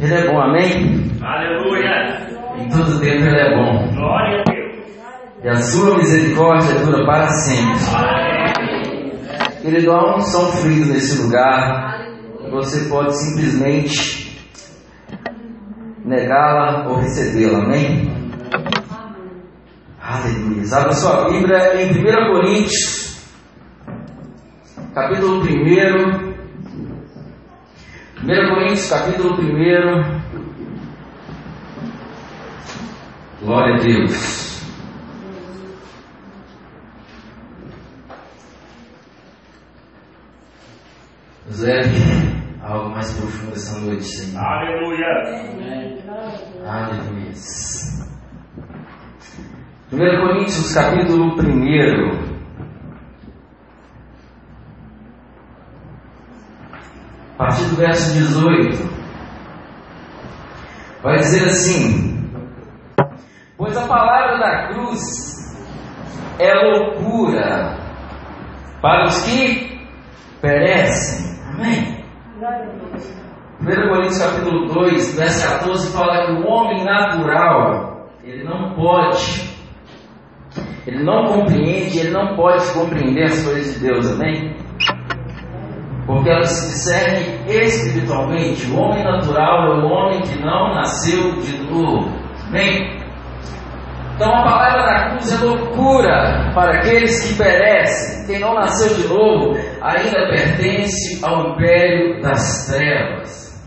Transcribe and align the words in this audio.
Ele 0.00 0.14
é 0.14 0.30
bom, 0.30 0.40
amém? 0.40 1.10
Aleluia. 1.20 2.28
Em 2.56 2.68
todo 2.68 3.00
tempo 3.00 3.24
Ele 3.24 3.40
é 3.40 3.56
bom. 3.56 3.94
Glória 3.94 4.40
a 4.40 4.44
Deus. 4.44 4.68
E 5.42 5.48
a 5.48 5.56
sua 5.56 5.96
misericórdia 5.98 6.78
dura 6.84 7.04
para 7.04 7.26
sempre. 7.28 7.96
Amém. 7.96 9.12
Querido, 9.60 9.90
há 9.90 10.16
um 10.16 10.20
som 10.20 10.52
fluido 10.52 10.92
nesse 10.92 11.20
lugar. 11.20 11.98
Você 12.50 12.88
pode 12.88 13.12
simplesmente 13.16 14.38
negá-la 16.04 16.88
ou 16.88 16.96
recebê-la, 16.96 17.58
amém? 17.64 18.08
Aleluia. 20.00 20.76
Abra 20.76 20.92
sua 20.92 21.28
Bíblia 21.28 21.82
em 21.82 21.90
1 21.90 22.32
Coríntios, 22.32 23.20
capítulo 24.94 25.42
1. 25.42 26.27
1 28.22 28.48
Coríntios, 28.48 28.90
capítulo 28.90 29.34
1. 29.40 30.20
Glória 33.42 33.76
a 33.76 33.78
Deus. 33.78 34.58
José, 41.46 41.82
algo 42.60 42.90
mais 42.90 43.12
profundo 43.12 43.52
essa 43.52 43.78
noite, 43.78 44.04
Senhor. 44.04 44.44
Aleluia. 44.44 45.06
Aleluia. 46.66 47.32
1 49.92 50.20
Coríntios, 50.20 50.74
capítulo 50.74 51.36
1. 51.36 52.27
A 57.38 57.44
partir 57.44 57.66
do 57.66 57.76
verso 57.76 58.14
18, 58.14 58.90
vai 61.04 61.18
dizer 61.18 61.44
assim: 61.44 62.28
Pois 63.56 63.76
a 63.76 63.86
palavra 63.86 64.38
da 64.38 64.66
cruz 64.66 65.56
é 66.40 66.52
loucura 66.52 67.78
para 68.82 69.04
os 69.04 69.22
que 69.22 69.88
perecem. 70.40 71.38
Amém? 71.54 72.04
1 73.60 73.88
Coríntios 73.88 74.18
capítulo 74.18 74.66
2, 74.74 75.16
verso 75.16 75.48
14 75.48 75.96
fala 75.96 76.26
que 76.26 76.32
o 76.42 76.44
homem 76.44 76.84
natural, 76.84 78.08
ele 78.24 78.42
não 78.42 78.74
pode, 78.74 79.48
ele 80.84 81.04
não 81.04 81.24
compreende, 81.26 82.00
ele 82.00 82.10
não 82.10 82.34
pode 82.34 82.68
compreender 82.72 83.26
as 83.26 83.44
coisas 83.44 83.74
de 83.74 83.86
Deus, 83.86 84.10
amém? 84.10 84.67
Porque 86.08 86.30
elas 86.30 86.48
se 86.48 86.70
discernem 86.70 87.44
espiritualmente. 87.46 88.64
O 88.70 88.78
homem 88.78 89.04
natural 89.04 89.66
é 89.66 89.76
o 89.76 89.86
homem 89.86 90.22
que 90.22 90.40
não 90.40 90.74
nasceu 90.74 91.32
de 91.32 91.70
novo, 91.70 92.10
amém? 92.46 92.98
Então 94.14 94.34
a 94.34 94.42
palavra 94.42 94.82
da 94.84 95.10
cruz 95.10 95.32
é 95.32 95.44
loucura 95.44 96.50
para 96.54 96.78
aqueles 96.78 97.28
que 97.28 97.34
perecem. 97.34 98.26
Quem 98.26 98.40
não 98.40 98.54
nasceu 98.54 98.96
de 98.96 99.06
novo 99.06 99.54
ainda 99.82 100.30
pertence 100.30 101.22
ao 101.22 101.50
império 101.50 102.22
das 102.22 102.66
trevas. 102.66 103.62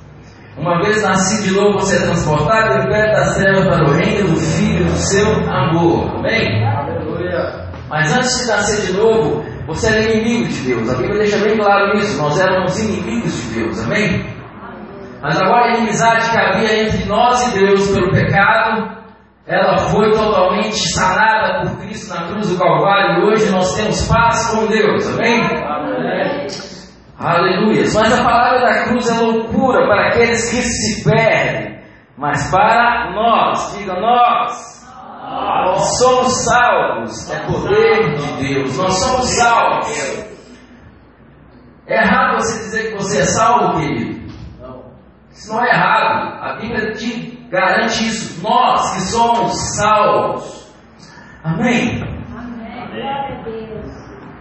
Uma 0.57 0.81
vez 0.81 1.03
nascido 1.03 1.43
de 1.43 1.55
novo, 1.55 1.79
você 1.79 1.95
é 1.95 2.07
transportado 2.07 2.73
do 2.73 2.87
império 2.87 3.13
das 3.13 3.37
trevas 3.37 3.67
para 3.67 3.83
o 3.83 3.93
reino 3.93 4.29
do 4.29 4.35
Filho 4.35 4.83
do 4.83 4.97
seu 4.97 5.27
amor. 5.47 6.17
Amém? 6.17 6.65
Aleluia. 6.65 7.69
Mas 7.87 8.11
antes 8.11 8.41
de 8.41 8.47
nascer 8.47 8.87
de 8.87 8.93
novo, 8.93 9.43
você 9.73 9.87
era 9.87 10.11
inimigo 10.11 10.47
de 10.47 10.61
Deus. 10.61 10.89
A 10.89 10.97
Bíblia 10.97 11.19
deixa 11.19 11.37
bem 11.39 11.57
claro 11.57 11.97
isso. 11.97 12.21
Nós 12.21 12.39
éramos 12.39 12.79
inimigos 12.79 13.33
de 13.43 13.59
Deus. 13.59 13.85
Amém? 13.85 14.25
Mas 15.21 15.39
agora 15.39 15.65
a 15.65 15.77
inimizade 15.77 16.31
que 16.31 16.37
havia 16.37 16.83
entre 16.83 17.05
nós 17.05 17.47
e 17.47 17.59
Deus 17.59 17.87
pelo 17.91 18.11
pecado 18.11 19.01
ela 19.47 19.77
foi 19.89 20.11
totalmente 20.11 20.77
sanada 20.93 21.61
por 21.61 21.79
Cristo 21.81 22.13
na 22.13 22.27
cruz 22.27 22.49
do 22.49 22.57
Calvário 22.57 23.19
e 23.19 23.25
hoje 23.25 23.51
nós 23.51 23.75
temos 23.75 24.07
paz 24.07 24.47
com 24.51 24.67
Deus, 24.67 25.07
amém? 25.13 25.41
amém. 25.41 26.47
Aleluia. 27.19 27.83
Mas 27.93 28.19
a 28.19 28.23
palavra 28.23 28.61
da 28.61 28.83
cruz 28.85 29.09
é 29.09 29.19
loucura 29.19 29.87
para 29.87 30.07
aqueles 30.07 30.49
que 30.49 30.61
se 30.61 31.03
perdem, 31.03 31.79
mas 32.17 32.49
para 32.49 33.11
nós, 33.13 33.77
diga 33.77 33.99
nós, 33.99 34.80
nós 35.21 35.97
somos 35.99 36.33
salvos, 36.45 37.29
é 37.29 37.39
poder 37.45 38.15
de 38.15 38.47
Deus, 38.47 38.77
nós 38.77 38.93
somos 38.95 39.25
salvos. 39.29 40.31
É 41.87 42.01
errado 42.03 42.39
você 42.39 42.59
dizer 42.59 42.91
que 42.91 42.97
você 42.97 43.19
é 43.19 43.25
salvo, 43.25 43.79
querido? 43.79 44.21
Isso 45.31 45.53
não 45.53 45.63
é 45.63 45.69
errado. 45.69 46.43
A 46.43 46.57
Bíblia 46.59 46.93
te 46.93 47.47
garante 47.49 48.05
isso. 48.05 48.41
Nós 48.43 48.93
que 48.93 49.01
somos 49.01 49.75
salvos. 49.75 50.71
Amém? 51.43 52.01
Amém. 52.03 52.61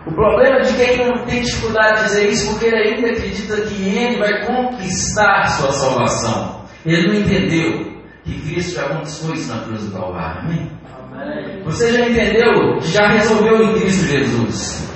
O 0.06 0.12
problema 0.12 0.60
de 0.60 0.74
quem 0.74 1.06
não 1.06 1.24
tem 1.24 1.42
dificuldade 1.42 1.98
de 1.98 2.04
dizer 2.04 2.28
isso, 2.30 2.50
porque 2.50 2.66
ele 2.66 2.76
ainda 2.76 3.10
acredita 3.10 3.60
que 3.62 3.96
ele 3.96 4.18
vai 4.18 4.46
conquistar 4.46 5.46
sua 5.48 5.72
salvação. 5.72 6.64
Ele 6.84 7.08
não 7.08 7.14
entendeu 7.14 7.89
que 8.24 8.40
Cristo 8.40 8.74
já 8.74 8.88
conquistou 8.88 9.34
isso 9.34 9.54
na 9.54 9.62
cruz 9.62 9.84
do 9.84 9.92
Calvário. 9.92 10.40
Amém? 10.40 10.70
Amém. 11.12 11.62
Você 11.64 11.92
já 11.92 12.08
entendeu 12.08 12.78
que 12.78 12.88
já 12.88 13.08
resolveu 13.08 13.62
em 13.62 13.80
Cristo 13.80 14.06
Jesus. 14.06 14.90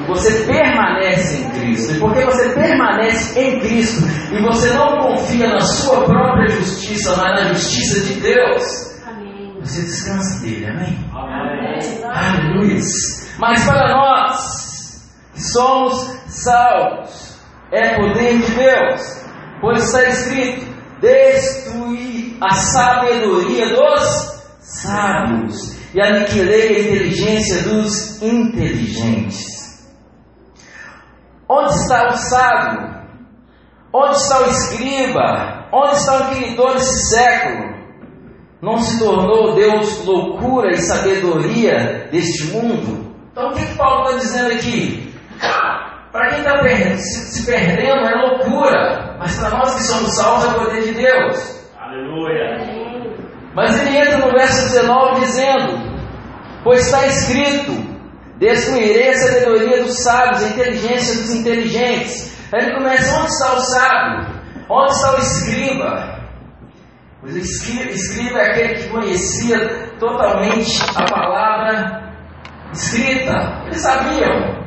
E 0.00 0.06
você 0.06 0.44
permanece 0.44 1.42
em 1.42 1.50
Cristo. 1.50 1.94
E 1.94 2.00
porque 2.00 2.24
você 2.24 2.48
permanece 2.50 3.40
em 3.40 3.60
Cristo 3.60 4.02
e 4.32 4.42
você 4.42 4.72
não 4.74 4.98
confia 4.98 5.48
na 5.48 5.60
sua 5.60 6.04
própria 6.04 6.48
justiça, 6.48 7.16
mas 7.16 7.40
na 7.40 7.52
justiça 7.52 8.00
de 8.06 8.20
Deus, 8.20 9.02
Amém. 9.06 9.56
você 9.60 9.82
descansa 9.82 10.44
dele. 10.44 10.66
Amém? 10.66 10.98
Amém. 11.12 12.04
Aleluia. 12.04 12.80
Mas 13.38 13.64
para 13.64 13.88
nós 13.88 15.10
que 15.34 15.42
somos 15.42 16.16
salvos, 16.26 17.34
é 17.72 17.96
poder 17.96 18.38
de 18.38 18.52
Deus, 18.52 19.24
pois 19.60 19.84
está 19.84 20.04
escrito: 20.08 20.73
destruir 21.04 22.38
a 22.40 22.54
sabedoria 22.54 23.68
dos 23.74 24.42
sábios 24.60 25.76
e 25.94 26.00
aniquilei 26.00 26.68
a 26.68 26.80
inteligência 26.80 27.62
dos 27.62 28.22
inteligentes. 28.22 29.84
Onde 31.48 31.74
está 31.74 32.08
o 32.08 32.16
sábio? 32.16 33.04
Onde 33.92 34.16
está 34.16 34.40
o 34.40 34.50
escriba? 34.50 35.68
Onde 35.72 35.96
está 35.96 36.16
o 36.16 36.32
inquiridor 36.32 36.74
desse 36.74 37.14
século? 37.14 37.74
Não 38.62 38.78
se 38.78 38.98
tornou 38.98 39.54
Deus 39.54 40.04
loucura 40.06 40.72
e 40.72 40.78
sabedoria 40.78 42.08
deste 42.10 42.46
mundo? 42.46 43.14
Então 43.30 43.50
o 43.50 43.54
que, 43.54 43.66
que 43.66 43.76
Paulo 43.76 44.06
está 44.06 44.18
dizendo 44.18 44.52
aqui? 44.52 45.14
Para 46.14 46.28
quem 46.28 46.38
está 46.38 46.96
se, 46.96 47.40
se 47.40 47.44
perdendo 47.50 48.06
é 48.06 48.14
loucura, 48.14 49.16
mas 49.18 49.36
para 49.36 49.50
nós 49.50 49.74
que 49.74 49.82
somos 49.82 50.14
salvos 50.16 50.44
é 50.44 50.48
o 50.56 50.64
poder 50.64 50.82
de 50.84 50.92
Deus. 50.94 51.68
Aleluia. 51.76 53.02
Mas 53.52 53.80
ele 53.80 53.98
entra 53.98 54.18
no 54.18 54.30
verso 54.30 54.62
19 54.62 55.20
dizendo: 55.22 56.00
Pois 56.62 56.86
está 56.86 57.04
escrito: 57.08 57.72
Destruirei 58.38 59.10
a 59.10 59.16
sabedoria 59.16 59.82
dos 59.82 60.04
sábios, 60.04 60.44
a 60.44 60.48
inteligência 60.50 61.20
dos 61.20 61.34
inteligentes. 61.34 62.38
Aí 62.52 62.62
ele 62.64 62.76
começa: 62.76 63.18
onde 63.18 63.32
está 63.32 63.52
o 63.52 63.58
sábio? 63.60 64.40
Onde 64.70 64.92
está 64.92 65.14
o 65.16 65.18
escriba? 65.18 66.20
Pois 67.20 67.34
o 67.34 67.38
escri- 67.38 67.90
escriba 67.90 68.38
é 68.38 68.50
aquele 68.52 68.74
que 68.84 68.88
conhecia 68.88 69.88
totalmente 69.98 70.80
a 70.96 71.04
palavra 71.12 72.14
escrita. 72.72 73.32
Eles 73.66 73.80
sabiam. 73.80 74.63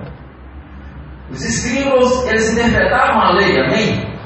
Os 1.30 1.44
escribas, 1.44 2.26
eles 2.28 2.54
interpretavam 2.54 3.22
a 3.22 3.32
lei, 3.34 3.60
amém? 3.60 4.18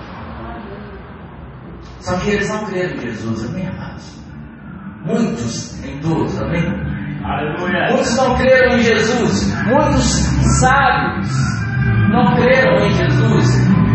Só 1.99 2.17
que 2.17 2.31
eles 2.31 2.49
não 2.49 2.65
creram 2.65 2.95
em 2.95 2.99
Jesus, 2.99 3.45
amém, 3.49 3.67
amados? 3.67 4.21
Muitos, 5.05 5.81
nem 5.81 5.99
todos, 5.99 6.39
amém? 6.41 6.63
Aleluia. 7.23 7.89
Muitos 7.91 8.17
não 8.17 8.35
creram 8.35 8.77
em 8.77 8.81
Jesus. 8.81 9.53
Muitos 9.65 10.03
sábios 10.59 11.29
não 12.09 12.35
creram 12.35 12.85
em 12.85 12.93
Jesus. 12.93 13.47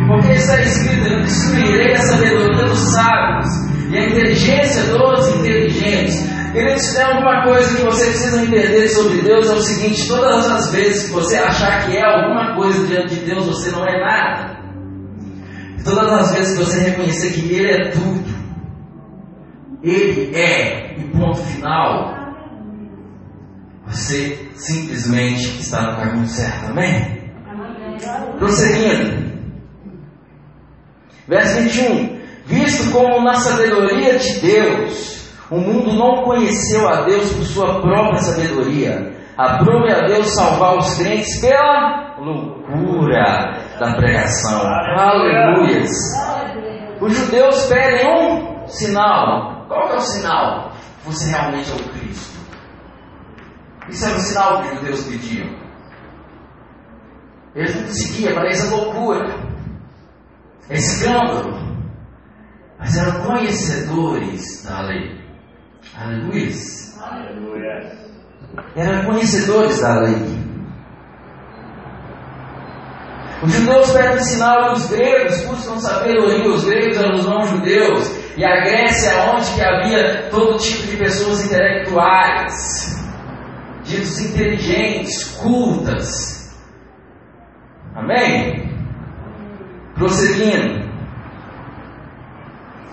Porque 0.07 0.33
está 0.33 0.61
escrito: 0.61 1.07
Eu 1.09 1.23
destruirei 1.23 1.93
a 1.93 1.99
sabedoria 1.99 2.65
dos 2.65 2.79
sábios 2.79 3.49
e 3.91 3.99
a 3.99 4.07
inteligência 4.07 4.85
dos 4.85 5.29
inteligentes. 5.37 6.36
Queridos, 6.57 6.87
se 6.87 6.97
tem 6.97 7.05
alguma 7.05 7.45
coisa 7.45 7.77
que 7.77 7.83
você 7.83 8.07
precisa 8.07 8.43
entender 8.43 8.89
sobre 8.89 9.21
Deus, 9.21 9.47
é 9.47 9.53
o 9.53 9.61
seguinte: 9.61 10.09
todas 10.09 10.51
as 10.51 10.73
vezes 10.73 11.05
que 11.05 11.13
você 11.13 11.37
achar 11.37 11.85
que 11.85 11.95
é 11.95 12.03
alguma 12.03 12.57
coisa 12.57 12.87
diante 12.87 13.15
de 13.15 13.27
Deus, 13.27 13.45
você 13.45 13.71
não 13.73 13.87
é 13.87 14.01
nada. 14.01 14.57
E 15.79 15.83
todas 15.85 16.11
as 16.11 16.35
vezes 16.35 16.57
que 16.57 16.65
você 16.65 16.81
reconhecer 16.81 17.35
que 17.35 17.53
Ele 17.53 17.71
é 17.71 17.91
tudo, 17.91 18.25
Ele 19.83 20.35
é, 20.35 20.99
e 20.99 21.05
ponto 21.11 21.37
final, 21.43 22.17
você 23.87 24.49
simplesmente 24.55 25.61
está 25.61 25.91
no 25.91 25.99
caminho 25.99 26.27
certo, 26.27 26.71
amém? 26.71 27.35
Prosseguindo, 28.39 29.31
verso 31.29 31.61
21: 31.61 32.19
visto 32.47 32.91
como 32.93 33.23
na 33.23 33.35
sabedoria 33.35 34.19
de 34.19 34.41
Deus, 34.41 35.16
o 35.51 35.59
mundo 35.59 35.93
não 35.93 36.25
conheceu 36.25 36.89
a 36.89 37.03
Deus 37.05 37.33
por 37.33 37.45
sua 37.45 37.81
própria 37.81 38.19
sabedoria. 38.19 39.15
Aprove 39.37 39.93
a 39.93 40.07
Deus 40.07 40.35
salvar 40.35 40.77
os 40.77 40.97
crentes 40.97 41.41
pela 41.41 42.17
loucura 42.19 43.61
da 43.79 43.95
pregação. 43.95 44.61
Aleluias. 44.67 45.91
Os 47.01 47.13
judeus 47.15 47.67
pedem 47.67 48.09
um 48.09 48.67
sinal. 48.67 49.67
Qual 49.69 49.89
é 49.91 49.97
o 49.97 50.01
sinal? 50.01 50.73
Você 51.05 51.31
realmente 51.31 51.71
é 51.71 51.75
o 51.75 51.89
Cristo. 51.91 52.41
Isso 53.89 54.05
era 54.07 54.17
o 54.17 54.21
sinal 54.21 54.63
que 54.63 54.69
os 54.69 54.79
judeus 54.81 55.05
pediam. 55.05 55.67
Eles 57.55 57.75
não 57.77 57.85
conseguiam, 57.85 58.35
parecia 58.35 58.71
loucura. 58.71 59.35
É 60.69 60.75
escândalo. 60.75 61.55
Mas 62.79 62.97
eram 62.97 63.23
conhecedores 63.23 64.65
da 64.65 64.81
lei. 64.81 65.26
Aleluia. 65.99 66.53
Aleluia. 67.01 67.93
Eram 68.77 69.07
conhecedores 69.07 69.81
da 69.81 70.01
lei. 70.01 70.47
Os 73.43 73.53
judeus 73.53 73.91
pedem 73.93 74.19
sinal 74.21 74.71
e 74.71 74.73
os 74.75 74.87
gregos 74.91 75.41
buscam 75.43 75.79
sabedoria. 75.79 76.51
Os 76.51 76.65
gregos 76.65 76.97
eram 76.99 77.15
os 77.15 77.27
não-judeus. 77.27 78.11
E 78.37 78.45
a 78.45 78.61
Grécia, 78.61 79.33
onde 79.33 79.55
que 79.55 79.63
havia 79.63 80.29
todo 80.31 80.59
tipo 80.59 80.87
de 80.87 80.97
pessoas 80.99 81.47
intelectuais, 81.47 83.03
ditos 83.85 84.19
inteligentes, 84.21 85.25
cultas. 85.39 86.55
Amém? 87.95 88.71
Prosseguindo. 89.95 90.87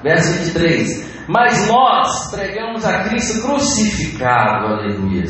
Verso 0.01 0.33
23. 0.39 1.12
Mas 1.27 1.67
nós 1.69 2.31
pregamos 2.31 2.85
a 2.85 3.03
Cristo 3.03 3.47
crucificado, 3.47 4.67
aleluia. 4.67 5.23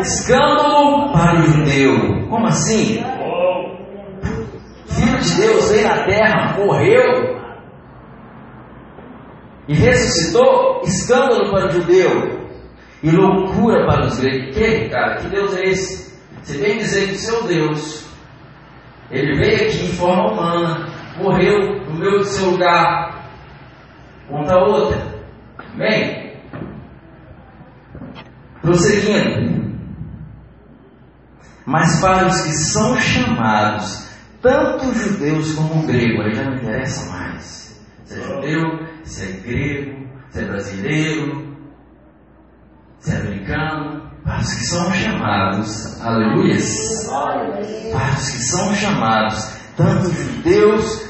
Escândalo 0.00 1.12
para 1.12 1.40
o 1.40 1.42
judeu. 1.46 2.28
Como 2.28 2.46
assim? 2.46 3.04
Filho 4.88 5.18
de 5.18 5.34
Deus 5.36 5.70
veio 5.70 5.88
na 5.88 6.04
terra, 6.04 6.56
morreu 6.58 7.38
e 9.68 9.74
ressuscitou. 9.74 10.82
Escândalo 10.84 11.50
para 11.52 11.66
o 11.68 11.70
judeu 11.70 12.48
e 13.02 13.10
loucura 13.10 13.86
para 13.86 14.06
os 14.06 14.18
gregos. 14.18 14.56
Que, 14.56 14.88
cara, 14.88 15.16
que 15.16 15.28
Deus 15.28 15.56
é 15.56 15.64
esse? 15.66 16.18
Você 16.42 16.58
vem 16.58 16.78
dizer 16.78 17.08
que 17.08 17.14
o 17.14 17.18
seu 17.18 17.44
Deus, 17.44 18.08
ele 19.10 19.36
veio 19.36 19.68
aqui 19.68 19.84
em 19.84 19.92
forma 19.92 20.32
humana, 20.32 20.88
morreu 21.18 21.84
no 21.84 21.94
meu 21.98 22.24
seu 22.24 22.50
lugar, 22.50 23.30
contra 24.28 24.56
outra. 24.58 25.17
Amém? 25.74 26.36
Prosseguindo. 28.62 29.68
Mas 31.64 32.00
para 32.00 32.26
os 32.26 32.40
que 32.40 32.52
são 32.52 32.98
chamados, 32.98 34.08
tanto 34.40 34.94
judeus 34.94 35.52
como 35.52 35.86
grego, 35.86 36.22
aí 36.22 36.34
já 36.34 36.44
não 36.44 36.56
interessa 36.56 37.10
mais. 37.10 37.84
Se 38.04 38.18
é 38.18 38.22
judeu, 38.22 38.86
se 39.04 39.24
é 39.24 39.32
grego, 39.32 40.08
se 40.30 40.40
é 40.40 40.44
brasileiro, 40.46 41.56
se 42.98 43.12
é 43.12 43.16
americano, 43.16 44.10
para 44.24 44.40
os 44.40 44.54
que 44.54 44.64
são 44.64 44.92
chamados, 44.92 46.00
aleluias, 46.00 47.06
para 47.92 48.10
os 48.16 48.30
que 48.30 48.42
são 48.44 48.74
chamados, 48.74 49.52
tanto 49.76 50.10
judeus 50.10 51.08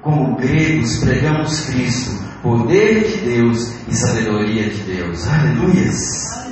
como 0.00 0.36
gregos, 0.36 0.98
pregamos 0.98 1.66
Cristo, 1.66 2.31
poder 2.42 3.04
de 3.04 3.16
Deus 3.18 3.88
e 3.88 3.94
sabedoria 3.94 4.68
de 4.68 4.82
Deus, 4.82 5.28
aleluias. 5.28 6.42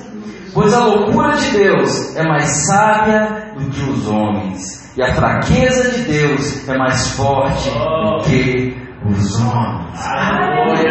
Pois 0.55 0.73
a 0.73 0.85
loucura 0.85 1.37
de 1.37 1.51
Deus 1.51 2.17
é 2.17 2.23
mais 2.25 2.49
sábia 2.67 3.53
do 3.57 3.71
que 3.71 3.91
os 3.91 4.07
homens, 4.09 4.97
e 4.97 5.03
a 5.03 5.15
fraqueza 5.15 5.91
de 5.91 6.03
Deus 6.05 6.69
é 6.69 6.79
mais 6.79 7.09
forte 7.09 7.71
do 7.71 8.25
que 8.25 8.77
os 9.05 9.41
homens. 9.41 10.07
aleluia. 10.07 10.91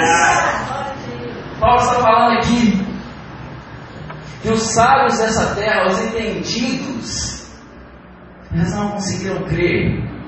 Paulo 1.59 1.81
está 1.81 1.93
falando 1.95 2.37
aqui 2.37 2.85
que 4.41 4.49
os 4.49 4.61
sábios 4.61 5.17
dessa 5.17 5.55
terra, 5.55 5.87
os 5.87 5.99
entendidos, 5.99 7.49
eles 8.53 8.73
não 8.73 8.91
conseguiram 8.91 9.43
crer. 9.43 10.18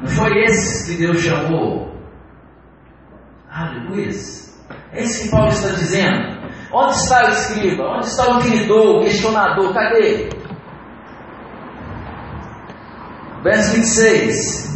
Não 0.00 0.08
foi 0.08 0.44
esses 0.44 0.86
que 0.86 0.96
Deus 0.96 1.20
chamou. 1.20 1.94
Aleluia. 3.50 4.08
É 4.92 5.02
isso 5.02 5.24
que 5.24 5.30
Paulo 5.30 5.48
está 5.48 5.68
dizendo. 5.68 6.40
Onde 6.72 6.94
está 6.94 7.26
o 7.26 7.28
escriba? 7.30 7.84
Onde 7.84 8.06
está 8.06 8.32
o 8.32 8.38
inquiridor, 8.38 8.96
o 8.96 9.00
questionador? 9.00 9.74
Cadê? 9.74 10.28
Verso 13.42 13.74
26. 13.74 14.70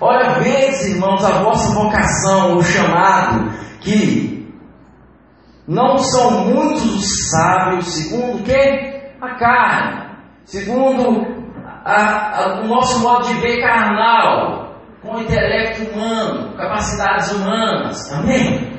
Olha, 0.00 0.40
vedes, 0.40 0.86
irmãos, 0.86 1.24
a 1.24 1.42
vossa 1.42 1.74
vocação, 1.74 2.56
o 2.56 2.62
chamado, 2.62 3.50
que 3.80 4.48
não 5.66 5.98
são 5.98 6.46
muitos 6.46 6.84
os 6.84 7.30
sábios, 7.30 7.86
segundo 7.86 8.38
o 8.38 8.42
quê? 8.44 9.12
A 9.20 9.34
carne, 9.34 10.16
segundo 10.44 11.37
a- 11.84 12.42
a- 12.42 12.60
o 12.62 12.66
nosso 12.68 13.00
modo 13.00 13.26
de 13.26 13.34
ver 13.34 13.60
carnal, 13.62 14.74
com 15.02 15.16
o 15.16 15.20
intelecto 15.22 15.90
humano, 15.92 16.56
capacidades 16.56 17.32
humanas. 17.32 18.12
Amém? 18.12 18.76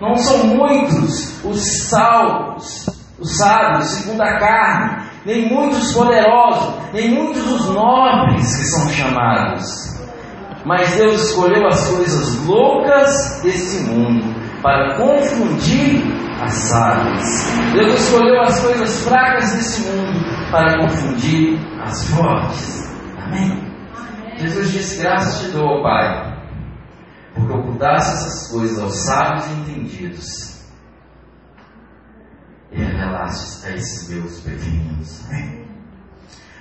Não 0.00 0.16
são 0.16 0.46
muitos 0.46 1.44
os 1.44 1.88
salvos, 1.88 2.86
os 3.18 3.36
sábios, 3.36 3.86
segundo 3.86 4.22
a 4.22 4.38
carne, 4.38 5.02
nem 5.26 5.48
muitos 5.48 5.92
poderosos, 5.92 6.74
nem 6.92 7.10
muitos 7.10 7.46
os 7.46 7.68
nobres 7.74 8.56
que 8.56 8.64
são 8.64 8.88
chamados. 8.90 9.90
Mas 10.64 10.94
Deus 10.94 11.30
escolheu 11.30 11.66
as 11.66 11.88
coisas 11.88 12.46
loucas 12.46 13.40
desse 13.42 13.82
mundo 13.90 14.24
para 14.62 14.96
confundir 14.96 16.02
as 16.40 16.52
sábias. 16.52 17.46
Deus 17.74 18.00
escolheu 18.00 18.40
as 18.40 18.60
coisas 18.60 19.04
fracas 19.04 19.52
desse 19.52 19.80
mundo 19.82 20.20
para 20.50 20.78
confundir 20.80 21.58
as 21.82 22.08
fortes. 22.08 22.90
Amém? 23.18 23.70
Jesus 24.36 24.72
disse: 24.72 25.02
Graças 25.02 25.40
te 25.40 25.48
dou, 25.52 25.66
ó 25.66 25.82
Pai, 25.82 26.42
porque 27.34 27.52
ocultaste 27.52 28.12
essas 28.14 28.50
coisas 28.50 28.78
aos 28.78 29.04
sábios 29.04 29.46
e 29.46 29.52
entendidos 29.52 30.60
e 32.72 32.78
revelaste 32.82 33.66
a 33.66 33.74
esses 33.74 34.08
meus 34.08 34.40
pequeninos. 34.40 35.24
Amém? 35.28 35.60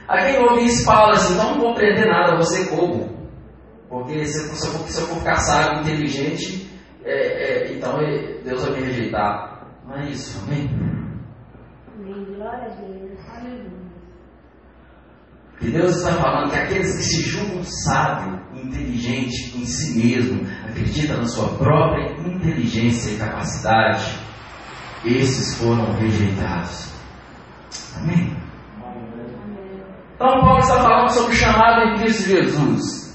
A 0.08 0.18
quem 0.18 0.40
ouve 0.44 0.66
isso 0.66 0.84
fala 0.86 1.14
assim: 1.14 1.36
Não 1.36 1.58
vou 1.60 1.72
aprender 1.72 2.06
nada, 2.06 2.42
ser 2.44 2.70
bobo. 2.70 3.18
Porque 3.88 4.24
se 4.26 4.38
eu, 4.40 4.56
se 4.56 4.68
eu 4.68 4.74
for- 4.74 4.88
se 4.88 5.02
eu 5.02 5.08
for 5.08 5.18
ficar 5.20 5.36
sábio, 5.38 5.82
inteligente, 5.82 6.70
é, 7.04 7.14
é, 7.70 7.74
então 7.74 8.00
é, 8.00 8.40
Deus 8.44 8.62
vai 8.64 8.80
me 8.80 8.86
rejeitar. 8.86 9.59
Não 9.90 9.98
é 9.98 10.10
isso, 10.12 10.40
amém? 10.46 10.70
Glória 11.98 12.66
a 12.66 12.76
Deus. 12.76 13.20
Aleluia. 13.36 13.90
Que 15.60 15.72
Deus 15.72 15.98
está 15.98 16.14
falando 16.14 16.52
que 16.52 16.58
aqueles 16.58 16.96
que 16.96 17.04
se 17.04 17.22
julgam 17.24 17.64
sábio, 17.64 18.40
inteligente 18.54 19.58
em 19.58 19.66
si 19.66 19.98
mesmo, 19.98 20.48
acreditam 20.64 21.18
na 21.18 21.26
sua 21.26 21.50
própria 21.58 22.14
inteligência 22.22 23.12
e 23.12 23.18
capacidade, 23.18 24.20
esses 25.04 25.58
foram 25.58 25.92
rejeitados. 25.94 26.94
Amém? 27.98 28.38
Então 30.16 30.40
Paulo 30.40 30.60
está 30.60 30.84
falando 30.84 31.10
sobre 31.10 31.32
o 31.32 31.36
chamado 31.36 31.82
em 31.82 31.96
Cristo 31.96 32.30
Jesus. 32.30 33.09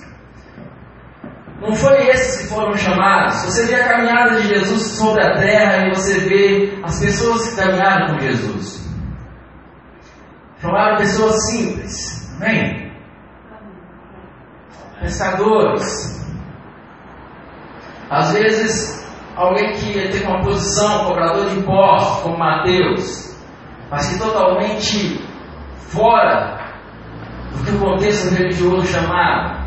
Não 1.65 1.75
foi 1.75 2.09
esses 2.09 2.43
que 2.43 2.55
foram 2.55 2.77
chamados. 2.77 3.43
Você 3.47 3.67
vê 3.67 3.77
a 3.77 3.89
caminhada 3.89 4.39
de 4.39 4.49
Jesus 4.49 4.83
sobre 4.99 5.23
a 5.23 5.39
terra 5.39 5.87
e 5.87 5.95
você 5.95 6.21
vê 6.21 6.79
as 6.83 7.01
pessoas 7.01 7.49
que 7.49 7.57
caminharam 7.57 8.13
com 8.15 8.21
Jesus. 8.21 8.87
Chamaram 10.61 10.99
pessoas 10.99 11.51
simples. 11.51 12.37
Amém? 12.37 12.93
Pescadores. 15.01 16.23
Às 18.11 18.33
vezes, 18.33 19.09
alguém 19.35 19.73
que 19.73 20.09
tem 20.11 20.27
uma 20.27 20.43
posição, 20.43 21.07
cobrador 21.07 21.49
de 21.49 21.61
impostos, 21.61 22.23
como 22.23 22.39
Mateus, 22.39 23.35
mas 23.91 24.07
que 24.13 24.19
totalmente 24.19 25.19
fora 25.89 26.59
do 27.53 27.65
que 27.65 27.73
o 27.73 27.79
contexto 27.79 28.35
religioso 28.35 28.87
chamava, 28.87 29.65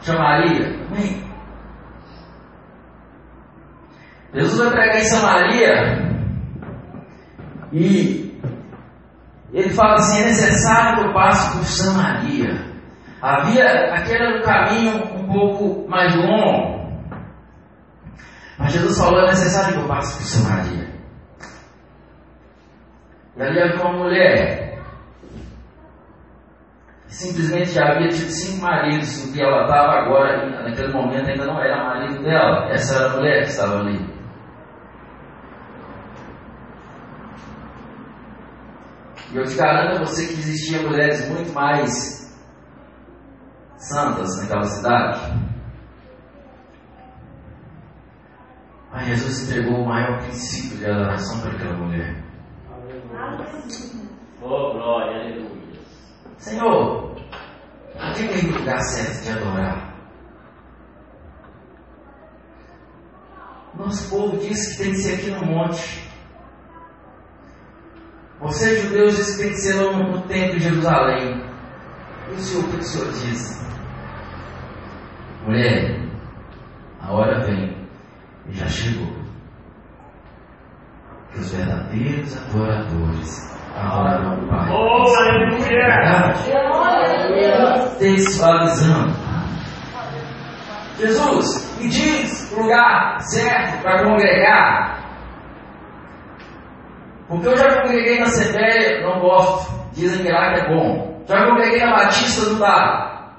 chamaria. 0.00 0.80
Amém? 0.90 1.33
Jesus 4.34 4.58
vai 4.58 4.70
pregar 4.70 4.96
em 4.96 5.04
Samaria 5.04 6.14
e 7.72 8.40
ele 9.52 9.70
fala 9.70 9.94
assim: 9.94 10.22
é 10.22 10.24
necessário 10.26 10.98
que 10.98 11.08
eu 11.08 11.14
passe 11.14 11.56
por 11.56 11.64
Samaria. 11.64 12.74
Havia, 13.22 13.94
aquele 13.94 14.22
era 14.22 14.38
um 14.38 14.42
caminho 14.42 14.96
um 15.18 15.26
pouco 15.32 15.88
mais 15.88 16.14
longo. 16.16 16.74
Mas 18.58 18.72
Jesus 18.72 18.98
falou, 18.98 19.20
é 19.20 19.28
necessário 19.28 19.74
que 19.74 19.80
eu 19.80 19.88
passe 19.88 20.18
por 20.18 20.24
Samaria. 20.24 20.88
E 23.36 23.42
ali 23.42 23.62
havia 23.62 23.80
uma 23.82 23.98
mulher 23.98 24.78
que 27.06 27.14
simplesmente 27.14 27.70
já 27.70 27.92
havia 27.92 28.08
tido 28.08 28.28
cinco 28.28 28.62
maridos, 28.62 29.24
o 29.24 29.32
que 29.32 29.42
ela 29.42 29.62
estava 29.62 29.92
agora, 30.00 30.62
naquele 30.64 30.92
momento 30.92 31.30
ainda 31.30 31.46
não 31.46 31.60
era 31.60 31.84
marido 31.84 32.22
dela. 32.22 32.68
Essa 32.70 32.96
era 32.96 33.12
a 33.12 33.16
mulher 33.16 33.42
que 33.44 33.50
estava 33.50 33.78
ali. 33.80 34.23
E 39.34 39.36
eu 39.36 39.44
te 39.44 39.56
garanto 39.56 39.96
a 39.96 40.04
você 40.04 40.28
que 40.28 40.34
existiam 40.34 40.84
mulheres 40.84 41.28
muito 41.28 41.52
mais 41.52 42.32
santas 43.76 44.40
naquela 44.40 44.62
cidade. 44.62 45.20
Mas 48.92 49.08
Jesus 49.08 49.42
entregou 49.42 49.80
o 49.80 49.88
maior 49.88 50.22
princípio 50.22 50.78
de 50.78 50.86
adoração 50.86 51.40
para 51.40 51.50
aquela 51.50 51.76
mulher. 51.76 52.24
Oh, 54.40 54.72
glória, 54.72 55.22
aleluia. 55.22 55.80
Senhor, 56.38 57.16
onde 57.96 58.22
é 58.22 58.54
o 58.54 58.58
lugar 58.58 58.80
certo 58.82 59.20
de 59.20 59.30
adorar? 59.32 59.94
Nosso 63.74 64.08
povo 64.08 64.36
diz 64.36 64.76
que 64.76 64.84
tem 64.84 64.92
que 64.92 64.98
ser 64.98 65.14
aqui 65.14 65.30
no 65.32 65.44
monte. 65.44 66.03
Você, 68.40 68.76
judeus, 68.82 69.16
diz 69.16 69.36
que 69.36 69.42
tem 69.42 69.50
que 69.50 69.56
ser 69.56 69.74
no, 69.76 69.92
no 69.92 70.22
templo 70.22 70.58
de 70.58 70.64
Jerusalém. 70.64 71.42
E 72.28 72.32
o 72.32 72.38
Senhor, 72.38 72.64
o 72.64 72.68
que 72.68 72.76
o 72.76 72.82
Senhor 72.82 73.12
diz? 73.12 73.64
Mulher, 75.44 76.00
a 77.00 77.12
hora 77.12 77.40
vem 77.44 77.86
e 78.48 78.52
já 78.52 78.66
chegou. 78.66 79.12
Que 81.32 81.40
os 81.40 81.52
verdadeiros 81.52 82.36
adoradores 82.36 83.58
adoram 83.76 84.44
o 84.44 84.48
Pai. 84.48 84.70
Oh, 84.70 85.16
aleluia. 85.16 86.34
Desvalorizando. 87.98 89.14
Jesus, 90.98 91.76
me 91.78 91.88
diz 91.88 92.52
o 92.52 92.62
lugar 92.62 93.20
certo 93.20 93.82
para 93.82 94.04
congregar. 94.04 95.03
Porque 97.28 97.48
eu 97.48 97.56
já 97.56 97.82
congreguei 97.82 98.18
na 98.18 98.26
Assembleia, 98.26 99.02
não 99.02 99.20
gosto. 99.20 99.72
Dizem 99.92 100.24
que 100.24 100.32
lá 100.32 100.52
que 100.52 100.60
é 100.60 100.68
bom. 100.74 101.24
Já 101.26 101.46
congreguei 101.46 101.84
na 101.84 101.96
Batista, 101.96 102.50
não 102.50 102.58
dá. 102.58 103.30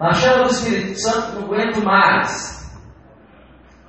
Na 0.00 0.12
chama 0.12 0.44
do 0.44 0.50
Espírito 0.50 1.00
Santo, 1.00 1.36
não 1.36 1.44
aguento 1.44 1.84
mais. 1.84 2.54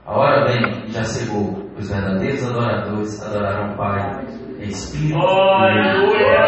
A 0.06 0.18
hora 0.18 0.46
vem, 0.46 0.86
e 0.86 0.92
já 0.92 1.04
chegou. 1.04 1.66
Os 1.78 1.90
verdadeiros 1.90 2.48
adoradores 2.48 3.22
adorarão 3.24 3.74
o 3.74 3.78
Pai 3.78 4.26
em 4.60 4.68
Espírito. 4.68 5.18
Oh, 5.18 5.66
e 5.66 5.72
em 5.72 5.90
aleluia. 5.90 6.46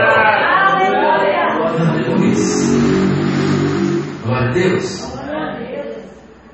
Aleluia. 0.68 1.18
Glória 4.24 4.50
a 4.50 4.52
Deus. 4.52 5.18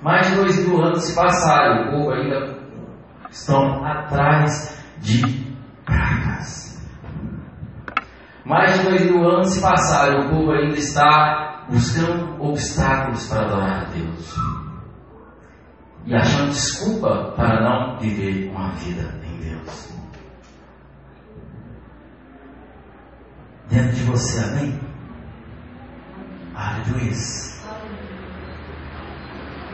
Mais 0.01 0.27
de 0.27 0.35
dois 0.35 0.67
mil 0.67 0.83
anos 0.83 1.05
se 1.05 1.15
passaram, 1.15 1.87
o 1.87 1.91
povo 1.91 2.11
ainda 2.11 2.52
estão 3.33 3.83
atrás 3.83 4.77
de 4.99 5.21
pragas. 5.83 6.81
Mais 8.45 8.77
de 8.77 8.83
dois 8.83 9.01
mil 9.05 9.27
anos 9.27 9.49
se 9.49 9.61
passaram, 9.61 10.27
o 10.27 10.29
povo 10.29 10.51
ainda 10.51 10.77
está 10.77 11.65
buscando 11.69 12.41
obstáculos 12.41 13.27
para 13.27 13.41
adorar 13.41 13.81
a 13.81 13.83
Deus. 13.85 14.35
E 16.05 16.13
achando 16.13 16.51
desculpa 16.51 17.33
para 17.35 17.61
não 17.61 17.97
viver 17.97 18.51
uma 18.51 18.71
vida 18.73 19.19
em 19.23 19.39
Deus. 19.39 19.93
Dentro 23.69 23.95
de 23.95 24.03
você, 24.03 24.43
amém? 24.43 24.79
Aleluia. 26.53 27.11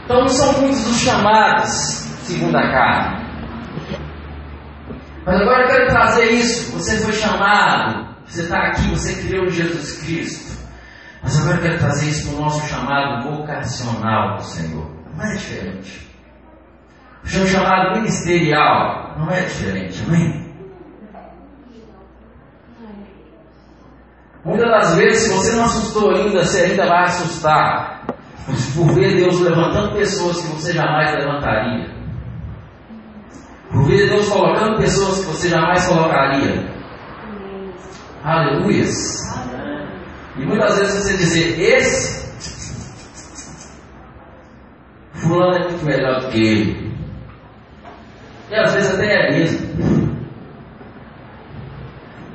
Então 0.05 0.27
são 0.27 0.61
muitos 0.61 0.87
os 0.87 0.99
chamados 0.99 1.69
segundo 2.23 2.55
a 2.55 2.71
carne. 2.71 3.28
Mas 5.29 5.41
agora 5.41 5.61
eu 5.61 5.67
quero 5.67 5.87
trazer 5.89 6.31
isso. 6.31 6.71
Você 6.71 6.97
foi 7.01 7.13
chamado, 7.13 8.15
você 8.25 8.41
está 8.41 8.57
aqui, 8.69 8.89
você 8.89 9.11
em 9.11 9.49
Jesus 9.51 10.01
Cristo. 10.01 10.57
Mas 11.21 11.39
agora 11.39 11.57
eu 11.57 11.61
quero 11.61 11.77
trazer 11.77 12.09
isso 12.09 12.29
para 12.29 12.37
o 12.39 12.41
nosso 12.41 12.67
chamado 12.67 13.29
vocacional 13.29 14.37
do 14.37 14.43
Senhor. 14.43 14.89
Não 15.15 15.23
é 15.23 15.35
diferente. 15.35 16.09
O 17.23 17.27
seu 17.27 17.45
chamado 17.45 17.97
ministerial 17.97 19.19
não 19.19 19.29
é 19.29 19.41
diferente, 19.41 20.03
amém? 20.07 20.49
Muitas 24.43 24.67
das 24.67 24.95
vezes, 24.95 25.27
se 25.27 25.33
você 25.35 25.51
não 25.51 25.65
assustou 25.65 26.09
ainda, 26.09 26.43
você 26.43 26.61
ainda 26.61 26.87
vai 26.87 27.03
assustar 27.03 28.03
por 28.75 28.95
ver 28.95 29.15
Deus 29.15 29.39
levantando 29.41 29.93
pessoas 29.93 30.41
que 30.41 30.47
você 30.53 30.73
jamais 30.73 31.13
levantaria. 31.13 31.98
Por 33.71 33.87
ver 33.87 34.09
Deus 34.09 34.27
colocando 34.29 34.77
pessoas 34.77 35.19
que 35.19 35.25
você 35.25 35.49
jamais 35.49 35.85
colocaria. 35.87 36.69
Aleluia. 38.23 38.85
E 40.37 40.45
muitas 40.45 40.77
vezes 40.79 41.03
você 41.03 41.17
dizer, 41.17 41.59
esse 41.59 42.29
fulano 45.13 45.57
é 45.57 45.69
muito 45.69 45.85
melhor 45.85 46.21
do 46.21 46.31
que 46.31 46.41
ele. 46.41 46.97
E 48.49 48.55
às 48.55 48.73
vezes 48.73 48.91
até 48.91 49.27
é 49.27 49.39
mesmo. 49.39 50.19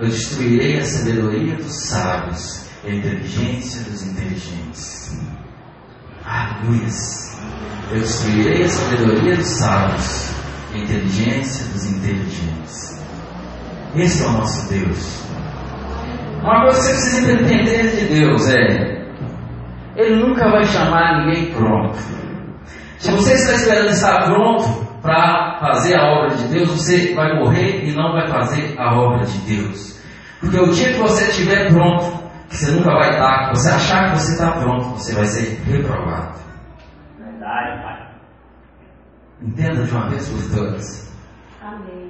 Eu 0.00 0.06
destruirei 0.08 0.78
a 0.78 0.84
sabedoria 0.84 1.56
dos 1.56 1.88
sábios 1.88 2.64
a 2.84 2.90
inteligência 2.90 3.82
dos 3.90 4.02
inteligentes. 4.02 5.18
Aleluia. 6.24 6.86
Eu 7.90 8.00
destruirei 8.00 8.64
a 8.64 8.68
sabedoria 8.68 9.36
dos 9.36 9.46
sábios 9.46 10.43
inteligência 10.78 11.66
dos 11.72 11.86
inteligentes. 11.86 13.04
Esse 13.96 14.24
é 14.24 14.26
o 14.26 14.32
nosso 14.32 14.72
Deus. 14.72 15.24
Uma 16.42 16.62
coisa 16.62 16.78
que 16.78 16.84
você 16.84 16.90
precisa 16.92 17.32
entender 17.32 17.96
de 17.96 18.14
Deus 18.14 18.48
é: 18.48 19.06
Ele 19.96 20.16
nunca 20.16 20.50
vai 20.50 20.64
chamar 20.64 21.24
ninguém 21.24 21.52
pronto. 21.52 21.96
Se 22.98 23.10
você 23.10 23.34
está 23.34 23.52
esperando 23.54 23.90
estar 23.90 24.24
pronto 24.24 24.84
para 25.00 25.58
fazer 25.60 25.94
a 25.96 26.04
obra 26.04 26.36
de 26.36 26.48
Deus, 26.48 26.70
você 26.70 27.14
vai 27.14 27.38
morrer 27.38 27.84
e 27.84 27.94
não 27.94 28.12
vai 28.12 28.26
fazer 28.28 28.74
a 28.78 28.94
obra 28.98 29.24
de 29.26 29.38
Deus. 29.40 30.00
Porque 30.40 30.58
o 30.58 30.70
dia 30.72 30.92
que 30.92 30.98
você 30.98 31.30
estiver 31.30 31.70
pronto, 31.72 32.24
que 32.48 32.56
você 32.56 32.72
nunca 32.72 32.90
vai 32.90 33.10
estar, 33.10 33.48
que 33.48 33.58
você 33.58 33.70
achar 33.70 34.10
que 34.10 34.18
você 34.18 34.32
está 34.32 34.52
pronto, 34.52 34.84
você 34.98 35.14
vai 35.14 35.24
ser 35.26 35.60
reprovado. 35.64 36.38
Verdade, 37.18 37.82
Pai. 37.82 37.93
Entenda 39.42 39.84
de 39.84 39.90
uma 39.90 40.08
vez 40.08 40.28
por 40.28 40.56
todas. 40.56 41.14
Amém. 41.62 42.04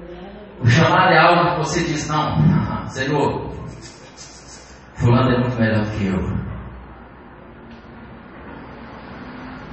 O 0.61 0.66
chamado 0.69 1.12
é 1.12 1.19
algo 1.19 1.50
que 1.50 1.69
você 1.69 1.85
diz: 1.85 2.09
Não, 2.09 2.88
Senhor, 2.88 3.52
Fulano 4.95 5.31
é 5.31 5.40
muito 5.40 5.57
melhor 5.59 5.85
que 5.90 6.07
eu. 6.07 6.45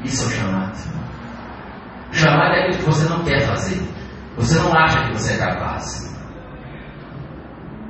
Isso 0.04 0.24
é 0.24 0.28
o 0.28 0.30
chamado. 0.32 0.78
O 2.12 2.14
chamado 2.14 2.54
é 2.56 2.66
aquilo 2.66 2.78
que 2.80 2.86
você 2.86 3.10
não 3.10 3.24
quer 3.24 3.48
fazer. 3.48 3.82
Você 4.36 4.60
não 4.60 4.74
acha 4.74 5.06
que 5.06 5.14
você 5.14 5.34
é 5.34 5.38
capaz. 5.38 6.12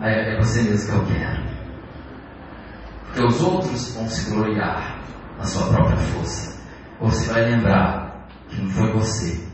Aí 0.02 0.14
é 0.14 0.38
você 0.38 0.64
mesmo 0.64 0.92
que 0.92 0.98
eu 0.98 1.16
quero. 1.16 1.44
Porque 3.06 3.26
os 3.26 3.42
outros 3.42 3.96
vão 3.96 4.08
se 4.08 4.30
gloriar 4.32 5.00
na 5.38 5.44
sua 5.44 5.68
própria 5.74 5.98
força. 5.98 6.62
Você 7.00 7.32
vai 7.34 7.50
lembrar 7.50 8.28
que 8.50 8.62
não 8.62 8.70
foi 8.70 8.92
você. 8.94 9.51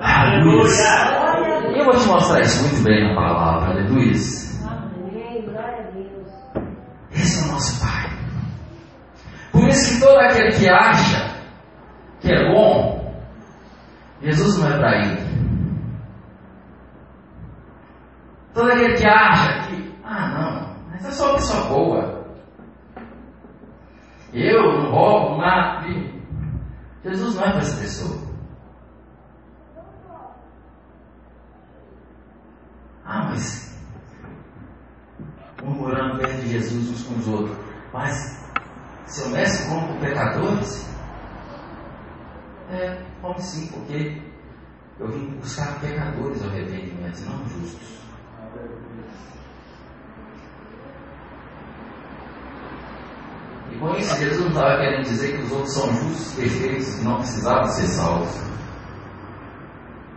Aleluia! 0.00 1.16
E 1.74 1.78
eu 1.78 1.84
vou 1.84 1.96
te 1.96 2.06
mostrar 2.06 2.40
isso 2.40 2.62
muito 2.68 2.82
bem 2.84 3.08
na 3.08 3.14
palavra, 3.14 3.70
aleluia. 3.70 4.12
Esse 7.12 7.42
é 7.42 7.48
o 7.48 7.52
nosso 7.52 7.80
Pai. 7.80 8.10
Por 9.52 9.68
isso 9.68 9.94
que 9.94 10.00
todo 10.00 10.18
aquele 10.18 10.52
que 10.52 10.68
acha 10.68 11.36
que 12.20 12.32
é 12.32 12.52
bom, 12.52 13.14
Jesus 14.22 14.58
não 14.58 14.68
é 14.68 14.78
para 14.78 14.96
ele. 14.98 15.26
Todo 18.54 18.70
aquele 18.70 18.94
que 18.94 19.06
acha 19.06 19.66
que, 19.66 19.94
ah 20.04 20.28
não, 20.28 20.76
mas 20.90 21.04
eu 21.04 21.12
sou 21.12 21.26
uma 21.28 21.34
pessoa 21.36 21.68
boa. 21.68 22.26
Eu 24.32 24.62
não 24.62 24.90
roubo, 24.90 25.38
mato. 25.38 25.86
Jesus 27.06 27.36
não 27.36 27.44
é 27.44 27.50
para 27.52 27.60
essa 27.60 27.80
pessoa. 27.80 28.20
Ah, 33.04 33.28
mas 33.30 33.78
murmurando 35.62 36.18
perto 36.18 36.40
de 36.40 36.48
Jesus 36.48 36.90
uns 36.90 37.02
com 37.04 37.14
os 37.20 37.28
outros. 37.28 37.56
Mas 37.92 38.44
seu 39.06 39.28
mestre 39.28 39.68
come 39.68 39.86
com 39.86 40.00
pecadores? 40.00 40.84
É, 42.72 43.00
como 43.22 43.40
sim, 43.40 43.68
porque 43.68 44.20
eu 44.98 45.06
vim 45.06 45.36
buscar 45.36 45.80
pecadores 45.80 46.42
ao 46.42 46.48
arrependimento, 46.48 47.20
não 47.20 47.48
justos. 47.48 48.00
E 53.76 53.78
com 53.78 53.94
isso, 53.94 54.16
Jesus 54.16 54.40
não 54.40 54.48
estava 54.48 54.78
querendo 54.78 55.02
dizer 55.02 55.36
que 55.36 55.42
os 55.42 55.52
outros 55.52 55.74
são 55.74 55.92
justos, 55.92 56.34
perfeitos, 56.34 56.94
que 56.94 57.04
não 57.04 57.16
precisavam 57.16 57.66
ser 57.66 57.86
salvos. 57.88 58.34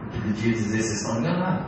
O 0.05 0.09
que 0.11 0.33
queria 0.33 0.53
dizer, 0.53 0.81
vocês 0.81 1.01
estão 1.01 1.19
enganados. 1.19 1.65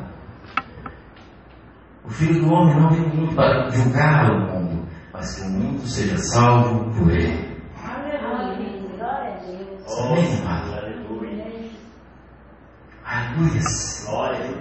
O 2.05 2.09
Filho 2.09 2.45
do 2.45 2.53
Homem 2.53 2.79
não 2.79 2.89
veio 2.91 3.09
mundo 3.09 3.35
para 3.35 3.69
julgar 3.71 4.31
o 4.31 4.39
mundo, 4.39 4.87
mas 5.11 5.35
que 5.35 5.41
o 5.41 5.49
mundo 5.49 5.85
seja 5.85 6.17
salvo 6.17 6.89
por 6.95 7.11
ele. 7.11 7.59
Aleluia. 7.83 8.87
Glória 8.97 9.33
a 9.33 9.37
Deus. 9.45 9.99
Amém? 9.99 10.47
Aleluia. 10.47 10.91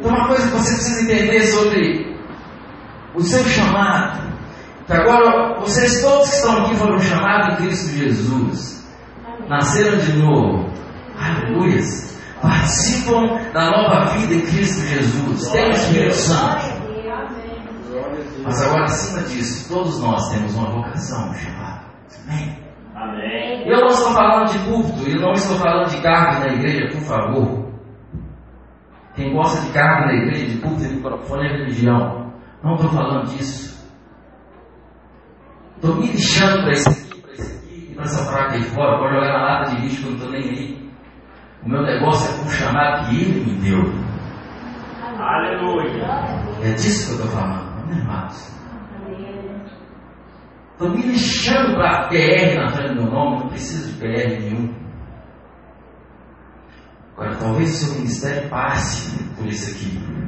Então, 0.00 0.10
uma 0.10 0.26
coisa 0.26 0.48
que 0.48 0.52
você 0.52 0.74
precisa 0.74 1.02
entender 1.02 1.42
sobre 1.42 2.16
o 3.14 3.22
seu 3.22 3.44
chamado, 3.44 4.29
que 4.90 4.96
agora 4.96 5.60
vocês 5.60 6.02
todos 6.02 6.28
que 6.28 6.34
estão 6.34 6.64
aqui 6.64 6.74
foram 6.74 6.98
chamados 6.98 7.52
em 7.52 7.56
Cristo 7.64 7.96
Jesus, 7.96 8.90
nasceram 9.48 9.98
de 9.98 10.18
novo, 10.18 10.68
aleluias, 11.16 12.20
participam 12.42 13.38
da 13.52 13.70
nova 13.70 14.06
vida 14.16 14.34
em 14.34 14.40
Cristo 14.40 14.84
Jesus, 14.88 15.48
têm 15.52 15.68
o 15.68 15.70
Espírito 15.70 16.14
Santo. 16.14 16.80
Mas 18.42 18.62
agora, 18.62 18.84
acima 18.84 19.22
disso, 19.28 19.72
todos 19.72 20.00
nós 20.00 20.28
temos 20.32 20.56
uma 20.56 20.70
vocação, 20.70 21.30
um 21.30 21.34
chamado. 21.34 21.84
Amém? 22.26 22.58
Amém. 22.96 23.68
Eu 23.68 23.82
não 23.82 23.88
estou 23.88 24.12
falando 24.12 24.50
de 24.50 24.58
púlpito, 24.58 25.08
eu 25.08 25.20
não 25.20 25.32
estou 25.34 25.56
falando 25.56 25.88
de 25.88 26.02
cargo 26.02 26.40
na 26.40 26.52
igreja, 26.54 26.88
por 26.96 27.02
favor. 27.02 27.70
Quem 29.14 29.32
gosta 29.34 29.60
de 29.64 29.72
cargo 29.72 30.06
na 30.06 30.14
igreja, 30.14 30.46
de 30.46 30.56
púlpito 30.56 30.84
e 30.84 30.96
microfone 30.96 31.46
é 31.46 31.52
religião. 31.58 32.32
Não 32.64 32.74
estou 32.74 32.90
falando 32.90 33.26
disso. 33.28 33.69
Estou 35.80 35.96
me 35.96 36.08
lixando 36.08 36.62
para 36.62 36.72
isso 36.72 36.90
aqui, 36.90 37.22
para 37.22 37.32
isso 37.32 37.56
aqui 37.56 37.88
e 37.90 37.94
para 37.94 38.04
essa 38.04 38.30
praga 38.30 38.54
aí 38.54 38.62
fora. 38.64 38.98
Pode 38.98 39.14
jogar 39.14 39.32
na 39.32 39.42
lata 39.42 39.70
de 39.70 39.80
lixo 39.80 39.96
que 39.96 40.02
eu 40.02 40.10
não 40.10 40.18
estou 40.18 40.30
nem 40.30 40.42
aí. 40.42 40.90
O 41.64 41.68
meu 41.70 41.82
negócio 41.82 42.34
é 42.34 42.38
com 42.38 42.46
o 42.46 42.50
chamado 42.50 43.08
que 43.08 43.16
ele 43.16 43.44
me 43.46 43.58
deu. 43.60 43.78
Aleluia. 45.18 46.04
É 46.62 46.72
disso 46.74 47.06
que 47.06 47.22
eu 47.22 47.24
estou 47.24 47.40
falando, 47.40 47.86
não 47.86 47.94
é, 47.94 47.98
irmãos? 47.98 48.60
Estou 50.72 50.90
me 50.90 51.02
lixando 51.02 51.74
para 51.76 52.08
PR 52.08 52.56
na 52.56 52.68
frente 52.68 52.94
do 52.94 53.02
meu 53.02 53.12
nome, 53.12 53.40
não 53.40 53.48
preciso 53.48 53.90
de 53.90 53.98
PR 54.00 54.38
nenhum. 54.38 54.74
Agora, 57.14 57.36
talvez 57.36 57.70
o 57.70 57.86
seu 57.86 57.94
ministério 57.94 58.50
passe 58.50 59.18
por 59.34 59.46
isso 59.46 59.74
aqui. 59.74 60.19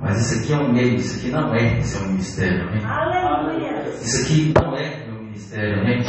Mas 0.00 0.20
isso 0.20 0.42
aqui 0.42 0.52
é 0.52 0.56
um 0.56 0.72
meio, 0.72 0.94
isso 0.96 1.18
aqui 1.18 1.30
não 1.30 1.54
é 1.54 1.80
seu 1.82 2.06
ministério, 2.08 2.68
amém? 2.68 2.84
Aleluia. 2.84 3.82
Isso 3.94 4.24
aqui 4.24 4.52
não 4.54 4.76
é 4.76 5.06
meu 5.06 5.22
ministério, 5.22 5.80
amém? 5.80 6.02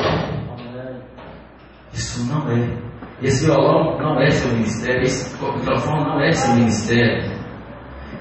Isso 1.93 2.25
não 2.25 2.51
é. 2.51 2.77
Esse 3.21 3.45
violão 3.45 3.97
não 3.97 4.21
é 4.21 4.29
seu 4.29 4.51
ministério, 4.51 5.01
esse 5.03 5.33
microfone 5.33 6.03
não 6.03 6.21
é 6.21 6.31
seu 6.31 6.53
ministério. 6.53 7.37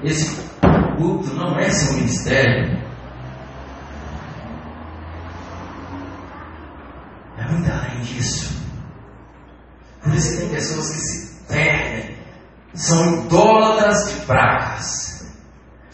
Esse 0.03 0.49
culto 0.97 1.33
não 1.35 1.59
é 1.59 1.69
seu 1.69 1.93
ministério. 1.97 2.77
É 7.37 7.51
muito 7.51 7.71
além 7.71 8.01
disso. 8.01 8.57
Por 10.01 10.13
isso 10.13 10.31
que 10.31 10.41
tem 10.41 10.49
pessoas 10.49 10.89
que 10.89 10.99
se 10.99 11.47
perdem, 11.47 12.17
são 12.73 13.25
idólatras 13.25 14.09
de 14.09 14.25
pragas. 14.25 15.06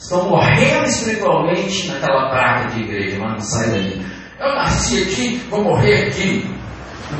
Estão 0.03 0.27
morrendo 0.27 0.83
espiritualmente 0.83 1.87
naquela 1.87 2.29
praga 2.29 2.71
de 2.71 2.81
igreja, 2.81 3.17
mas 3.21 3.31
não 3.31 3.39
sai 3.39 3.69
daí. 3.71 4.05
Eu 4.37 4.53
nasci 4.53 5.01
aqui, 5.01 5.37
vou 5.49 5.63
morrer 5.63 6.07
aqui. 6.07 6.43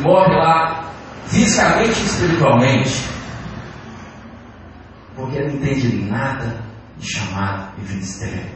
Morre 0.02 0.36
lá, 0.36 0.91
fisicamente 1.28 1.98
e 1.98 2.06
espiritualmente. 2.06 3.10
Porque 5.15 5.39
não 5.39 5.54
entende 5.54 6.12
nada 6.12 6.62
de 6.98 7.08
chamado 7.10 7.72
e 7.78 7.82
de 7.84 7.93
ministério. 7.93 8.52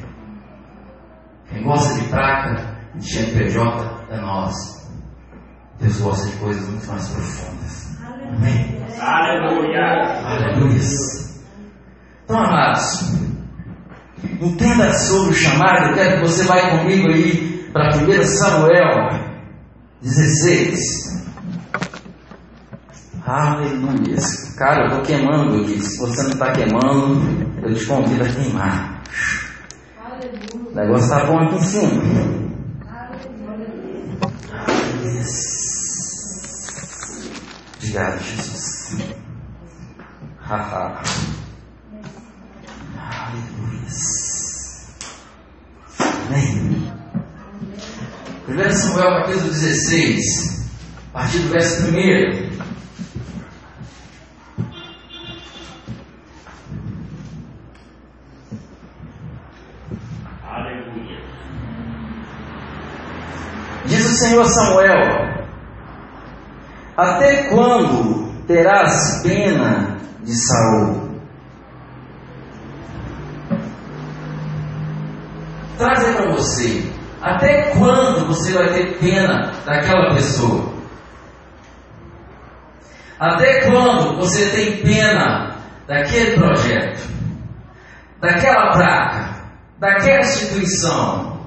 Quem 1.50 1.64
gosta 1.64 1.98
de 1.98 2.10
praga 2.10 2.78
e 2.96 2.98
de 2.98 3.10
CNPJ 3.10 4.08
é 4.10 4.20
nós. 4.20 4.54
Deus 5.80 6.02
gosta 6.02 6.30
de 6.30 6.36
coisas 6.36 6.68
muito 6.68 6.86
mais 6.86 7.08
profundas. 7.08 7.98
Amém? 8.04 8.84
Aleluia. 9.00 10.26
Aleluia. 10.26 10.82
Então, 12.26 12.38
amados, 12.38 13.37
entenda 14.42 14.94
sobre 14.94 15.32
o 15.32 15.34
chamado. 15.34 15.90
Eu 15.90 15.94
quero 15.94 16.16
que 16.16 16.28
você 16.28 16.44
vá 16.44 16.60
comigo 16.72 17.08
aí 17.10 17.70
para 17.72 17.96
1 17.98 18.24
Samuel 18.24 19.28
16. 20.02 21.18
Aleluia. 23.26 24.16
Cara, 24.58 24.84
eu 24.84 24.88
estou 24.88 25.02
queimando 25.04 25.62
aqui. 25.62 25.82
Se 25.82 25.98
você 26.00 26.24
não 26.24 26.30
está 26.30 26.52
queimando, 26.54 27.22
eu 27.62 27.76
te 27.76 27.86
convido 27.86 28.24
a 28.24 28.30
queimar. 28.30 29.04
O 30.72 30.76
negócio 30.76 31.04
está 31.04 31.26
bom 31.26 31.40
aqui 31.40 31.56
em 31.56 31.62
cima. 31.62 32.02
Aleluia. 32.90 33.78
Obrigado, 37.80 38.24
Jesus. 38.24 39.16
Haha. 40.42 41.02
Aleluia. 43.28 43.82
Amém. 46.00 46.94
1 48.48 48.72
Samuel 48.72 49.22
capítulo 49.22 49.50
16, 49.50 50.66
a 51.10 51.20
partir 51.20 51.40
do 51.40 51.50
verso 51.50 51.92
1. 51.92 52.58
Aleluia. 60.46 61.20
Diz 63.88 64.06
o 64.06 64.20
Senhor 64.20 64.46
Samuel: 64.46 65.02
Até 66.96 67.50
quando 67.50 68.32
terás 68.48 69.22
pena 69.22 69.98
de 70.24 70.34
Saul? 70.34 71.07
Traz 75.78 76.04
aí 76.04 76.14
para 76.16 76.32
você. 76.32 76.92
Até 77.22 77.72
quando 77.72 78.28
você 78.28 78.54
vai 78.54 78.74
ter 78.74 78.98
pena 79.00 79.52
daquela 79.66 80.14
pessoa? 80.14 80.74
Até 83.20 83.62
quando 83.62 84.18
você 84.18 84.50
tem 84.50 84.78
pena 84.84 85.56
daquele 85.88 86.38
projeto? 86.38 87.10
Daquela 88.22 88.74
placa? 88.74 89.36
Daquela 89.80 90.20
instituição? 90.22 91.38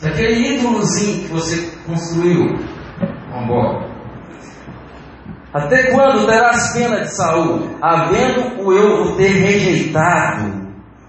Daquele 0.00 0.58
ídolozinho 0.58 1.24
que 1.24 1.32
você 1.32 1.72
construiu? 1.86 2.56
Vambora. 3.30 3.88
Até 5.52 5.90
quando 5.90 6.26
terás 6.26 6.72
pena 6.72 7.00
de 7.00 7.16
Saul, 7.16 7.78
havendo 7.80 8.62
o 8.62 8.72
eu 8.72 9.16
ter 9.16 9.28
rejeitado, 9.28 10.67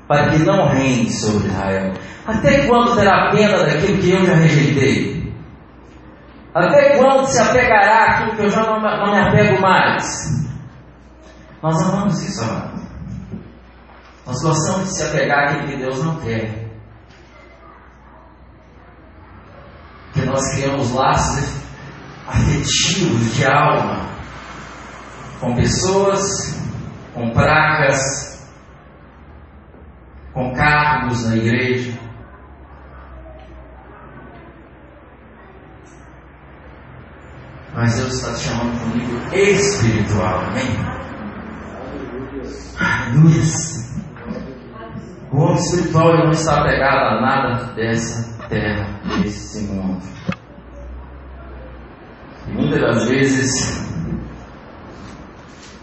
para 0.09 0.31
que 0.31 0.39
não 0.39 0.67
reine 0.67 1.11
sobre 1.11 1.47
Israel? 1.47 1.93
Até 2.25 2.65
quando 2.65 2.95
terá 2.95 3.29
pena 3.31 3.63
daquilo 3.63 3.99
que 3.99 4.09
eu 4.09 4.25
já 4.25 4.33
rejeitei? 4.33 5.33
Até 6.51 6.97
quando 6.97 7.27
se 7.27 7.39
apegará 7.39 8.05
àquilo 8.05 8.35
que 8.35 8.41
eu 8.41 8.49
já 8.49 8.63
não, 8.63 8.81
não 8.81 9.11
me 9.11 9.19
apego 9.19 9.61
mais? 9.61 10.03
Nós 11.61 11.79
amamos 11.83 12.23
isso, 12.23 12.43
amado. 12.43 12.81
Nós 14.25 14.41
gostamos 14.41 14.89
de 14.89 14.95
se 14.95 15.03
apegar 15.03 15.43
àquilo 15.43 15.67
que 15.67 15.77
Deus 15.77 16.03
não 16.03 16.15
quer. 16.21 16.67
Que 20.13 20.21
nós 20.25 20.55
criamos 20.55 20.91
laços 20.91 21.55
afetivos 22.27 23.35
de 23.35 23.45
alma 23.45 24.09
com 25.39 25.55
pessoas, 25.55 26.23
com 27.13 27.29
pragas, 27.29 28.38
com 30.33 30.53
cargos 30.53 31.27
na 31.27 31.35
igreja. 31.35 31.97
Mas 37.73 37.95
Deus 37.95 38.13
está 38.13 38.33
te 38.33 38.39
chamando 38.39 38.77
para 38.77 38.87
um 38.87 38.97
nível 38.97 39.39
espiritual, 39.41 40.41
amém? 40.41 40.99
Aleluia. 42.79 43.43
O 45.31 45.37
homem 45.37 45.55
espiritual 45.55 46.17
não 46.17 46.31
está 46.31 46.61
apegado 46.61 47.17
a 47.17 47.21
nada 47.21 47.73
dessa 47.73 48.47
terra, 48.47 48.99
desse 49.21 49.61
mundo. 49.67 50.01
muitas 52.47 52.81
das 52.81 53.07
vezes 53.07 53.88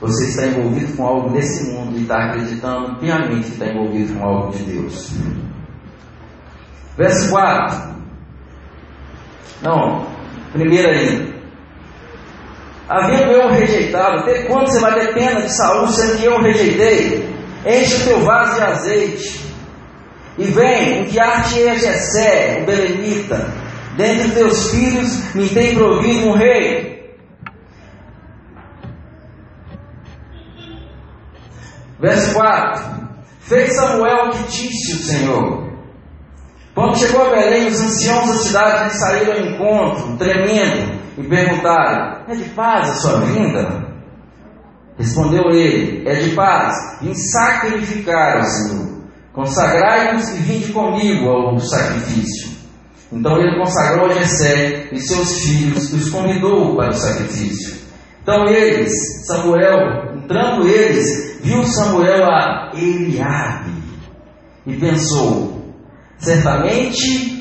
você 0.00 0.26
está 0.26 0.46
envolvido 0.46 0.94
com 0.96 1.06
algo 1.06 1.30
desse 1.30 1.70
mundo 1.70 1.96
e 1.96 2.02
está 2.02 2.26
acreditando 2.26 2.96
piamente 2.98 3.46
que 3.46 3.52
está 3.52 3.66
envolvido 3.66 4.14
com 4.14 4.24
algo 4.24 4.52
de 4.52 4.62
Deus. 4.64 5.12
Verso 6.96 7.30
4. 7.30 7.96
Não, 9.62 10.06
primeiro 10.52 10.88
aí. 10.88 11.34
Havendo 12.88 13.32
eu 13.32 13.50
rejeitado, 13.50 14.20
até 14.20 14.44
quando 14.44 14.68
você 14.68 14.80
vai 14.80 14.94
ter 15.00 15.14
pena 15.14 15.42
de 15.42 15.52
Saúl, 15.52 15.88
sendo 15.88 16.18
que 16.18 16.24
eu 16.24 16.36
o 16.36 16.42
rejeitei? 16.42 17.28
Enche 17.66 17.96
o 17.96 18.04
teu 18.04 18.20
vaso 18.20 18.54
de 18.54 18.62
azeite. 18.62 19.46
E 20.38 20.44
vem, 20.44 21.00
enviar-te 21.00 21.68
a 21.68 21.74
Jessé, 21.74 22.60
o 22.62 22.66
Belemita. 22.66 23.52
Dentre 23.96 24.30
teus 24.32 24.70
filhos 24.70 25.34
me 25.34 25.48
tem 25.48 25.74
provido 25.74 26.28
um 26.28 26.32
rei. 26.32 26.95
Verso 32.00 32.34
4. 32.34 33.06
Fez 33.40 33.74
Samuel 33.74 34.26
o 34.26 34.30
que 34.30 34.42
disse 34.44 34.92
o 34.92 35.04
Senhor. 35.04 35.66
Quando 36.74 36.98
chegou 36.98 37.26
a 37.26 37.30
Belém, 37.30 37.68
os 37.68 37.80
anciãos 37.80 38.28
da 38.28 38.34
cidade 38.34 38.84
lhe 38.84 38.98
saíram 38.98 39.32
ao 39.32 39.40
encontro, 39.40 40.16
tremendo, 40.18 41.00
e 41.16 41.22
perguntaram: 41.22 42.24
É 42.28 42.34
de 42.34 42.44
paz 42.50 42.90
a 42.90 42.94
sua 42.96 43.20
vinda? 43.20 43.86
Respondeu 44.98 45.50
ele: 45.50 46.06
É 46.06 46.14
de 46.16 46.34
paz, 46.34 46.74
vim 47.00 47.14
sacrificar 47.14 48.38
ao 48.38 48.44
Senhor. 48.44 48.96
Consagrai-vos 49.32 50.28
e 50.30 50.38
vinde 50.38 50.72
comigo 50.72 51.28
ao 51.28 51.58
sacrifício. 51.60 52.56
Então 53.12 53.38
ele 53.38 53.56
consagrou 53.58 54.06
a 54.06 54.14
Jessé 54.14 54.88
e 54.90 55.00
seus 55.00 55.40
filhos 55.42 55.92
e 55.92 55.96
os 55.96 56.10
convidou 56.10 56.74
para 56.74 56.90
o 56.90 56.94
sacrifício. 56.94 57.76
Então 58.22 58.46
eles, 58.48 58.92
Samuel, 59.26 60.16
entrando 60.16 60.66
eles, 60.66 61.35
viu 61.42 61.64
Samuel 61.64 62.24
a 62.24 62.72
Eliabe 62.74 63.82
e 64.66 64.76
pensou: 64.76 65.74
certamente 66.18 67.36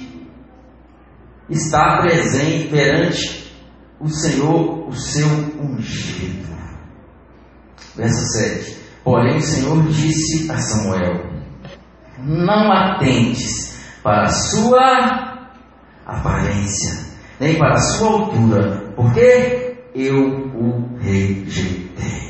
está 1.50 2.02
presente 2.02 2.70
perante 2.70 3.54
o 4.00 4.10
Senhor 4.10 4.88
o 4.88 4.94
seu 4.94 5.28
ungido. 5.60 6.46
Verso 7.96 8.26
7. 8.38 8.78
Porém 9.04 9.38
o 9.38 9.42
Senhor 9.42 9.84
disse 9.88 10.52
a 10.52 10.58
Samuel: 10.58 11.26
Não 12.20 12.72
atentes 12.72 13.80
para 14.04 14.24
a 14.24 14.30
sua 14.30 15.50
aparência, 16.06 17.06
nem 17.40 17.58
para 17.58 17.76
a 17.76 17.80
sua 17.80 18.10
altura, 18.10 18.94
porque 18.96 19.78
eu 19.96 20.52
o 20.56 20.98
rejeitei. 21.00 22.25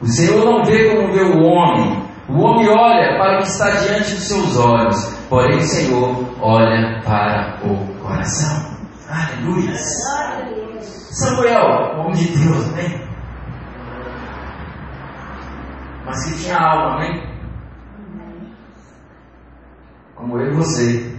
O 0.00 0.06
Senhor 0.06 0.44
não 0.44 0.64
vê 0.64 0.90
como 0.90 1.12
vê 1.12 1.22
o 1.22 1.42
homem, 1.42 2.08
o 2.28 2.38
homem 2.40 2.68
olha 2.68 3.18
para 3.18 3.38
o 3.38 3.42
que 3.42 3.48
está 3.48 3.70
diante 3.70 4.14
dos 4.14 4.28
seus 4.28 4.56
olhos, 4.56 4.96
porém 5.28 5.56
o 5.56 5.62
Senhor 5.62 6.24
olha 6.40 7.02
para 7.02 7.58
o 7.64 8.00
coração. 8.00 8.78
Aleluia! 9.08 9.74
Samuel, 11.10 11.98
homem 11.98 12.12
de 12.12 12.38
Deus, 12.38 12.68
amém? 12.68 13.08
Mas 16.04 16.24
que 16.24 16.44
tinha 16.44 16.58
alma, 16.58 16.94
amém? 16.94 17.28
Como 20.14 20.38
eu 20.38 20.52
e 20.52 20.54
você. 20.54 21.18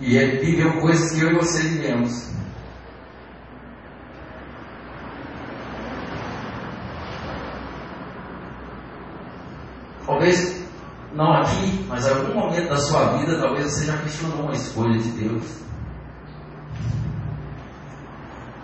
E 0.00 0.16
ele 0.16 0.44
viveu 0.44 0.80
coisas 0.80 1.12
que 1.12 1.20
eu 1.20 1.32
e 1.32 1.34
você 1.36 1.62
vivemos. 1.62 2.37
Talvez 10.08 10.64
não 11.14 11.34
aqui, 11.34 11.84
mas 11.86 12.06
em 12.06 12.10
algum 12.10 12.40
momento 12.40 12.70
da 12.70 12.78
sua 12.78 13.18
vida, 13.18 13.38
talvez 13.38 13.66
você 13.66 13.84
já 13.84 13.98
questionou 13.98 14.40
uma 14.40 14.54
escolha 14.54 14.98
de 14.98 15.10
Deus. 15.10 15.60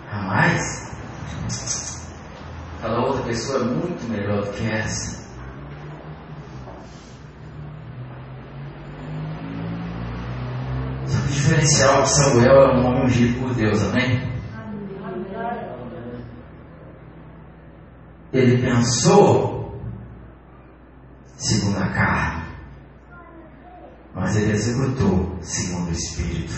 Jamais. 0.09 0.91
Aquela 2.79 3.05
outra 3.05 3.21
pessoa 3.25 3.59
é 3.59 3.63
muito 3.63 4.09
melhor 4.09 4.43
do 4.43 4.53
que 4.53 4.67
essa. 4.71 5.23
Só 11.05 11.19
que 11.19 11.25
o 11.25 11.31
diferencial 11.31 12.01
de 12.01 12.09
Samuel 12.09 12.53
é 12.53 12.75
um 12.75 12.85
homem 12.87 13.05
ungido 13.05 13.39
por 13.39 13.53
Deus, 13.53 13.83
amém? 13.83 14.33
Ele 18.33 18.63
pensou 18.63 19.55
segundo 21.37 21.77
a 21.77 21.89
carne, 21.89 22.43
mas 24.35 24.43
ele 24.43 24.51
executou 24.51 25.37
segundo 25.41 25.87
o 25.87 25.91
Espírito. 25.91 26.53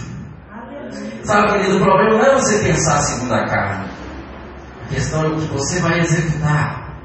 Sabe, 1.23 1.53
querido, 1.53 1.77
o 1.77 1.81
problema 1.81 2.17
não 2.17 2.25
é 2.25 2.33
você 2.35 2.59
pensar 2.59 2.97
segundo 2.99 3.33
a 3.33 3.45
carne, 3.45 3.89
a 4.83 4.87
questão 4.87 5.25
é 5.25 5.27
o 5.27 5.35
que 5.35 5.47
você 5.47 5.79
vai 5.79 5.99
executar. 5.99 6.97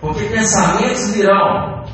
Porque 0.00 0.24
pensamentos 0.24 1.10
virão, 1.10 1.84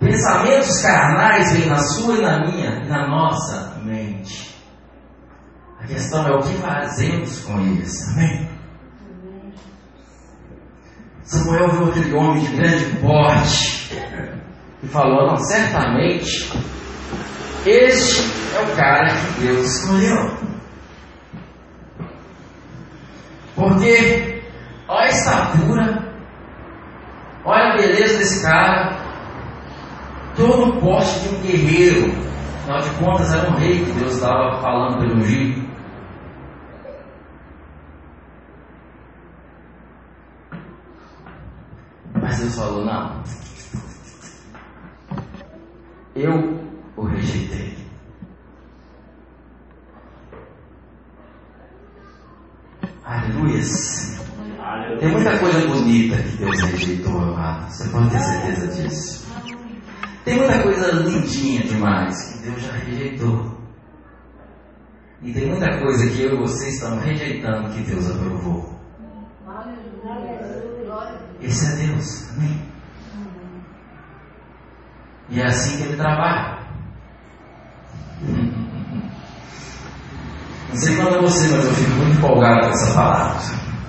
pensamentos 0.00 0.82
carnais 0.82 1.52
vêm 1.52 1.68
na 1.68 1.78
sua 1.78 2.16
e 2.16 2.22
na 2.22 2.40
minha 2.40 2.84
e 2.84 2.88
na 2.88 3.08
nossa 3.08 3.78
mente. 3.82 4.52
A 5.80 5.86
questão 5.86 6.26
é 6.26 6.32
o 6.32 6.42
que 6.42 6.54
fazemos 6.58 7.40
com 7.40 7.60
eles, 7.60 8.08
amém? 8.08 8.50
Samuel 11.22 11.70
viu 11.70 11.88
aquele 11.88 12.14
homem 12.14 12.44
de 12.44 12.56
grande 12.56 12.84
porte 12.96 13.82
e 14.82 14.86
falou: 14.88 15.28
Não, 15.28 15.36
certamente 15.38 16.52
este 17.64 18.56
é 18.56 18.60
o 18.60 18.76
cara 18.76 19.08
que 19.08 19.40
Deus 19.40 19.76
escolheu. 19.76 20.36
Porque 23.54 24.42
olha 24.88 25.06
a 25.06 25.08
estatura, 25.08 26.14
olha 27.44 27.72
a 27.72 27.76
beleza 27.76 28.18
desse 28.18 28.42
cara, 28.42 28.96
todo 30.34 30.70
o 30.70 30.80
porte 30.80 31.20
de 31.20 31.28
um 31.28 31.42
guerreiro. 31.42 32.22
Afinal 32.62 32.80
de 32.80 32.90
contas, 32.90 33.32
era 33.32 33.50
um 33.50 33.56
rei 33.56 33.84
que 33.84 33.92
Deus 33.92 34.14
estava 34.14 34.60
falando 34.60 34.98
pelo 34.98 35.16
ungido. 35.16 35.62
Mas 42.20 42.38
Deus 42.38 42.56
falou: 42.56 42.84
não. 42.84 43.22
Eu 46.14 46.60
o 46.96 47.04
rejeitei. 47.04 47.74
Aleluias. 53.04 54.20
Tem 55.00 55.10
muita 55.10 55.38
coisa 55.38 55.66
bonita 55.66 56.16
que 56.22 56.36
Deus 56.36 56.60
rejeitou, 56.60 57.18
amado. 57.18 57.70
Você 57.70 57.88
pode 57.88 58.10
ter 58.10 58.18
certeza 58.18 58.66
disso. 58.68 59.26
Tem 60.24 60.36
muita 60.36 60.62
coisa 60.62 60.92
lindinha 60.92 61.62
demais 61.62 62.32
que 62.32 62.38
Deus 62.42 62.62
já 62.62 62.72
rejeitou. 62.72 63.52
E 65.22 65.32
tem 65.32 65.48
muita 65.48 65.78
coisa 65.78 66.10
que 66.10 66.22
eu 66.22 66.34
e 66.34 66.38
você 66.38 66.68
estamos 66.68 67.04
rejeitando 67.04 67.72
que 67.72 67.80
Deus 67.82 68.10
aprovou. 68.10 68.72
Esse 71.40 71.66
é 71.66 71.86
Deus. 71.86 72.30
Amém? 72.30 72.71
E 75.32 75.40
é 75.40 75.46
assim 75.46 75.78
que 75.78 75.84
ele 75.84 75.96
trabalha. 75.96 76.58
Não 80.68 80.76
sei 80.76 80.94
quando 80.96 81.16
é 81.16 81.22
você, 81.22 81.48
mas 81.48 81.64
eu 81.64 81.72
fico 81.72 81.90
muito 81.92 82.18
empolgado 82.18 82.66
com 82.66 82.72
essa 82.72 82.94
palavra. 82.94 83.40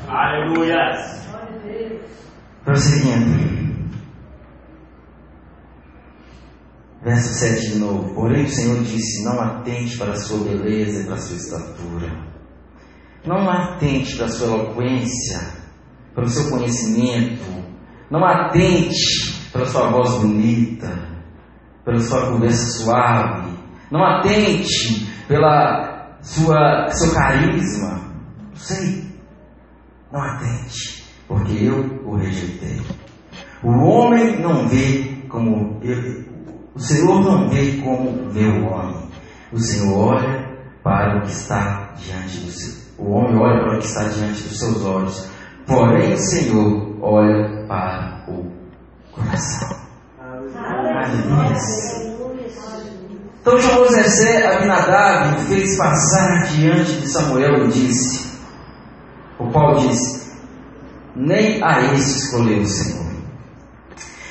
Aleluia. 0.07 0.77
Prosseguindo. 2.63 3.73
Verso 7.03 7.33
7 7.33 7.73
de 7.73 7.79
novo. 7.79 8.15
Porém 8.15 8.45
o 8.45 8.49
Senhor 8.49 8.81
disse: 8.81 9.25
Não 9.25 9.41
atente 9.41 9.97
para 9.97 10.13
a 10.13 10.15
sua 10.15 10.45
beleza 10.45 11.01
e 11.01 11.05
para 11.05 11.15
a 11.15 11.19
sua 11.19 11.35
estatura. 11.35 12.09
Não 13.25 13.49
atente 13.49 14.15
para 14.15 14.27
a 14.27 14.29
sua 14.29 14.47
eloquência, 14.47 15.41
para 16.15 16.23
o 16.23 16.29
seu 16.29 16.49
conhecimento. 16.49 17.63
Não 18.09 18.23
atente 18.23 19.49
para 19.51 19.63
a 19.63 19.65
sua 19.65 19.89
voz 19.91 20.21
bonita, 20.21 21.12
pela 21.85 21.99
sua 21.99 22.31
conversa 22.31 22.83
suave. 22.83 23.51
Não 23.91 24.03
atente 24.03 25.07
pela 25.27 26.17
sua 26.21 26.89
seu 26.91 27.13
carisma. 27.13 28.01
Não 28.49 28.55
sei. 28.55 29.03
Não 30.11 30.21
atente, 30.21 31.05
porque 31.27 31.53
eu 31.65 32.01
o 32.05 32.15
rejeitei. 32.15 32.81
O 33.63 33.69
homem 33.69 34.39
não 34.39 34.67
vê 34.67 35.23
como 35.29 35.79
eu, 35.81 36.23
o 36.75 36.79
Senhor 36.79 37.21
não 37.21 37.49
vê 37.49 37.81
como 37.83 38.29
vê 38.29 38.45
o 38.45 38.65
homem. 38.65 39.09
O 39.51 39.59
Senhor 39.59 39.95
olha 39.95 40.53
para 40.83 41.17
o 41.17 41.21
que 41.21 41.31
está 41.31 41.93
diante 41.95 42.39
do 42.39 42.51
seu. 42.51 42.83
O 42.97 43.11
homem 43.11 43.37
olha 43.37 43.61
para 43.61 43.75
o 43.75 43.79
que 43.79 43.85
está 43.85 44.03
diante 44.03 44.43
dos 44.43 44.59
seus 44.59 44.83
olhos. 44.83 45.29
Porém, 45.65 46.13
o 46.13 46.17
Senhor 46.17 46.97
olha 47.01 47.65
para 47.67 48.25
o 48.27 48.51
coração. 49.11 49.82
Aleluia. 51.03 51.57
Então 53.41 53.59
Abinadab 54.47 55.35
e 55.35 55.45
fez 55.47 55.77
passar 55.77 56.47
diante 56.47 56.93
de 57.01 57.11
Samuel 57.11 57.65
e 57.65 57.67
disse: 57.67 58.25
O 59.37 59.51
qual 59.51 59.75
disse: 59.79 60.31
Nem 61.13 61.61
a 61.61 61.93
este 61.93 62.19
escolheu 62.19 62.61
o 62.61 62.65
Senhor. 62.65 63.03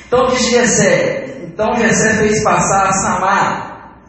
Então 0.07 0.25
disse 0.29 0.49
Jessé, 0.49 1.43
então 1.43 1.75
Jessé 1.75 2.17
fez 2.17 2.43
passar 2.43 2.91
Samar. 2.93 3.99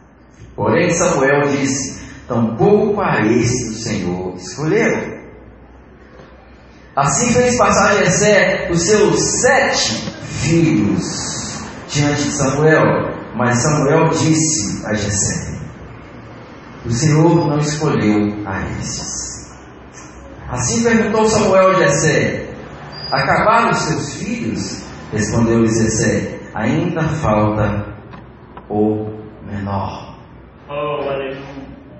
Porém 0.55 0.89
Samuel 0.89 1.41
disse: 1.49 2.03
Tampouco 2.27 2.99
a 2.99 3.21
este 3.27 3.69
o 3.69 3.75
Senhor 3.75 4.35
escolheu. 4.37 5.23
Assim 6.95 7.31
fez 7.31 7.55
passar 7.59 7.97
Jessé 7.97 8.69
os 8.71 8.81
seus 8.81 9.19
sete 9.41 10.11
filhos 10.23 11.44
diante 11.95 12.23
de 12.23 12.31
Samuel. 12.31 13.15
Mas 13.35 13.59
Samuel 13.59 14.09
disse 14.09 14.85
a 14.85 14.93
Jessé: 14.93 15.59
O 16.85 16.91
Senhor 16.91 17.47
não 17.47 17.57
escolheu 17.57 18.45
a 18.45 18.61
estes. 18.79 19.55
Assim 20.49 20.83
perguntou 20.83 21.25
Samuel 21.25 21.71
a 21.71 21.73
Jessé: 21.75 22.53
Acabaram 23.11 23.71
os 23.71 23.77
seus 23.77 24.13
filhos? 24.15 24.85
Respondeu-lhe 25.11 25.67
Jessé: 25.67 26.39
Ainda 26.53 27.01
falta 27.01 27.85
o 28.69 29.19
menor. 29.45 30.15
Oh. 30.69 30.95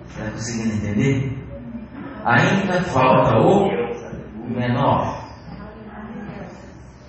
Está 0.09 0.31
conseguindo 0.31 0.75
entender? 0.75 1.37
Ainda 2.23 2.81
falta 2.83 3.37
o 3.37 3.69
menor. 4.49 5.25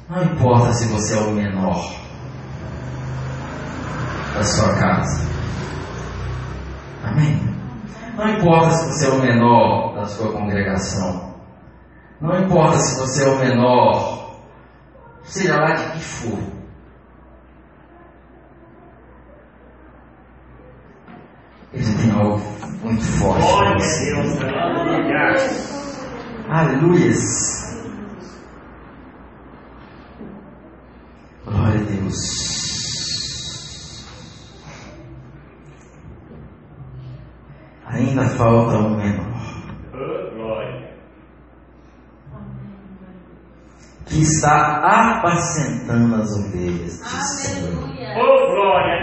Não 0.08 0.22
importa 0.22 0.72
se 0.72 0.88
você 0.88 1.14
é 1.14 1.20
o 1.20 1.30
menor 1.32 2.05
da 4.36 4.44
sua 4.44 4.74
casa. 4.76 5.26
Amém? 7.04 7.40
Não 8.16 8.28
importa 8.30 8.70
se 8.70 8.86
você 8.86 9.06
é 9.06 9.10
o 9.10 9.20
menor 9.20 9.94
da 9.94 10.06
sua 10.06 10.32
congregação. 10.32 11.34
Não 12.20 12.38
importa 12.40 12.78
se 12.78 12.98
você 12.98 13.24
é 13.24 13.28
o 13.28 13.38
menor, 13.38 14.40
seja 15.24 15.56
lá 15.58 15.72
de 15.74 15.92
que 15.92 16.04
for. 16.04 16.38
Ele 21.72 21.84
tem 21.84 22.10
algo 22.10 22.40
muito 22.82 23.04
forte. 23.04 23.42
Glória 23.42 23.70
a. 23.72 24.04
Deus. 24.04 24.42
Aleluia. 24.42 25.36
Aleluias. 26.48 27.76
Glória 31.44 31.80
a 31.80 31.84
Deus. 31.84 32.65
Ainda 38.06 38.24
falta 38.24 38.76
um 38.78 38.96
menor 38.96 39.36
que 44.06 44.22
está 44.22 45.18
apacentando 45.18 46.14
as 46.14 46.30
ovelhas. 46.32 47.00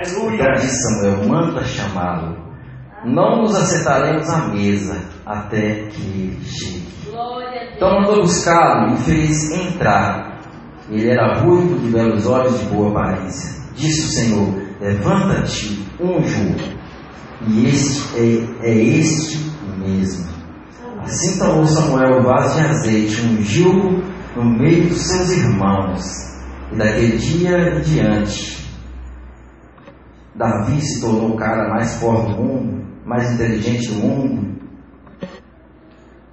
Então 0.02 0.22
Aleluia. 0.22 0.52
disse 0.54 0.82
Samuel: 0.82 1.28
manda 1.28 1.64
chamá-lo. 1.64 2.44
Não 3.06 3.42
nos 3.42 3.56
assentaremos 3.56 4.30
à 4.30 4.48
mesa 4.48 4.98
até 5.26 5.88
que 5.88 6.02
ele 6.02 6.46
chegue. 6.46 6.88
Então 7.76 8.00
mandou 8.00 8.22
buscá-lo 8.22 8.94
e 8.94 8.98
fez 9.00 9.52
entrar. 9.52 10.40
Ele 10.90 11.10
era 11.10 11.42
ruivo, 11.42 11.80
de 11.80 11.90
belos 11.90 12.26
olhos, 12.26 12.60
de 12.60 12.66
boa 12.68 12.92
aparência. 12.92 13.62
Disse 13.76 14.02
o 14.02 14.10
Senhor: 14.10 14.64
Levanta-te, 14.80 15.86
unjo. 16.00 16.73
E 17.48 17.66
este 17.66 18.18
é, 18.18 18.70
é 18.70 18.76
este 18.76 19.38
mesmo. 19.78 20.32
Assim 21.02 21.38
tomou 21.38 21.66
Samuel 21.66 22.20
o 22.20 22.24
vaso 22.24 22.56
de 22.56 22.68
azeite, 22.68 23.22
ungiu 23.22 24.04
no 24.36 24.46
meio 24.46 24.88
dos 24.88 25.02
seus 25.02 25.32
irmãos. 25.32 26.02
E 26.72 26.78
daquele 26.78 27.18
dia 27.18 27.58
em 27.58 27.82
diante, 27.82 28.64
Davi 30.36 30.82
se 30.82 31.02
tornou 31.02 31.32
o 31.32 31.36
cara 31.36 31.70
mais 31.70 32.00
forte 32.00 32.32
do 32.32 32.42
mundo, 32.42 32.86
mais 33.06 33.32
inteligente 33.34 33.90
do 33.90 33.96
mundo. 33.96 34.54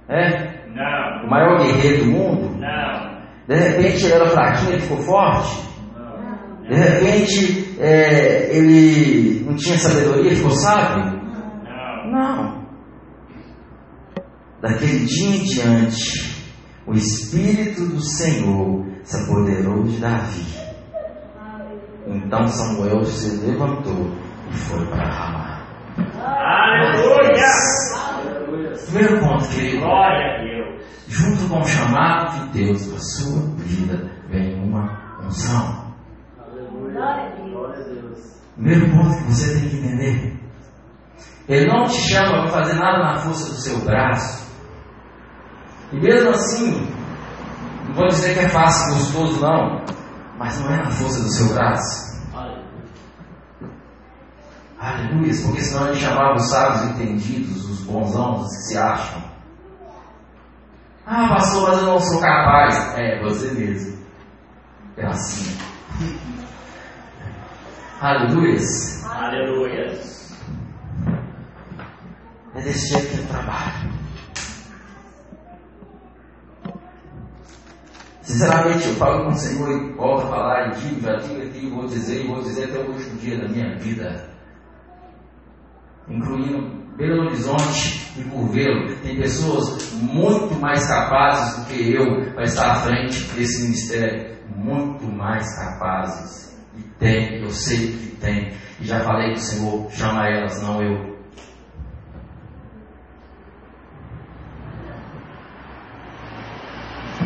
É? 0.07 0.67
Não. 0.73 1.25
O 1.25 1.29
maior 1.29 1.57
guerreiro 1.57 2.05
do 2.05 2.11
mundo. 2.11 2.57
Não. 2.57 3.21
De 3.47 3.55
repente 3.55 4.05
ele 4.05 4.13
era 4.13 4.25
fraquinho, 4.27 4.71
ele 4.71 4.81
ficou 4.81 4.97
forte. 4.97 5.69
De 6.67 6.75
repente 6.75 7.70
é, 7.81 8.55
ele 8.55 9.43
não 9.43 9.55
tinha 9.55 9.75
sabedoria, 9.75 10.27
ele 10.27 10.35
ficou 10.35 10.51
sábio. 10.51 11.19
Não. 11.63 12.11
Não. 12.11 12.61
Daquele 14.61 15.05
dia 15.05 15.35
em 15.37 15.43
diante, 15.43 16.53
o 16.85 16.93
Espírito 16.93 17.87
do 17.87 17.99
Senhor 17.99 18.85
se 19.03 19.23
apoderou 19.23 19.83
de 19.83 19.97
Davi. 19.97 20.45
Então 22.05 22.47
Samuel 22.47 23.03
se 23.03 23.43
levantou 23.47 24.11
e 24.51 24.53
foi 24.53 24.85
para 24.85 25.09
Ramá. 25.09 25.65
Aleluia. 26.19 27.47
Primeiro 28.85 29.19
ponto, 29.21 29.47
querido. 29.49 29.79
Glória 29.79 30.35
a 30.35 30.43
Deus. 30.43 30.83
Junto 31.07 31.49
com 31.49 31.59
o 31.59 31.65
chamado 31.65 32.51
de 32.51 32.63
Deus 32.63 32.85
para 32.85 32.97
a 32.97 32.99
sua 32.99 33.41
vida, 33.57 34.11
vem 34.29 34.63
uma 34.63 35.17
unção. 35.25 35.90
Primeiro 38.55 38.91
ponto 38.91 39.17
que 39.17 39.23
você 39.23 39.59
tem 39.59 39.69
que 39.69 39.77
entender. 39.77 40.39
Ele 41.47 41.67
não 41.67 41.85
te 41.85 41.97
chama 42.09 42.43
para 42.43 42.51
fazer 42.51 42.73
nada 42.73 42.99
na 42.99 43.17
força 43.17 43.49
do 43.49 43.55
seu 43.55 43.79
braço. 43.79 44.49
E 45.91 45.99
mesmo 45.99 46.29
assim, 46.29 46.87
não 47.87 47.95
vou 47.95 48.07
dizer 48.07 48.33
que 48.33 48.39
é 48.39 48.49
fácil, 48.49 48.93
gostoso, 48.93 49.41
não. 49.41 49.83
Mas 50.37 50.59
não 50.59 50.71
é 50.71 50.77
na 50.77 50.91
força 50.91 51.21
do 51.21 51.29
seu 51.29 51.53
braço. 51.53 52.11
Aleluia, 54.81 55.31
porque 55.43 55.61
senão 55.61 55.89
ele 55.89 55.97
chamava 55.97 56.35
os 56.35 56.49
sábios 56.49 56.91
entendidos, 56.91 57.69
os 57.69 57.81
bonzãos, 57.83 58.41
os 58.41 58.57
que 58.57 58.63
se 58.63 58.77
acham. 58.79 59.21
Ah, 61.05 61.27
pastor, 61.29 61.69
mas 61.69 61.79
eu 61.79 61.85
não 61.85 61.99
sou 61.99 62.19
capaz. 62.19 62.97
É, 62.97 63.21
você 63.21 63.51
mesmo. 63.51 63.99
É 64.97 65.05
assim. 65.05 65.55
Aleluia. 68.01 68.57
Aleluia. 69.05 69.99
É 72.55 72.61
desse 72.63 72.87
jeito 72.87 73.07
que 73.09 73.13
ele 73.13 73.27
trabalha. 73.27 73.91
Sinceramente, 78.23 78.87
eu 78.87 78.95
falo 78.95 79.25
com 79.25 79.29
o 79.29 79.35
Senhor 79.35 79.69
e 79.69 79.93
volto 79.93 80.25
a 80.25 80.29
falar 80.29 80.69
e 80.69 80.79
digo, 80.79 81.01
já 81.01 81.15
digo 81.17 81.43
aqui, 81.43 81.69
vou 81.69 81.85
dizer 81.85 82.23
e 82.23 82.27
vou 82.27 82.41
dizer 82.41 82.71
até 82.71 82.79
o 82.79 82.91
último 82.91 83.19
dia 83.19 83.37
da 83.37 83.47
minha 83.47 83.77
vida. 83.77 84.29
Incluindo 86.09 86.95
Belo 86.97 87.27
Horizonte 87.27 88.11
e 88.17 88.23
Curvelo. 88.23 88.95
Tem 89.03 89.15
pessoas 89.15 89.93
muito 89.93 90.55
mais 90.55 90.87
capazes 90.87 91.59
do 91.59 91.65
que 91.67 91.93
eu 91.93 92.33
para 92.33 92.45
estar 92.45 92.71
à 92.71 92.75
frente 92.77 93.25
desse 93.35 93.61
ministério. 93.61 94.37
Muito 94.55 95.05
mais 95.05 95.55
capazes. 95.55 96.50
Tem, 97.01 97.41
eu 97.41 97.49
sei 97.49 97.97
que 97.97 98.15
tem. 98.17 98.53
E 98.79 98.85
já 98.85 98.99
falei 98.99 99.31
com 99.31 99.37
o 99.37 99.39
Senhor, 99.39 99.91
chama 99.91 100.27
elas, 100.27 100.61
não 100.61 100.83
eu. 100.83 101.19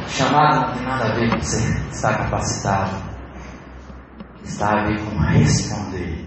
Chamado 0.08 0.68
não 0.68 0.74
tem 0.76 0.84
nada 0.84 1.06
a 1.08 1.16
ver 1.16 1.30
com 1.30 1.42
você 1.42 1.60
estar 1.92 2.18
capacitado. 2.20 3.04
Está 4.46 4.80
a 4.80 4.86
ver 4.86 4.98
com 5.04 5.18
responder 5.18 6.26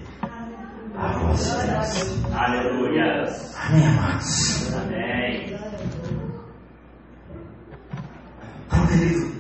à 0.94 1.12
voz 1.18 1.42
de 1.42 1.66
Deus. 1.66 2.34
Aleluia. 2.34 3.24
Amém, 3.56 3.87
amados? 3.87 4.74
Amém. 4.74 5.58
Então, 8.66 8.87
querido, 8.88 9.32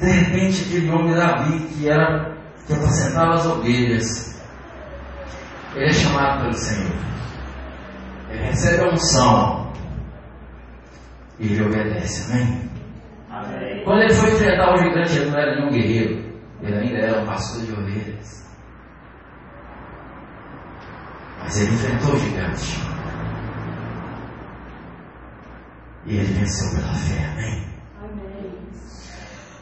de 0.00 0.06
repente 0.10 0.64
aquele 0.64 0.90
homem 0.90 1.14
Davi 1.14 1.60
que 1.60 1.88
era 1.88 2.37
que 2.68 2.74
apacentava 2.74 3.32
as 3.32 3.46
ovelhas, 3.46 4.38
ele 5.74 5.86
é 5.86 5.92
chamado 5.92 6.42
pelo 6.42 6.52
Senhor. 6.52 6.92
Ele 8.28 8.42
recebe 8.42 8.82
a 8.82 8.92
unção 8.92 9.72
e 11.38 11.46
ele 11.46 11.64
obedece, 11.64 12.30
amém? 12.30 12.70
Amém. 13.30 13.84
Quando 13.84 14.02
ele 14.02 14.12
foi 14.12 14.32
enfrentar 14.32 14.74
o 14.74 14.76
gigante, 14.76 15.16
ele 15.16 15.30
não 15.30 15.38
era 15.38 15.56
nenhum 15.56 15.70
guerreiro, 15.70 16.40
ele 16.60 16.76
ainda 16.76 16.98
era 16.98 17.22
um 17.22 17.26
pastor 17.26 17.64
de 17.64 17.72
ovelhas. 17.72 18.46
Mas 21.42 21.60
ele 21.62 21.72
enfrentou 21.72 22.14
o 22.14 22.18
gigante. 22.18 22.78
E 26.04 26.16
ele 26.18 26.32
venceu 26.34 26.78
pela 26.78 26.94
fé. 26.94 27.24
Amém? 27.30 27.68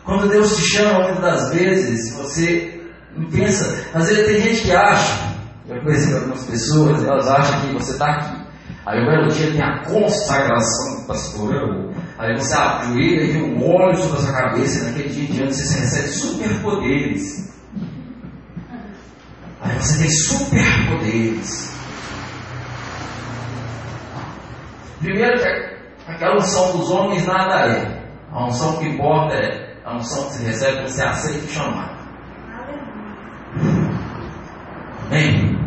Quando 0.04 0.28
Deus 0.28 0.56
te 0.56 0.62
chama, 0.62 1.04
muitas 1.04 1.20
das 1.20 1.52
vezes, 1.52 2.16
você 2.16 2.75
não 3.16 3.30
pensa. 3.30 3.86
Às 3.94 4.08
vezes 4.08 4.26
tem 4.26 4.40
gente 4.42 4.62
que 4.62 4.72
acha, 4.72 5.36
eu 5.68 5.80
conheci 5.82 6.14
algumas 6.14 6.44
pessoas, 6.44 7.04
elas 7.04 7.26
acham 7.28 7.60
que 7.60 7.74
você 7.74 7.92
está 7.92 8.06
aqui. 8.06 8.46
Aí 8.84 9.02
o 9.02 9.06
belo 9.06 9.28
dia 9.32 9.50
tem 9.50 9.62
a 9.62 9.84
consagração 9.84 11.00
do 11.00 11.06
pastor. 11.08 11.92
Aí 12.18 12.36
você 12.36 12.54
ajoelha 12.54 13.24
e 13.24 13.42
um 13.42 13.74
óleo 13.74 13.96
sobre 13.96 14.18
a 14.18 14.22
sua 14.22 14.32
cabeça, 14.32 14.84
naquele 14.84 15.08
dia 15.08 15.24
em 15.24 15.32
diante 15.32 15.54
você 15.54 15.80
recebe 15.80 16.08
superpoderes. 16.08 17.52
Aí 19.60 19.76
você 19.76 19.98
tem 19.98 20.10
superpoderes. 20.10 21.76
Primeiro 25.00 25.38
que 25.38 26.12
aquela 26.12 26.36
unção 26.36 26.76
dos 26.76 26.90
homens 26.90 27.26
nada 27.26 27.72
é. 27.72 28.06
A 28.32 28.46
unção 28.46 28.78
que 28.78 28.88
importa 28.88 29.34
é 29.34 29.76
a 29.84 29.96
unção 29.96 30.26
que 30.26 30.34
você 30.34 30.44
recebe 30.44 30.76
quando 30.76 30.88
você 30.88 31.02
aceita 31.02 31.44
o 31.44 31.48
chamado. 31.48 31.95
Amém? 35.16 35.58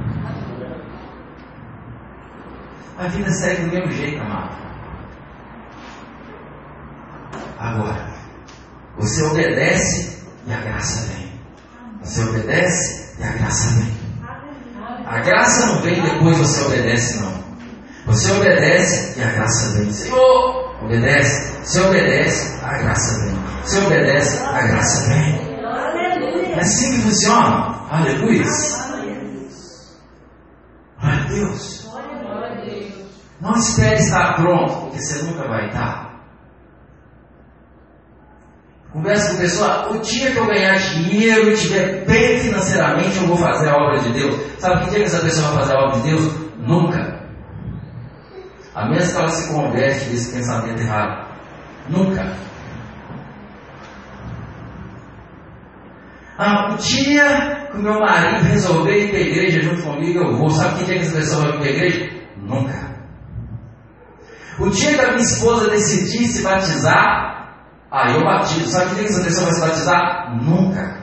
A 2.99 3.07
vida 3.07 3.31
segue 3.31 3.63
do 3.63 3.71
mesmo 3.71 3.91
jeito, 3.93 4.21
amado. 4.21 4.55
Agora, 7.57 8.09
você 8.97 9.23
obedece 9.23 10.23
e 10.45 10.53
a 10.53 10.61
graça 10.61 11.07
vem. 11.07 11.31
Você 12.03 12.23
obedece 12.23 13.15
e 13.19 13.23
a 13.23 13.31
graça 13.31 13.79
vem. 13.79 13.99
A 15.07 15.19
graça 15.21 15.65
não 15.65 15.81
vem 15.81 15.99
depois 15.99 16.37
você 16.37 16.61
obedece, 16.65 17.19
não. 17.19 17.43
Você 18.05 18.31
obedece 18.31 19.19
e 19.19 19.23
a 19.23 19.31
graça 19.31 19.79
vem. 19.79 19.91
Senhor, 19.91 20.83
obedece. 20.83 21.57
Você 21.63 21.81
obedece, 21.81 22.63
a 22.63 22.77
graça 22.77 23.25
vem. 23.25 23.39
Você 23.63 23.79
obedece, 23.79 24.43
a 24.43 24.61
graça 24.67 25.07
vem. 25.07 25.49
É 26.53 26.59
assim 26.59 26.91
que 26.91 27.01
funciona. 27.01 27.79
Aleluia. 27.89 28.45
Deus. 31.29 31.87
Não 33.41 33.53
espere 33.53 33.95
estar 33.95 34.35
pronto, 34.35 34.73
porque 34.81 34.99
você 34.99 35.23
nunca 35.23 35.47
vai 35.47 35.67
estar. 35.67 36.09
Conversa 38.91 39.29
com 39.29 39.35
a 39.35 39.39
pessoa, 39.39 39.89
o 39.91 39.99
dia 39.99 40.31
que 40.31 40.37
eu 40.37 40.47
ganhar 40.47 40.75
dinheiro 40.75 41.49
e 41.49 41.53
estiver 41.53 42.05
bem 42.05 42.39
financeiramente, 42.39 43.17
eu 43.17 43.27
vou 43.27 43.37
fazer 43.37 43.69
a 43.69 43.77
obra 43.77 43.99
de 43.99 44.11
Deus. 44.11 44.35
Sabe 44.57 44.83
que 44.83 44.89
dia 44.89 44.99
que 44.99 45.05
essa 45.05 45.19
pessoa 45.19 45.51
vai 45.51 45.59
fazer 45.59 45.73
a 45.75 45.79
obra 45.85 45.99
de 45.99 46.09
Deus? 46.09 46.33
Nunca. 46.57 47.19
A 48.73 48.85
menos 48.87 49.11
que 49.11 49.17
ela 49.17 49.29
se 49.29 49.53
converte 49.53 50.09
desse 50.09 50.33
pensamento 50.33 50.81
errado. 50.81 51.27
Nunca. 51.87 52.48
Ah, 56.41 56.73
o 56.73 56.77
dia 56.77 57.67
que 57.69 57.77
o 57.77 57.81
meu 57.81 57.99
marido 57.99 58.45
resolver 58.45 58.97
ir 58.97 59.09
para 59.09 59.17
a 59.17 59.21
igreja 59.21 59.61
junto 59.61 59.83
comigo, 59.83 60.19
eu 60.19 60.37
vou. 60.37 60.49
Sabe 60.49 60.79
que 60.79 60.85
dia 60.85 60.95
que 60.95 61.01
essa 61.01 61.17
pessoa 61.17 61.43
vai 61.43 61.57
para 61.57 61.65
a 61.65 61.69
igreja? 61.69 62.09
Nunca. 62.37 62.95
O 64.57 64.69
dia 64.69 64.93
que 64.93 65.01
a 65.01 65.07
minha 65.09 65.21
esposa 65.21 65.69
decidir 65.69 66.25
se 66.27 66.41
batizar, 66.41 67.57
aí 67.91 68.15
eu 68.15 68.23
batizo. 68.23 68.69
Sabe 68.69 68.85
que 68.85 68.95
dia 68.95 69.03
que 69.03 69.09
essa 69.09 69.23
pessoa 69.25 69.45
vai 69.47 69.53
se 69.53 69.61
batizar? 69.67 70.41
Nunca. 70.41 70.97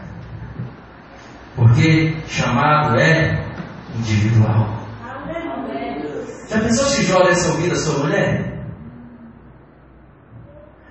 Porque 1.55 2.16
chamado 2.27 2.99
é 2.99 3.44
individual. 3.94 4.75
Já 6.49 6.61
pensou 6.61 6.87
se 6.87 7.03
Jó 7.05 7.22
desse 7.25 7.51
ouvido 7.51 7.75
a 7.75 7.77
sua 7.77 7.99
mulher? 7.99 8.64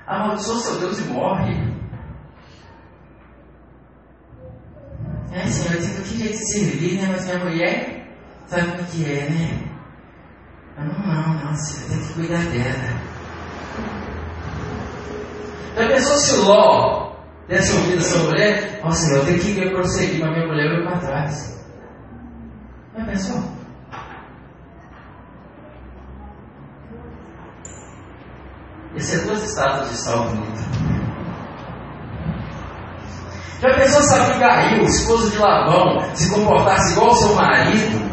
Amaldiçoa 0.06 0.60
seu 0.60 0.80
Deus 0.82 1.00
e 1.00 1.04
morre. 1.06 1.75
É, 5.32 5.48
Senhor, 5.48 5.82
eu 5.82 6.04
queria 6.04 6.32
te 6.32 6.38
servir, 6.38 7.02
né? 7.02 7.08
Mas 7.12 7.26
minha 7.26 7.40
mulher 7.40 8.08
sabe 8.48 8.72
como 8.72 8.84
que 8.86 9.06
é, 9.06 9.30
né? 9.30 9.72
Eu 10.78 10.86
não, 10.86 11.00
não, 11.00 11.46
não, 11.46 11.56
Senhor, 11.56 11.90
tem 11.90 12.00
que 12.00 12.14
cuidar 12.14 12.46
dela. 12.46 13.06
Já 15.76 15.88
pensou 15.88 16.18
se 16.18 16.38
Ló 16.38 17.16
desse 17.48 17.76
ouvido 17.76 18.00
a 18.00 18.02
sua 18.02 18.24
mulher? 18.24 18.80
Ó, 18.84 18.92
Senhor, 18.92 19.20
eu 19.20 19.26
tenho 19.26 19.40
que 19.40 19.70
prosseguir, 19.72 20.22
mas 20.22 20.32
minha 20.32 20.48
mulher 20.48 20.84
vai 20.84 20.84
para 20.84 21.08
trás. 21.08 21.66
Já 22.98 23.06
pensou? 23.06 23.56
Esse 28.96 29.16
é 29.18 29.20
duas 29.26 29.44
estátuas 29.44 29.90
de 29.90 29.98
sal 29.98 30.30
bonito. 30.30 31.05
Já 33.66 33.74
pensou 33.74 34.02
se 34.04 34.14
Abigail, 34.14 34.84
esposa 34.84 35.32
de 35.32 35.38
Labão, 35.40 36.00
se 36.14 36.32
comportasse 36.32 36.94
igual 36.94 37.08
ao 37.08 37.16
seu 37.16 37.36
marido? 37.36 38.06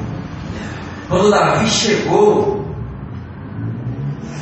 Quando 1.09 1.31
Davi 1.31 1.69
chegou, 1.69 2.65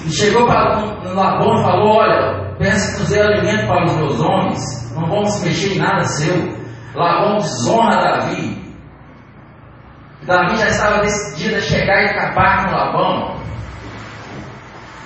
e 0.06 0.12
chegou 0.12 0.46
para 0.46 0.76
Labão 1.12 1.58
e 1.58 1.62
falou: 1.64 1.96
Olha, 1.96 2.54
peço 2.58 3.04
dê 3.08 3.20
alimento 3.20 3.66
para 3.66 3.86
os 3.86 3.96
meus 3.96 4.20
homens, 4.20 4.92
não 4.94 5.08
vamos 5.08 5.42
mexer 5.42 5.74
em 5.74 5.78
nada 5.78 6.04
seu. 6.04 6.60
Labão 6.94 7.38
desonra 7.38 7.96
Davi. 7.96 8.60
Davi 10.22 10.56
já 10.58 10.68
estava 10.68 11.00
decidido 11.00 11.56
a 11.56 11.60
chegar 11.60 12.02
e 12.02 12.10
acabar 12.10 12.66
com 12.66 12.76
Labão. 12.76 13.40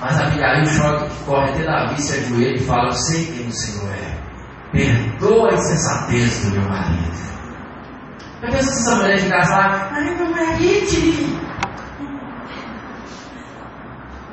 Mas 0.02 0.20
Abigail 0.20 0.64
chora 0.66 1.06
que 1.08 1.24
corre 1.24 1.50
até 1.50 1.64
Davi, 1.64 2.02
se 2.02 2.18
ajoelha 2.18 2.56
e 2.56 2.60
fala: 2.60 2.88
Eu 2.88 2.92
sei 2.92 3.24
quem 3.24 3.46
o 3.46 3.52
Senhor 3.52 3.94
é. 3.94 4.23
Perdoa 4.74 5.50
a 5.50 5.54
insensatez 5.54 6.46
do 6.46 6.50
meu 6.50 6.68
marido. 6.68 7.14
Eu 8.42 8.50
penso 8.50 8.72
se 8.72 8.80
essa 8.80 8.96
mulher 8.96 9.20
de 9.20 9.28
casar, 9.28 9.92
ai 9.92 10.16
meu 10.16 10.30
marido. 10.30 11.44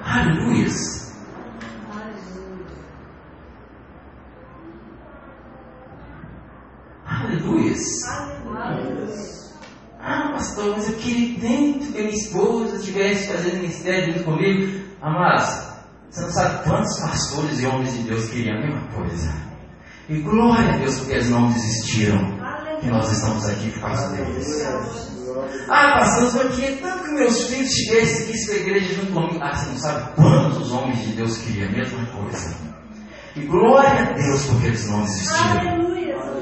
Aleluia. 0.04 0.68
Aleluia. 7.06 7.76
Ah, 10.00 10.32
pastor, 10.34 10.72
mas 10.76 10.90
eu 10.90 10.98
queria 10.98 11.40
tanto 11.40 11.94
que 11.94 12.02
minha 12.02 12.10
esposa 12.10 12.78
estivesse 12.78 13.32
fazendo 13.32 13.58
ministério 13.58 14.14
junto 14.14 14.24
comigo. 14.26 14.90
Amados, 15.04 15.68
você 16.10 16.22
não 16.22 16.32
sabe 16.32 16.64
quantos 16.64 17.00
pastores 17.00 17.62
e 17.62 17.68
homens 17.68 17.94
de 17.94 18.04
Deus 18.06 18.28
queriam 18.32 18.58
a 18.58 18.62
mesma 18.62 18.88
coisa. 18.88 19.51
E 20.12 20.20
glória 20.24 20.74
a 20.74 20.78
Deus 20.78 20.98
porque 20.98 21.14
eles 21.14 21.30
não 21.30 21.50
desistiram. 21.54 22.20
Que 22.82 22.88
nós 22.88 23.10
estamos 23.10 23.48
aqui 23.48 23.72
por 23.72 23.82
causa 23.82 24.10
deles. 24.10 24.68
Ah, 25.70 26.00
pastor, 26.00 26.44
eu 26.44 26.52
queria 26.52 26.78
tanto 26.82 27.04
que 27.06 27.12
meus 27.12 27.48
filhos 27.48 27.70
estivessem 27.70 28.26
aqui 28.26 28.46
para 28.46 28.56
a 28.56 28.58
igreja 28.58 28.94
junto 28.96 29.14
comigo. 29.14 29.40
Ah, 29.42 29.56
você 29.56 29.70
não 29.70 29.78
sabe 29.78 30.16
quantos 30.16 30.72
homens 30.74 31.00
de 31.00 31.14
Deus 31.14 31.38
queriam 31.38 31.70
a 31.70 31.72
mesma 31.72 32.06
coisa. 32.08 32.56
E 33.38 33.40
glória 33.46 34.02
a 34.02 34.12
Deus 34.12 34.46
porque 34.48 34.68
eles 34.68 34.90
não 34.90 35.02
desistiram. 35.04 35.60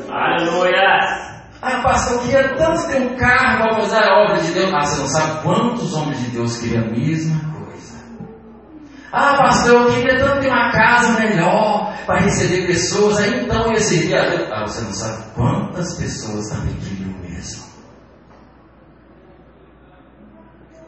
Aleluia! 0.09 1.29
Ah, 1.61 1.81
pastor, 1.83 2.13
eu 2.13 2.19
queria 2.21 2.55
tanto 2.55 2.87
ter 2.87 3.01
um 3.01 3.15
carro 3.17 3.57
para 3.59 3.81
fazer 3.81 4.03
a 4.03 4.23
obra 4.23 4.41
de 4.41 4.51
Deus. 4.51 4.73
Ah, 4.73 4.83
você 4.83 4.99
não 4.99 5.07
sabe 5.07 5.43
quantos 5.43 5.93
homens 5.93 6.19
de 6.21 6.31
Deus 6.31 6.57
queriam 6.57 6.85
a 6.85 6.89
mesma 6.89 7.39
coisa. 7.41 7.58
Ah, 9.11 9.37
pastor, 9.37 9.73
eu 9.73 9.93
queria 9.93 10.19
tanto 10.19 10.41
ter 10.41 10.49
uma 10.49 10.71
casa 10.71 11.19
melhor 11.19 11.95
para 12.05 12.21
receber 12.21 12.67
pessoas. 12.67 13.17
Aí 13.17 13.43
então 13.43 13.71
eu 13.71 13.79
servir 13.79 14.15
a. 14.15 14.61
Ah, 14.61 14.67
você 14.67 14.81
não 14.81 14.93
sabe 14.93 15.23
quantas 15.33 15.97
pessoas 15.97 16.47
também 16.49 16.75
queriam 16.75 17.09
o 17.09 17.19
mesmo. 17.19 17.63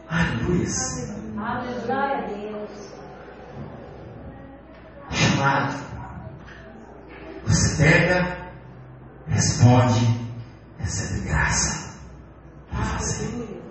Aleluia. 0.08 0.66
Glória 1.84 2.18
a 2.18 2.26
Deus. 2.26 2.70
Chamado. 5.10 5.92
Você 7.44 7.82
pega, 7.82 8.36
responde, 9.26 10.30
recebe 10.78 11.20
graça 11.28 11.98
para 12.70 12.84
fazer. 12.84 13.62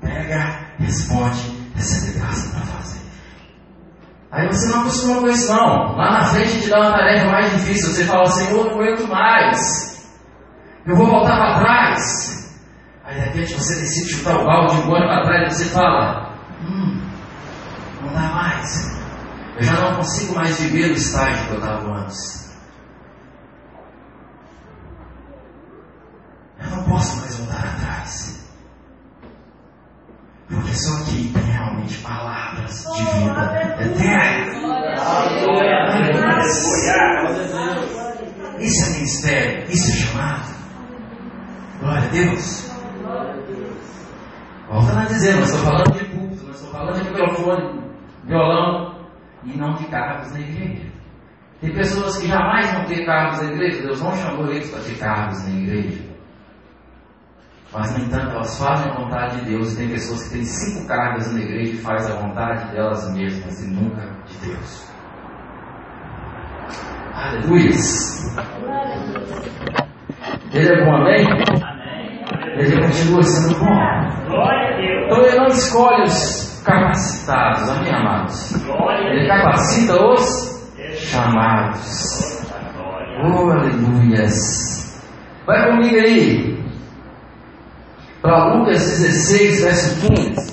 Pega, 0.00 0.66
responde, 0.78 1.70
recebe 1.76 2.18
graça 2.18 2.50
para 2.50 2.66
fazer. 2.66 2.99
Aí 4.32 4.46
você 4.46 4.68
não 4.68 4.82
acostuma 4.82 5.20
com 5.20 5.28
isso 5.28 5.52
não. 5.52 5.96
Lá 5.96 6.12
na 6.12 6.24
frente 6.26 6.62
te 6.62 6.68
dá 6.68 6.80
uma 6.80 6.92
tarefa 6.92 7.30
mais 7.30 7.50
difícil. 7.52 7.92
Você 7.92 8.04
fala, 8.04 8.26
Senhor, 8.26 8.64
não 8.64 8.74
aguento 8.74 9.08
mais. 9.08 10.08
Eu 10.86 10.96
vou 10.96 11.06
voltar 11.06 11.36
para 11.36 11.60
trás. 11.60 12.60
Aí 13.04 13.14
de 13.14 13.20
repente 13.26 13.54
você 13.54 13.80
decide 13.80 14.12
chutar 14.12 14.40
o 14.40 14.44
balde 14.44 14.76
de 14.76 14.82
embora 14.82 15.06
para 15.06 15.24
trás 15.24 15.52
e 15.52 15.64
você 15.64 15.70
fala, 15.70 16.32
hum, 16.62 17.02
não 18.02 18.12
dá 18.12 18.28
mais. 18.28 19.00
Eu 19.56 19.64
já 19.64 19.80
não 19.80 19.96
consigo 19.96 20.34
mais 20.34 20.60
viver 20.60 20.90
o 20.90 20.94
estágio 20.94 21.46
que 21.46 21.52
eu 21.54 21.58
estava 21.58 21.92
antes. 21.98 22.56
Eu 26.60 26.70
não 26.70 26.84
posso 26.84 27.16
mais 27.20 27.36
voltar 27.36 27.64
atrás. 27.66 28.48
Porque 30.48 30.74
só 30.74 31.02
aqui 31.02 31.30
tem 31.32 31.42
realmente 31.42 31.98
palavras 31.98 32.84
de 32.94 33.04
vida 33.18 33.40
eterna. 33.86 34.50
Isso 38.58 38.84
é 38.84 38.92
ministério, 38.92 39.64
isso 39.70 39.90
é 39.90 39.94
chamado. 39.94 40.54
Glória 41.80 42.02
a 42.02 42.10
Deus. 42.10 42.70
Volta 44.68 45.00
a 45.00 45.04
dizer, 45.06 45.36
nós 45.36 45.46
estamos 45.46 45.66
falando 45.66 45.98
de 45.98 46.04
púlpito, 46.04 46.46
nós 46.46 46.54
estamos 46.56 46.76
falando 46.76 47.02
de 47.02 47.10
microfone, 47.10 47.82
violão 48.24 48.94
e 49.44 49.56
não 49.56 49.74
de 49.74 49.84
cargos 49.86 50.32
na 50.32 50.40
igreja. 50.40 50.90
Tem 51.60 51.74
pessoas 51.74 52.18
que 52.18 52.28
jamais 52.28 52.70
vão 52.72 52.84
ter 52.84 53.04
cargos 53.04 53.42
na 53.42 53.52
igreja, 53.52 53.82
Deus 53.82 54.00
não 54.00 54.14
chamou 54.14 54.46
eles 54.50 54.70
para 54.70 54.80
ter 54.80 54.98
cargos 54.98 55.42
na 55.44 55.50
igreja. 55.58 56.09
Mas, 57.72 57.96
no 57.96 58.04
entanto, 58.04 58.34
elas 58.34 58.58
fazem 58.58 58.90
a 58.90 58.94
vontade 58.96 59.40
de 59.40 59.50
Deus. 59.50 59.72
E 59.72 59.76
tem 59.76 59.88
pessoas 59.90 60.24
que 60.24 60.34
têm 60.34 60.44
cinco 60.44 60.88
cargas 60.88 61.32
na 61.32 61.40
igreja 61.40 61.72
e 61.72 61.78
fazem 61.78 62.16
a 62.16 62.20
vontade 62.20 62.72
delas 62.72 63.12
mesmas 63.14 63.62
e 63.62 63.70
nunca 63.70 64.02
de 64.26 64.36
Deus. 64.46 64.90
Aleluia! 67.14 67.70
Ele 70.52 70.68
é 70.68 70.84
bom, 70.84 70.96
amém? 70.96 71.26
Ele 72.56 72.80
continua 72.82 73.22
sendo 73.22 73.58
bom. 73.60 74.00
Então 75.06 75.22
ele 75.24 75.36
não 75.36 75.46
escolhe 75.46 76.02
os 76.02 76.62
capacitados, 76.64 77.68
amém, 77.70 77.94
amados? 77.94 78.54
Ele 79.12 79.28
capacita 79.28 79.94
os 80.02 80.72
chamados. 80.94 82.46
Oh, 83.22 83.50
aleluias. 83.50 85.02
Vai 85.46 85.70
comigo 85.70 85.96
aí. 85.96 86.60
Para 88.22 88.54
Lucas 88.54 88.98
16, 88.98 89.62
verso 89.62 90.08
15. 90.08 90.52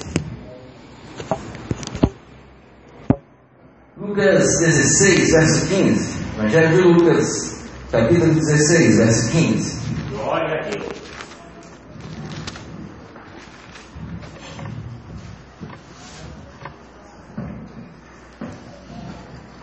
Lucas 3.97 4.59
16, 4.59 5.31
verso 5.33 5.67
15. 5.67 6.17
Evangelho 6.37 6.69
de 6.69 6.81
Lucas, 6.81 7.65
capítulo 7.91 8.33
16, 8.33 8.97
verso 8.97 9.31
15. 9.31 9.79
Glória 10.11 10.61
a 10.61 10.69
Deus. 10.69 10.87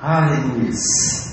Aleluia. 0.02 1.23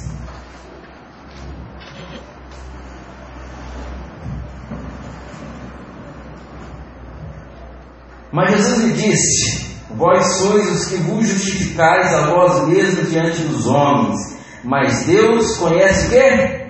Mas 8.32 8.52
Jesus 8.52 8.80
lhe 8.80 8.94
disse: 8.94 9.76
Vós 9.92 10.26
sois 10.38 10.72
os 10.72 10.86
que 10.88 10.96
vos 10.98 11.28
justificais 11.28 12.14
a 12.14 12.28
vós 12.28 12.68
mesmos 12.68 13.12
diante 13.12 13.42
dos 13.44 13.68
homens, 13.68 14.18
mas 14.64 15.06
Deus 15.06 15.58
conhece 15.58 16.08
o 16.08 16.10
quê? 16.12 16.62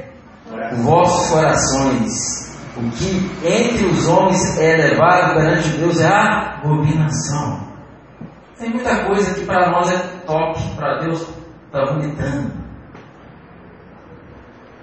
Vossos 0.78 1.30
corações. 1.30 2.42
O 2.78 2.90
que 2.92 3.32
entre 3.46 3.86
os 3.86 4.08
homens 4.08 4.58
é 4.58 4.76
levado 4.78 5.36
perante 5.36 5.70
Deus 5.70 6.00
é 6.00 6.08
a 6.08 6.58
abominação. 6.58 7.72
Tem 8.58 8.70
muita 8.70 9.06
coisa 9.06 9.34
que 9.34 9.46
para 9.46 9.70
nós 9.72 9.92
é 9.92 9.98
top, 10.26 10.60
para 10.76 11.00
Deus 11.00 11.28
está 11.66 11.86
vomitando. 11.86 12.52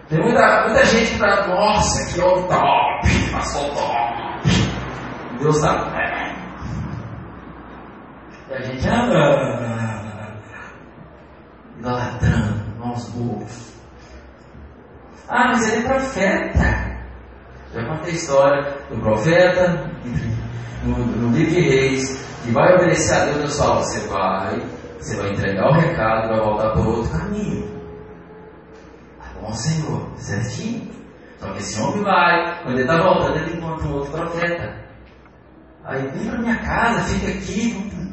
Tem 0.09 0.23
muita, 0.23 0.65
muita 0.65 0.85
gente 0.85 1.19
para 1.19 1.47
nossa, 1.49 2.13
que 2.13 2.21
é 2.21 2.25
o 2.25 2.43
top, 2.45 3.31
pastor 3.33 3.71
top. 3.75 4.19
Deus 5.41 5.57
está. 5.57 6.18
E 8.51 8.55
a 8.55 8.61
gente 8.63 8.89
ah, 8.89 10.33
idolatrando, 11.79 12.79
nós 12.79 13.09
burros. 13.11 13.73
Ah, 15.29 15.49
mas 15.49 15.69
ele 15.69 15.85
é 15.85 15.89
profeta. 15.89 16.99
Já 17.75 17.85
contei 17.85 18.13
a 18.13 18.15
história 18.15 18.77
do 18.89 18.97
profeta 19.01 19.91
no, 20.83 20.97
no 20.97 21.37
livro 21.37 21.55
de 21.55 21.61
Reis, 21.61 22.25
que 22.43 22.51
vai 22.51 22.75
obedecer 22.75 23.15
a 23.15 23.25
Deus, 23.27 23.37
Deus 23.37 23.59
fala, 23.59 23.83
você 23.83 24.09
vai, 24.09 24.63
você 24.99 25.17
vai 25.17 25.31
entregar 25.33 25.69
o 25.69 25.75
recado 25.75 26.29
vai 26.29 26.41
voltar 26.41 26.71
por 26.71 26.87
outro 26.87 27.11
caminho. 27.11 27.69
Tá 29.19 29.27
bom, 29.43 29.53
Senhor, 29.53 30.09
certinho. 30.17 30.89
Só 31.39 31.53
que 31.53 31.59
esse 31.59 31.81
homem 31.81 32.03
vai, 32.03 32.63
quando 32.63 32.79
ele 32.79 32.91
está 32.91 33.03
voltando, 33.03 33.37
ele 33.37 33.59
encontra 33.59 33.87
um 33.87 33.93
outro 33.93 34.13
profeta. 34.13 34.75
Aí 35.85 36.09
vem 36.09 36.31
para 36.31 36.39
minha 36.39 36.57
casa, 36.57 37.03
fica 37.03 37.31
aqui. 37.31 37.93
Não. 37.95 38.08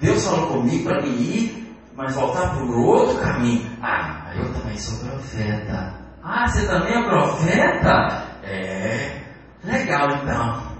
Deus 0.00 0.24
falou 0.24 0.46
comigo 0.48 0.84
para 0.84 1.02
mim 1.02 1.20
ir, 1.20 1.76
mas 1.94 2.14
voltar 2.14 2.54
por 2.54 2.70
outro 2.70 3.18
caminho. 3.18 3.70
Ah, 3.82 4.32
eu 4.34 4.52
também 4.54 4.76
sou 4.78 5.06
profeta. 5.06 5.94
Ah, 6.22 6.46
você 6.46 6.66
também 6.66 6.94
é 6.94 7.08
profeta? 7.08 8.24
É. 8.42 9.20
Legal 9.64 10.10
então. 10.22 10.70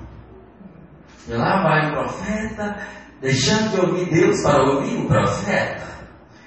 E 1.28 1.32
lá 1.32 1.62
vai 1.62 1.90
o 1.90 1.92
profeta, 1.92 2.76
deixando 3.20 3.70
de 3.70 3.80
ouvir 3.80 4.11
Deus 4.11 4.42
para 4.42 4.62
ouvir 4.62 4.96
o 4.96 5.07
profeta. 5.07 5.86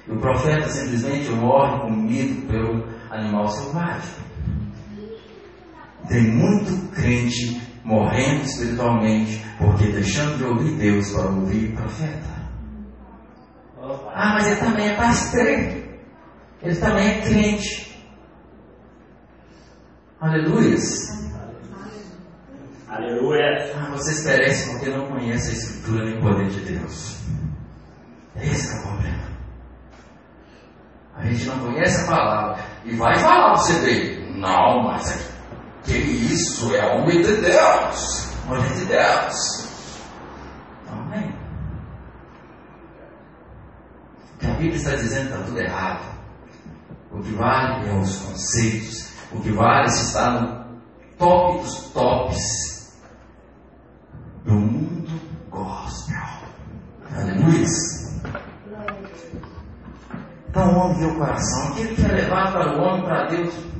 E 0.08 0.12
o 0.12 0.20
profeta 0.20 0.68
simplesmente 0.68 1.30
morre 1.32 1.80
comido 1.82 2.48
pelo 2.48 2.84
animal 3.12 3.48
selvagem. 3.48 4.24
Tem 6.10 6.24
muito 6.32 6.92
crente 6.92 7.62
morrendo 7.84 8.44
espiritualmente 8.44 9.44
porque 9.58 9.88
deixando 9.88 10.38
de 10.38 10.44
ouvir 10.44 10.78
Deus 10.78 11.12
para 11.12 11.30
ouvir 11.30 11.74
o 11.74 11.76
profeta. 11.76 12.34
Ah, 14.14 14.34
mas 14.36 14.48
ele 14.48 14.56
também 14.58 14.90
é 14.90 14.96
pastor. 14.96 15.48
Ele 15.48 16.76
também 16.80 17.08
é 17.08 17.22
crente. 17.22 18.08
Aleluias. 20.22 21.10
Aleluia. 22.88 23.74
Ah, 23.76 23.90
vocês 23.92 24.24
perecem 24.24 24.72
porque 24.74 24.90
não 24.90 25.08
conhecem 25.08 25.52
a 25.52 25.58
Escritura 25.58 26.06
nem 26.06 26.18
o 26.20 26.22
poder 26.22 26.48
de 26.48 26.60
Deus. 26.62 27.20
Esse 28.36 28.76
é 28.76 28.80
o 28.80 28.84
problema. 28.84 29.24
A 31.16 31.26
gente 31.26 31.46
não 31.46 31.60
conhece 31.60 32.04
a 32.04 32.08
palavra 32.08 32.64
e 32.86 32.96
vai 32.96 33.18
falar 33.20 33.52
para 33.52 33.58
você 33.58 33.80
ver. 33.82 34.32
Não, 34.38 34.84
mas 34.84 35.12
é- 35.12 35.33
que 35.84 35.98
isso 35.98 36.74
é 36.76 36.86
homem 36.96 37.22
de 37.22 37.36
Deus, 37.42 38.30
mulher 38.46 38.74
de 38.74 38.86
Deus. 38.86 39.68
Amém. 40.90 41.36
O 44.36 44.38
que 44.40 44.46
a 44.48 44.54
Bíblia 44.54 44.76
está 44.76 44.96
dizendo 44.96 45.30
está 45.30 45.44
tudo 45.44 45.60
errado. 45.60 46.14
O 47.12 47.22
que 47.22 47.32
vale 47.34 47.90
é 47.90 47.94
os 47.94 48.18
conceitos. 48.18 49.14
O 49.32 49.40
que 49.42 49.52
vale 49.52 49.86
é 49.86 49.90
se 49.90 50.06
está 50.08 50.42
no 50.42 50.64
top 51.18 51.62
dos 51.62 51.92
tops 51.92 52.94
do 54.46 54.54
mundo 54.54 55.22
gospel. 55.50 56.18
Aleluia. 57.16 57.68
Então 60.50 60.72
o 60.72 60.78
homem 60.78 61.06
o 61.06 61.18
coração. 61.18 61.72
Aquele 61.72 61.96
que 61.96 62.06
é 62.06 62.08
levado 62.08 62.52
para 62.54 62.78
o 62.78 62.82
homem, 62.82 63.04
para 63.04 63.26
Deus, 63.28 63.73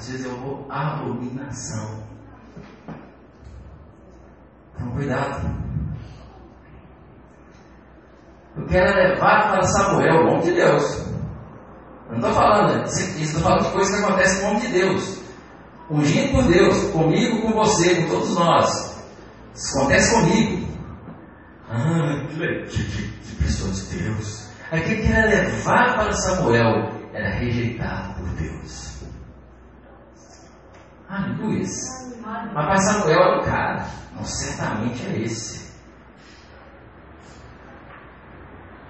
às 0.00 0.08
vezes 0.08 0.24
eu 0.24 0.34
vou 0.38 0.66
abominação. 0.70 2.02
Então 4.74 4.90
cuidado. 4.92 5.54
Eu 8.56 8.66
quero 8.66 8.96
levar 8.96 9.50
para 9.52 9.62
Samuel, 9.62 10.24
o 10.24 10.28
homem 10.30 10.40
de 10.40 10.52
Deus. 10.52 10.82
Eu 12.08 12.18
não 12.18 12.28
estou 12.28 12.32
falando, 12.32 12.84
isso 12.86 13.18
estou 13.20 13.42
falando 13.42 13.64
de 13.66 13.72
coisas 13.72 13.94
que 13.94 14.02
acontecem 14.04 14.40
com 14.40 14.46
o 14.46 14.50
homem 14.50 14.60
de 14.62 14.68
Deus. 14.72 15.20
Ungido 15.90 16.32
por 16.32 16.44
Deus, 16.44 16.90
comigo, 16.92 17.42
com 17.42 17.52
você, 17.52 17.94
com 17.96 18.08
todos 18.08 18.34
nós. 18.36 19.04
Isso 19.54 19.78
acontece 19.78 20.14
comigo. 20.14 20.66
Ah, 21.68 22.26
que, 22.28 22.36
le- 22.36 22.64
que, 22.66 22.84
que, 22.84 23.02
que 23.18 23.36
pessoa 23.44 23.70
de 23.70 23.82
Deus. 23.98 24.48
Aquele 24.72 25.02
que 25.02 25.12
era 25.12 25.26
levado 25.28 25.94
para 25.94 26.12
Samuel 26.12 26.90
era 27.12 27.28
rejeitado 27.30 28.14
por 28.14 28.28
Deus. 28.30 28.99
Aleluia. 31.10 31.64
Mas 32.24 32.52
para 32.52 32.78
Samuel 32.78 33.20
era 33.20 33.40
o 33.40 33.44
cara. 33.44 33.86
Não, 34.14 34.24
certamente 34.24 35.04
é 35.06 35.22
esse. 35.22 35.70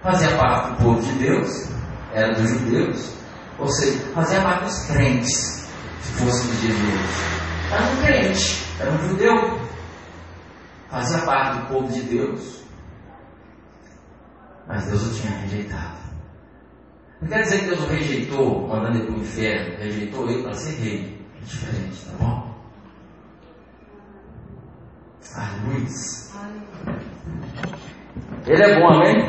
Fazia 0.03 0.37
parte 0.37 0.71
do 0.71 0.85
povo 0.85 1.01
de 1.03 1.13
Deus, 1.13 1.69
era 2.13 2.35
dos 2.35 2.49
judeus, 2.49 3.15
ou 3.59 3.69
seja, 3.69 3.99
fazia 4.15 4.41
parte 4.41 4.65
dos 4.65 4.87
crentes, 4.87 5.69
se 6.01 6.13
fosse 6.13 6.47
dos 6.47 6.57
judeus. 6.59 7.11
Era 7.71 7.83
um 7.85 7.97
crente, 8.03 8.67
era 8.81 8.91
um 8.93 9.09
judeu, 9.09 9.61
fazia 10.89 11.19
parte 11.19 11.59
do 11.59 11.67
povo 11.67 11.93
de 11.93 12.01
Deus, 12.03 12.65
mas 14.67 14.87
Deus 14.87 15.07
o 15.07 15.21
tinha 15.21 15.39
rejeitado. 15.41 15.99
Não 17.21 17.29
quer 17.29 17.43
dizer 17.43 17.61
que 17.61 17.67
Deus 17.67 17.81
o 17.81 17.87
rejeitou, 17.87 18.69
mandando 18.69 18.97
ele 18.97 19.07
para 19.07 19.17
o 19.17 19.21
inferno, 19.21 19.79
rejeitou 19.79 20.31
ele 20.31 20.43
para 20.43 20.55
ser 20.55 20.81
rei. 20.81 21.10
É 21.41 21.45
diferente, 21.45 22.05
tá 22.07 22.13
bom? 22.19 22.51
Aleluia. 25.35 25.87
Ele 28.47 28.63
é 28.63 28.81
bom, 28.81 28.89
amém? 28.89 29.29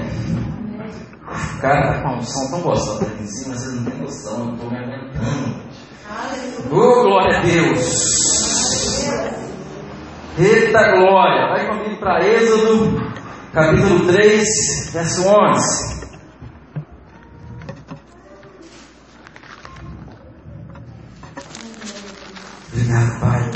O 1.27 1.61
cara 1.61 1.93
tá 1.93 2.01
com 2.01 2.15
um 2.17 2.23
som 2.23 2.49
tão 2.49 2.61
gostoso 2.61 3.05
aqui 3.05 3.23
em 3.23 3.27
cima, 3.27 3.55
vocês 3.55 3.73
não 3.75 3.85
têm 3.85 4.01
noção, 4.01 4.39
eu 4.39 4.45
não 4.45 4.55
estou 4.55 4.71
me 4.71 4.77
aguentando. 4.77 5.61
Oh, 6.71 7.03
glória 7.03 7.37
a 7.37 7.41
Deus! 7.41 8.21
Eita 10.37 10.91
glória! 10.97 11.49
Vai 11.49 11.67
comigo 11.67 11.99
para 11.99 12.25
Êxodo, 12.25 13.13
capítulo 13.53 14.07
3, 14.07 14.43
verso 14.91 15.27
11. 15.27 16.00
Obrigado, 22.91 23.19
Pai. 23.21 23.51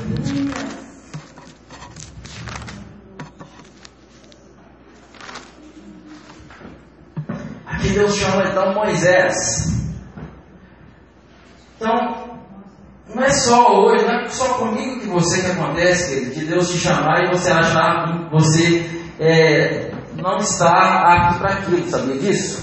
Aqui 7.68 7.90
Deus 7.90 8.16
chama 8.16 8.46
então 8.46 8.74
Moisés. 8.74 9.76
Então, 11.76 12.40
não 13.14 13.24
é 13.24 13.30
só 13.30 13.82
hoje, 13.82 14.06
não 14.06 14.22
é 14.22 14.30
só 14.30 14.46
comigo 14.54 15.02
que 15.02 15.08
você 15.08 15.42
que 15.42 15.52
acontece, 15.52 16.14
querido, 16.14 16.36
de 16.36 16.46
Deus 16.46 16.70
te 16.70 16.78
chamar 16.78 17.26
e 17.26 17.32
você 17.32 17.52
achar 17.52 18.06
que 18.06 18.30
você 18.32 18.90
é, 19.20 19.92
não 20.16 20.38
está 20.38 21.14
apto 21.14 21.40
para 21.40 21.54
aquilo, 21.56 21.90
sabia 21.90 22.18
disso? 22.18 22.62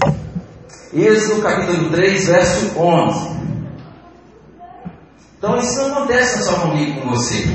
Êxodo 0.91 1.43
capítulo 1.43 1.91
3, 1.91 2.27
verso 2.27 2.79
11. 2.79 3.42
Então 5.43 5.57
isso 5.57 5.77
não 5.77 5.97
acontece 5.97 6.41
só 6.45 6.57
comigo 6.61 7.01
com 7.01 7.09
você. 7.09 7.45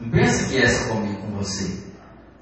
Não 0.00 0.10
pensa 0.10 0.48
que 0.48 0.60
é 0.60 0.66
só 0.66 0.94
comigo 0.94 1.22
com 1.22 1.36
você. 1.36 1.84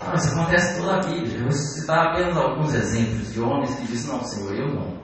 Não, 0.00 0.14
isso 0.14 0.32
acontece 0.32 0.80
toda 0.80 0.94
a 0.94 1.00
Bíblia. 1.00 1.36
Eu 1.36 1.42
vou 1.42 1.52
citar 1.52 2.06
apenas 2.06 2.34
alguns 2.34 2.74
exemplos 2.74 3.30
de 3.34 3.42
homens 3.42 3.74
que 3.74 3.86
dizem, 3.86 4.10
não, 4.10 4.24
Senhor, 4.24 4.54
eu 4.54 4.68
não. 4.74 4.94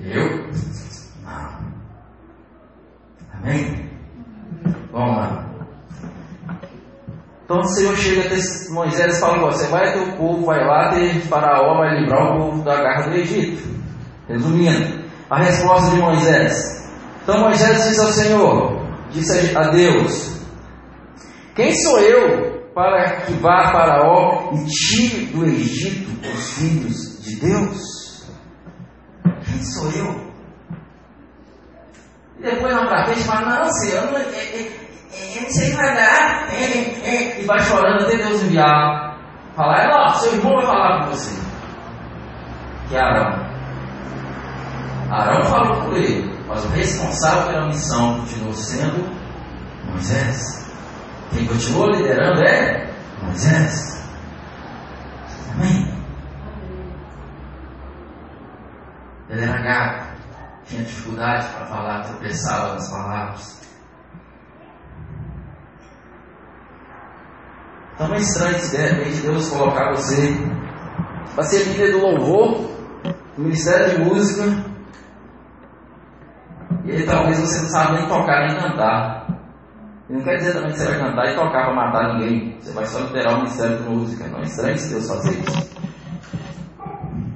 Eu? 0.00 0.50
Não. 1.22 1.58
Amém? 3.34 3.88
Vamos 4.90 5.16
lá. 5.16 5.46
Então 7.44 7.60
o 7.60 7.68
Senhor 7.68 7.96
chega 7.96 8.22
até 8.22 8.36
Moisés 8.70 9.16
e 9.16 9.20
fala, 9.20 9.52
você 9.52 9.68
vai 9.68 9.92
ter 9.92 10.00
o 10.00 10.16
povo, 10.16 10.44
vai 10.44 10.66
lá, 10.66 10.92
ter 10.92 11.20
Faraó, 11.28 11.78
vai 11.78 12.00
livrar 12.00 12.34
o 12.34 12.50
povo 12.50 12.64
da 12.64 12.82
garra 12.82 13.10
do 13.10 13.14
Egito. 13.14 13.62
Resumindo, 14.26 15.04
a 15.30 15.38
resposta 15.38 15.90
de 15.90 16.02
Moisés. 16.02 16.83
Então 17.24 17.40
Moisés 17.40 17.84
disse 17.84 18.00
ao 18.02 18.12
Senhor, 18.12 18.86
disse 19.10 19.56
a 19.56 19.70
Deus, 19.70 20.42
quem 21.54 21.74
sou 21.74 21.98
eu 22.00 22.68
para 22.74 23.22
que 23.22 23.32
vá 23.34 23.72
Faraó 23.72 24.50
e 24.52 24.66
tire 24.66 25.26
do 25.32 25.46
Egito 25.46 26.12
os 26.20 26.52
filhos 26.52 27.24
de 27.24 27.36
Deus? 27.36 28.26
Quem 29.42 29.64
sou 29.64 29.90
eu? 29.92 30.34
E 32.40 32.42
depois 32.42 32.74
na 32.74 32.86
pra 32.88 33.06
frente 33.06 33.22
fala, 33.22 33.58
não, 33.58 33.72
Senhor, 33.72 34.04
não, 34.04 34.18
eu, 34.18 34.30
eu, 34.30 34.66
eu 35.36 35.42
não 35.42 35.48
sei 35.48 35.72
nadar. 35.72 36.48
E 36.52 37.42
vai 37.46 37.58
chorando 37.60 38.04
até 38.04 38.18
Deus 38.18 38.42
enviar. 38.42 39.16
Falar, 39.56 39.88
não, 39.88 40.14
seu 40.16 40.34
irmão 40.34 40.56
vai 40.56 40.66
falar 40.66 41.04
com 41.04 41.10
você. 41.12 41.40
Que 42.90 42.96
é 42.96 43.00
Arão. 43.00 43.46
Arão 45.10 45.42
falou 45.44 45.84
com 45.84 45.96
ele. 45.96 46.33
Mas 46.46 46.64
o 46.64 46.68
responsável 46.68 47.52
pela 47.52 47.66
missão 47.68 48.20
continuou 48.20 48.52
sendo 48.52 49.08
Moisés. 49.90 50.64
Quem 51.30 51.46
continuou 51.46 51.90
liderando 51.90 52.42
é 52.42 52.90
Moisés. 53.22 54.02
Amém? 55.52 55.94
Ele 59.30 59.42
era 59.42 59.62
gato, 59.62 60.06
tinha 60.66 60.82
dificuldade 60.82 61.48
para 61.48 61.66
falar, 61.66 62.04
tropeçava 62.04 62.74
nas 62.74 62.90
palavras. 62.90 63.60
Então 67.94 68.12
é 68.12 68.18
estranho 68.18 68.58
se 68.58 68.76
de 68.76 69.20
Deus 69.22 69.48
colocar 69.48 69.92
você 69.92 70.36
para 71.34 71.44
ser 71.44 71.64
líder 71.64 71.92
do 71.92 71.98
louvor, 71.98 72.70
no 73.36 73.44
ministério 73.44 73.90
de 73.90 74.04
música, 74.04 74.73
e 76.84 76.92
aí, 76.92 77.06
talvez 77.06 77.40
você 77.40 77.62
não 77.62 77.68
sabe 77.70 77.98
nem 77.98 78.08
tocar 78.08 78.46
nem 78.46 78.56
cantar. 78.58 79.26
E 80.08 80.12
não 80.12 80.20
quer 80.20 80.36
dizer 80.36 80.52
também 80.52 80.72
que 80.72 80.78
você 80.78 80.84
vai 80.84 80.98
cantar 80.98 81.32
e 81.32 81.34
tocar 81.34 81.64
para 81.64 81.74
matar 81.74 82.14
ninguém. 82.14 82.58
Você 82.60 82.72
vai 82.72 82.84
só 82.84 82.98
liderar 83.00 83.34
o 83.34 83.36
ministério 83.38 83.78
de 83.78 83.88
música. 83.88 84.28
Não 84.28 84.40
é 84.40 84.42
estranho 84.42 84.78
se 84.78 84.90
Deus 84.90 85.08
fazer 85.08 85.40
isso. 85.40 85.74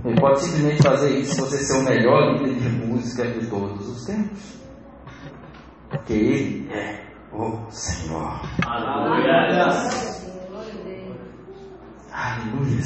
Ele 0.04 0.20
pode 0.20 0.40
simplesmente 0.40 0.82
fazer 0.82 1.18
isso 1.18 1.34
se 1.34 1.40
você 1.40 1.58
ser 1.58 1.78
o 1.78 1.82
melhor 1.82 2.36
líder 2.36 2.60
de 2.60 2.68
música 2.68 3.26
de 3.26 3.46
todos 3.46 3.88
os 3.88 4.04
tempos. 4.04 4.58
Porque 5.88 6.12
Ele 6.12 6.70
é 6.70 7.00
o 7.32 7.70
Senhor. 7.70 8.40
Aleluia. 8.66 9.32
Aleluia. 12.12 12.82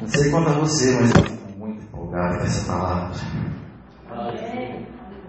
Não 0.00 0.08
sei 0.08 0.30
quanto 0.30 0.48
a 0.48 0.52
você, 0.54 0.98
mas 1.00 1.41
empolgado 2.22 2.38
com 2.38 2.44
essa 2.44 2.72
palavra. 2.72 3.10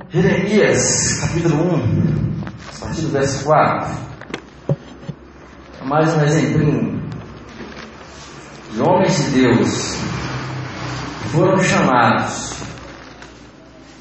Jeremias, 0.09 1.19
capítulo 1.21 1.75
1, 1.75 2.43
a 2.75 2.85
partir 2.85 3.01
do 3.01 3.09
verso 3.09 3.43
4. 3.45 4.13
Mais 5.85 6.13
um 6.15 6.23
exemplinho 6.23 7.03
de 8.71 8.81
homens 8.81 9.25
de 9.25 9.41
Deus 9.41 9.97
que 11.21 11.29
foram 11.29 11.57
chamados 11.61 12.53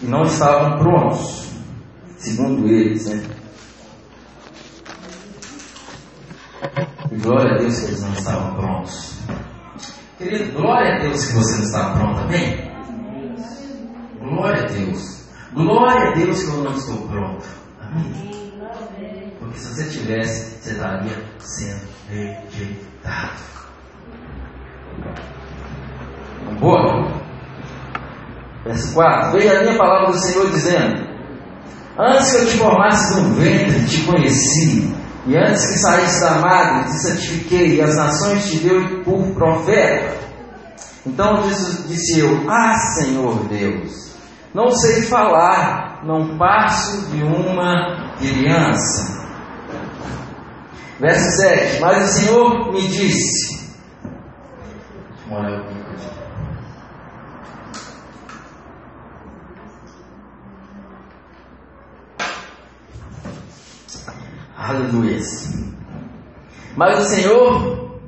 e 0.01 0.07
não 0.07 0.22
estavam 0.22 0.78
prontos, 0.78 1.51
segundo 2.18 2.68
eles, 2.68 3.07
né? 3.07 3.22
Glória 7.20 7.55
a 7.55 7.59
Deus 7.59 7.80
que 7.80 7.86
eles 7.86 8.03
não 8.03 8.12
estavam 8.12 8.55
prontos. 8.55 9.18
Querido, 10.18 10.53
glória 10.53 10.95
a 10.95 10.99
Deus 11.01 11.26
que 11.26 11.34
você 11.34 11.57
não 11.57 11.64
está 11.64 11.90
pronto, 11.95 12.20
amém? 12.20 12.71
Glória 14.33 14.62
a 14.62 14.66
Deus. 14.66 15.24
Glória 15.53 16.11
a 16.11 16.14
Deus 16.14 16.43
que 16.43 16.49
eu 16.49 16.64
não 16.64 16.72
estou 16.72 17.07
pronto. 17.07 17.45
Amém? 17.80 18.53
Porque 19.39 19.59
se 19.59 19.74
você 19.74 19.91
tivesse, 19.91 20.59
você 20.59 20.70
estaria 20.70 21.22
sendo 21.39 21.83
rejeitado. 22.09 23.43
Vamos 26.45 26.57
embora? 26.57 27.22
Verso 28.64 28.95
4. 28.95 29.33
Veja 29.33 29.59
a 29.59 29.62
minha 29.62 29.76
palavra 29.76 30.12
do 30.12 30.18
Senhor 30.18 30.51
dizendo: 30.51 31.07
Antes 31.99 32.30
que 32.30 32.37
eu 32.39 32.47
te 32.47 32.57
formasse 32.57 33.20
no 33.20 33.35
ventre, 33.35 33.87
te 33.87 34.05
conheci. 34.05 34.95
E 35.26 35.37
antes 35.37 35.66
que 35.66 35.78
saísse 35.78 36.20
da 36.20 36.39
madre, 36.41 36.91
te 36.91 36.99
santifiquei, 37.03 37.76
e 37.76 37.83
as 37.83 37.97
nações 37.97 38.51
te 38.51 38.57
deu 38.59 39.03
por 39.05 39.35
profeta. 39.35 40.16
Então 41.07 41.43
disse, 41.43 41.83
disse 41.87 42.20
eu: 42.20 42.51
Ah, 42.51 42.74
Senhor 42.97 43.45
Deus, 43.45 44.11
não 44.55 44.70
sei 44.70 45.03
falar, 45.03 46.05
não 46.05 46.36
passo 46.36 47.11
de 47.11 47.22
uma 47.22 48.14
criança. 48.18 49.26
Verso 51.00 51.42
7: 51.42 51.80
Mas 51.80 52.03
o 52.03 52.12
Senhor 52.12 52.72
me 52.72 52.86
disse. 52.86 53.62
Aleluia. 55.30 55.82
Mas 66.76 66.98
o 66.98 67.09
Senhor 67.09 68.00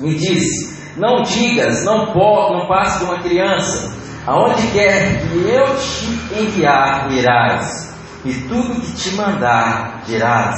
me 0.00 0.14
disse: 0.14 0.98
Não 0.98 1.22
digas, 1.22 1.84
não, 1.84 2.14
não 2.14 2.68
passe 2.68 2.98
de 2.98 3.04
uma 3.04 3.18
criança. 3.22 4.07
Aonde 4.28 4.60
quer 4.72 5.22
que 5.22 5.48
eu 5.48 5.64
te 5.78 6.38
enviar, 6.38 7.10
irás, 7.10 7.96
e 8.26 8.34
tudo 8.42 8.78
que 8.78 8.92
te 8.92 9.14
mandar, 9.14 10.02
dirás. 10.04 10.54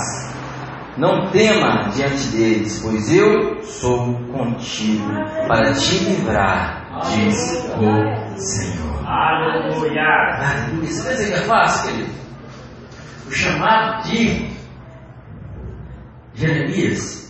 Não 0.96 1.30
tema 1.30 1.88
diante 1.94 2.26
deles, 2.32 2.80
pois 2.82 3.14
eu 3.14 3.62
sou 3.62 4.12
contigo 4.32 5.08
para 5.46 5.72
te 5.72 5.98
livrar, 6.00 7.00
diz 7.12 7.64
o 7.78 8.40
Senhor. 8.40 9.06
Aleluia. 9.06 10.02
Aleluia. 10.02 10.90
Você 10.90 11.08
pensa 11.08 11.24
que 11.26 11.32
é 11.32 11.42
fácil, 11.42 11.92
querido? 11.92 12.12
O 13.28 13.30
chamado 13.30 14.02
de 14.08 14.50
Jeremias, 16.34 17.29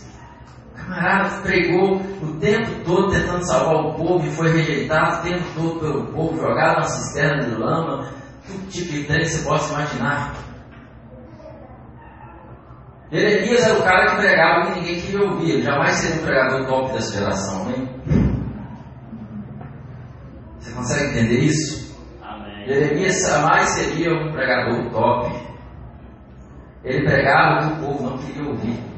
camarada 0.91 1.41
pregou 1.41 2.01
o 2.21 2.39
tempo 2.39 2.83
todo 2.83 3.11
tentando 3.11 3.45
salvar 3.45 3.75
o 3.75 3.93
povo 3.93 4.27
e 4.27 4.31
foi 4.31 4.51
rejeitado 4.51 5.19
o 5.19 5.29
tempo 5.29 5.45
todo 5.55 5.79
pelo 5.79 6.07
povo, 6.07 6.37
jogado 6.37 6.77
na 6.77 6.83
cisterna 6.83 7.45
de 7.45 7.55
lama, 7.55 8.09
tudo 8.45 8.69
tipo 8.69 8.91
de 8.91 9.03
trem 9.05 9.21
que 9.21 9.29
você 9.29 9.47
possa 9.47 9.73
imaginar. 9.73 10.33
Jeremias 13.11 13.63
era 13.63 13.79
o 13.79 13.83
cara 13.83 14.11
que 14.11 14.21
pregava 14.21 14.71
que 14.71 14.79
ninguém 14.79 15.01
queria 15.01 15.21
ouvir. 15.21 15.51
Ele 15.51 15.63
jamais 15.63 15.95
seria 15.95 16.21
um 16.21 16.25
pregador 16.25 16.67
top 16.67 16.93
dessa 16.93 17.19
geração, 17.19 17.69
hein? 17.69 17.89
Você 20.59 20.71
consegue 20.71 21.09
entender 21.09 21.39
isso? 21.39 21.97
Amém. 22.23 22.65
Jeremias 22.65 23.21
jamais 23.27 23.69
seria 23.69 24.13
um 24.13 24.31
pregador 24.31 24.89
top. 24.91 25.51
Ele 26.85 27.05
pregava 27.05 27.65
o 27.65 27.67
que 27.67 27.73
o 27.73 27.85
povo 27.85 28.03
não 28.09 28.17
queria 28.17 28.47
ouvir. 28.49 28.90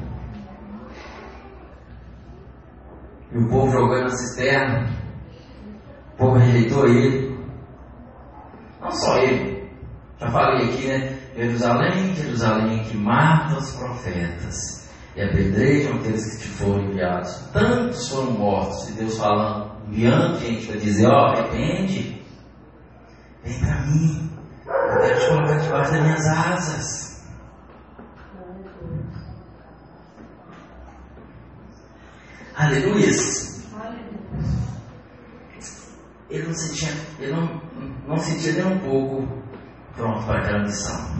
E 3.34 3.38
o 3.38 3.48
povo 3.48 3.72
jogou 3.72 4.00
na 4.00 4.10
cisterna. 4.10 4.88
O 6.14 6.16
povo 6.16 6.36
rejeitou 6.36 6.86
ele. 6.86 7.36
Não 8.80 8.90
só 8.92 9.18
ele. 9.18 9.68
Já 10.20 10.30
falei 10.30 10.68
aqui, 10.68 10.86
né? 10.86 11.18
Jerusalém, 11.36 12.14
Jerusalém, 12.14 12.84
que 12.84 12.96
mata 12.96 13.58
os 13.58 13.72
profetas 13.72 14.88
e 15.16 15.22
apedrejam 15.22 15.96
aqueles 15.96 16.36
que 16.36 16.42
te 16.42 16.48
foram 16.48 16.84
enviados. 16.84 17.34
Tantos 17.52 18.08
foram 18.08 18.30
mortos. 18.30 18.88
E 18.90 18.92
Deus 18.92 19.18
falando, 19.18 19.72
enviando 19.88 20.38
gente 20.38 20.66
para 20.66 20.76
dizer: 20.76 21.06
Ó, 21.06 21.10
oh, 21.10 21.26
arrepende. 21.26 22.22
Vem 23.42 23.58
para 23.58 23.80
mim. 23.86 24.30
Eu 24.66 25.00
quero 25.00 25.20
te 25.20 25.28
colocar 25.28 25.56
debaixo 25.58 25.92
das 25.92 26.02
minhas 26.02 26.26
asas. 26.26 27.03
Aleluia. 32.56 33.10
Ele 36.30 36.46
não 36.46 36.54
sentia, 36.54 36.92
ele 37.18 37.32
não, 37.32 37.60
não 38.06 38.16
sentia 38.18 38.52
nem 38.52 38.64
um 38.64 38.78
pouco 38.78 39.28
pronto 39.96 40.24
para 40.24 40.40
aquela 40.40 40.62
missão. 40.62 41.14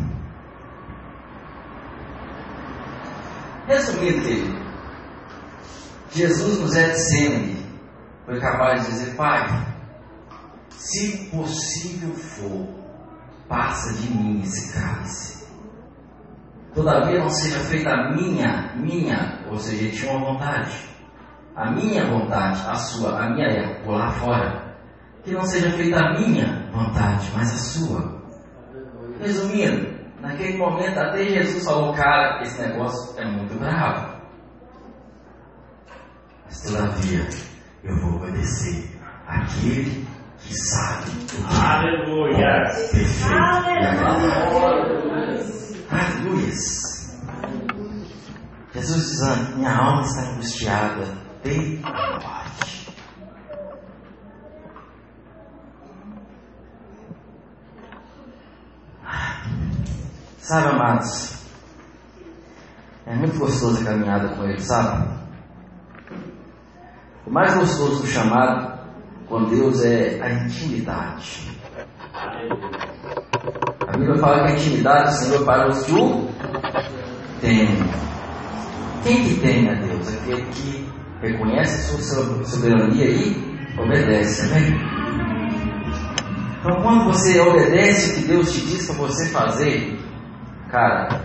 Resumindo, 3.67 4.65
Jesus 6.11 6.61
no 6.61 6.69
Getsemane 6.69 7.67
foi 8.25 8.41
capaz 8.41 8.85
de 8.85 8.93
dizer, 8.93 9.15
Pai, 9.17 9.67
se 10.71 11.29
possível 11.31 12.15
for, 12.15 12.69
passa 13.49 13.93
de 13.95 14.11
mim 14.11 14.41
esse 14.43 14.73
cálice. 14.73 15.45
Todavia 16.75 17.19
não 17.19 17.31
seja 17.31 17.59
feita 17.61 17.91
a 17.91 18.13
minha, 18.15 18.73
minha, 18.77 19.45
ou 19.51 19.59
seja, 19.59 19.83
ele 19.85 19.97
tinha 19.97 20.13
uma 20.13 20.33
vontade. 20.33 20.94
A 21.57 21.71
minha 21.71 22.05
vontade, 22.07 22.61
a 22.67 22.75
sua, 22.75 23.17
a 23.21 23.31
minha 23.31 23.47
é 23.47 23.75
pular 23.85 24.11
fora. 24.15 24.75
Que 25.23 25.31
não 25.31 25.45
seja 25.45 25.71
feita 25.71 26.01
a 26.01 26.19
minha 26.19 26.69
vontade, 26.73 27.31
mas 27.35 27.53
a 27.53 27.57
sua. 27.57 28.23
Resumindo, 29.21 29.95
naquele 30.21 30.59
momento 30.59 30.99
até 30.99 31.25
Jesus 31.25 31.65
falou, 31.65 31.95
cara, 31.95 32.43
esse 32.43 32.61
negócio 32.61 33.19
é 33.21 33.25
muito 33.25 33.57
bravo. 33.59 34.15
Mas 36.45 36.61
todavia, 36.63 37.29
eu 37.85 37.97
vou 38.01 38.17
obedecer 38.17 38.91
aquele 39.27 40.05
que 40.39 40.55
sabe 40.55 41.11
o 41.11 41.27
que 41.27 41.57
Aleluia. 41.65 42.37
é 42.37 42.65
perfeito 42.65 43.21
e 43.21 43.87
agradável. 43.87 44.67
Aleluia. 44.67 45.47
Aleluia. 45.91 46.53
Jesus 48.75 49.07
dizendo, 49.09 49.57
minha 49.57 49.73
alma 49.73 50.03
está 50.03 50.23
angustiada 50.23 51.24
desde 51.45 51.81
a 51.85 51.91
morte. 51.91 52.95
Sabe, 60.39 60.69
amados, 60.69 61.47
é 63.07 63.15
muito 63.15 63.39
gostoso 63.39 63.81
a 63.81 63.85
caminhada 63.85 64.35
com 64.35 64.45
Ele, 64.45 64.61
sabe? 64.61 65.09
O 67.27 67.31
mais 67.31 67.55
gostoso 67.55 68.03
do 68.03 68.07
chamado 68.07 68.79
com 69.29 69.45
Deus 69.45 69.83
é 69.83 70.21
a 70.23 70.31
intimidade. 70.31 71.51
A 73.87 73.97
Bíblia 73.97 74.19
fala 74.19 74.45
que 74.45 74.53
a 74.53 74.57
intimidade 74.57 75.11
do 75.11 75.17
Senhor 75.17 75.45
para 75.45 75.69
os 75.69 75.83
que 75.85 75.93
o 75.93 76.29
temem. 77.41 77.85
Quem 79.03 79.25
que 79.25 79.41
teme 79.41 79.71
a 79.71 79.75
Deus? 79.75 80.09
Aquele 80.09 80.43
que 80.51 80.94
reconhece 81.25 81.75
a 81.75 81.99
sua 81.99 82.45
soberania 82.45 83.07
e 83.07 83.79
obedece, 83.79 84.43
amém? 84.43 84.95
Então, 86.61 86.83
quando 86.83 87.05
você 87.05 87.41
obedece 87.41 88.13
o 88.13 88.15
que 88.15 88.29
Deus 88.29 88.53
te 88.53 88.61
diz 88.67 88.87
para 88.87 88.97
você 88.97 89.29
fazer, 89.31 89.99
cara, 90.71 91.21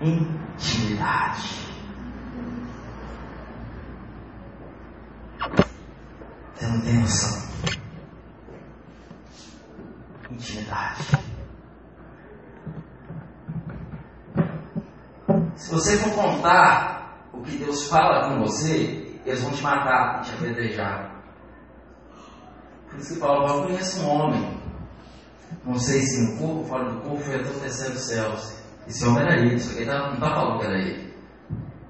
intimidade. 0.00 1.58
Você 6.54 6.66
não 6.66 6.80
tem 6.80 6.94
noção. 6.94 7.48
Intimidade. 10.30 11.02
Se 15.54 15.70
você 15.70 15.96
for 15.98 16.12
contar 16.14 16.97
que 17.48 17.58
Deus 17.58 17.88
fala 17.88 18.28
com 18.28 18.40
você, 18.40 19.18
eles 19.24 19.42
vão 19.42 19.52
te 19.52 19.62
matar 19.62 20.22
te 20.22 20.32
apedrejar. 20.34 21.18
Por 22.88 22.98
isso 22.98 23.14
que 23.14 23.20
Paulo 23.20 23.46
fala, 23.46 23.66
conheço 23.66 24.00
um 24.00 24.08
homem. 24.08 24.58
Não 25.64 25.78
sei 25.78 26.00
se 26.02 26.22
no 26.22 26.38
corpo 26.38 26.64
fora 26.64 26.90
do 26.90 27.00
corpo 27.00 27.22
foi 27.22 27.36
até 27.36 27.50
o 27.50 27.60
terceiro 27.60 27.96
céus. 27.96 28.58
Esse 28.86 29.04
homem 29.06 29.22
era 29.22 29.40
ele, 29.40 29.58
só 29.58 29.74
que 29.74 29.82
ele 29.82 29.92
não 29.92 30.14
está 30.14 30.34
falando 30.34 30.60
que 30.60 30.66
era 30.66 30.78
ele. 30.78 31.14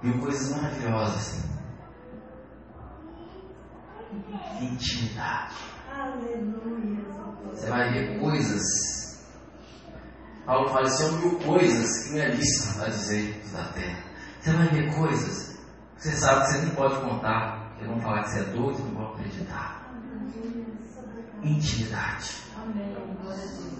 Viu 0.02 0.18
coisas 0.20 0.56
maravilhosas. 0.56 1.44
Intimidade. 4.60 5.54
Aleluia. 5.92 7.04
Você 7.52 7.68
vai 7.68 7.92
ver 7.92 8.20
coisas. 8.20 8.62
Paulo 10.44 10.68
fala, 10.68 10.88
homem 10.88 11.08
viu 11.18 11.38
coisas 11.40 12.08
que 12.08 12.20
é 12.20 12.28
lícito 12.30 12.82
a 12.82 12.88
dizer 12.88 13.42
da 13.52 13.64
terra. 13.72 14.07
Você 14.40 14.52
vai 14.52 14.68
ver 14.68 14.94
coisas 14.94 15.58
que 15.96 16.02
você 16.02 16.12
sabe 16.12 16.46
que 16.46 16.52
você 16.52 16.66
não 16.66 16.74
pode 16.74 17.00
contar. 17.00 17.68
Porque 17.70 17.84
vão 17.86 18.00
falar 18.00 18.22
que 18.24 18.30
você 18.30 18.40
é 18.40 18.44
doido, 18.44 18.78
não 18.84 18.94
vão 18.94 19.14
acreditar. 19.14 19.88
Intimidade. 21.42 22.36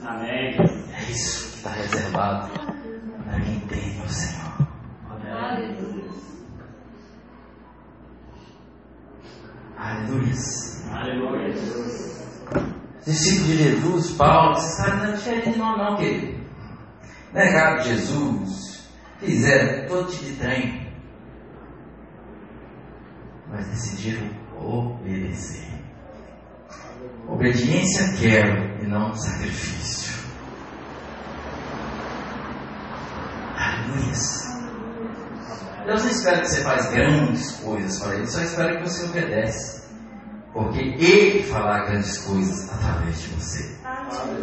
Amém. 0.06 0.56
É 0.92 1.02
isso 1.11 1.50
que 1.50 1.56
está 1.56 1.70
reservado 1.70 2.50
para 2.52 3.40
quem 3.40 3.61
teme 3.61 4.02
o 4.04 4.09
Senhor. 4.09 4.68
Aleluia. 5.30 6.11
Aleluia. 9.76 10.34
Aleluia. 10.92 11.54
Discípulo 13.04 13.46
de 13.46 13.56
Jesus, 13.56 14.11
Paulo, 14.12 14.52
esses 14.52 14.76
caras 14.76 14.98
não 14.98 15.09
é 15.09 15.12
diferente 15.12 15.50
de 15.52 15.59
nós, 15.59 15.78
não, 15.78 15.96
querido. 15.96 16.38
Negaram 17.32 17.82
Jesus, 17.82 18.78
fizeram 19.21 19.89
todo 19.89 20.11
tipo 20.11 20.25
de 20.25 20.37
trem, 20.37 20.93
mas 23.49 23.66
decidiram 23.66 24.31
obedecer. 24.61 25.66
Obediência 27.29 28.16
quero 28.19 28.83
e 28.83 28.87
não 28.87 29.14
sacrifício. 29.14 30.19
Aleluia. 33.57 34.12
Deus 35.87 36.03
não 36.03 36.11
espera 36.11 36.41
que 36.41 36.49
você 36.49 36.62
faz 36.62 36.91
grandes 36.91 37.51
coisas 37.53 37.99
para 37.99 38.14
Ele, 38.16 38.27
só 38.27 38.43
espera 38.43 38.77
que 38.77 38.83
você 38.83 39.07
obedece. 39.07 39.89
Porque 40.53 40.81
Ele 40.81 41.43
fará 41.45 41.87
grandes 41.87 42.19
coisas 42.19 42.71
através 42.71 43.21
de 43.23 43.29
você. 43.29 43.78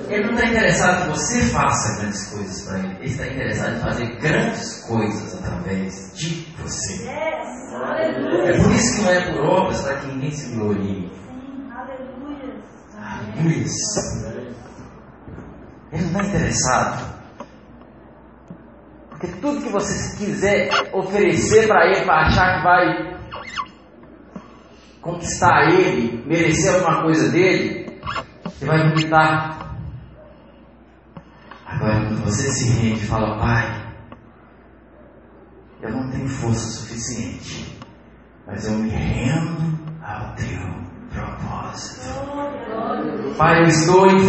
Ele 0.07 0.26
não 0.26 0.34
está 0.36 0.45
interessado 0.49 1.03
que 1.03 1.18
você 1.18 1.41
faça 1.47 1.99
grandes 1.99 2.30
coisas 2.30 2.61
para 2.61 2.80
Ele. 2.80 2.95
Ele 2.99 3.05
está 3.05 3.28
interessado 3.28 3.76
em 3.76 3.80
fazer 3.82 4.20
grandes 4.20 4.82
coisas 4.88 5.34
através 5.36 6.13
de 6.16 6.47
você. 6.61 7.07
É 7.07 8.57
por 8.61 8.72
isso 8.72 8.95
que 8.95 9.01
não 9.01 9.11
é 9.11 9.32
por 9.32 9.45
obras 9.45 9.82
para 9.82 9.95
que 9.97 10.07
ninguém 10.07 10.32
se 10.32 10.55
glorie. 10.55 11.09
Sim. 11.09 11.70
Aleluia. 11.76 12.53
Aleluia. 12.97 13.66
Ele 15.91 16.03
não 16.03 16.22
está 16.22 16.24
interessado. 16.24 17.16
Porque 19.09 19.28
tudo 19.41 19.61
que 19.61 19.70
você 19.70 20.18
quiser 20.18 20.70
oferecer 20.93 21.68
para 21.68 21.88
Ele, 21.88 22.05
para 22.05 22.28
achar 22.28 22.57
que 22.57 22.63
vai 22.63 23.16
conquistar 25.01 25.70
Ele, 25.72 26.24
merecer 26.26 26.76
alguma 26.76 27.03
coisa 27.03 27.30
dele, 27.32 27.85
você 28.58 28.66
vai 28.66 28.89
vomitar. 28.89 29.76
Agora, 31.66 32.06
quando 32.06 32.24
você 32.24 32.49
se 32.51 32.70
rende 32.70 33.03
e 33.03 33.08
fala, 33.08 33.38
Pai, 33.38 33.86
eu 35.82 35.91
não 35.91 36.10
tenho 36.10 36.30
força 36.30 36.80
suficiente, 36.80 37.78
mas 38.47 38.66
eu 38.66 38.78
me 38.78 38.89
rendo 38.89 39.78
ao 40.01 40.34
teu 40.36 40.58
propósito. 41.12 42.06
Pai, 43.38 43.62
eu 43.62 43.68
estou 43.68 44.08
em. 44.08 44.26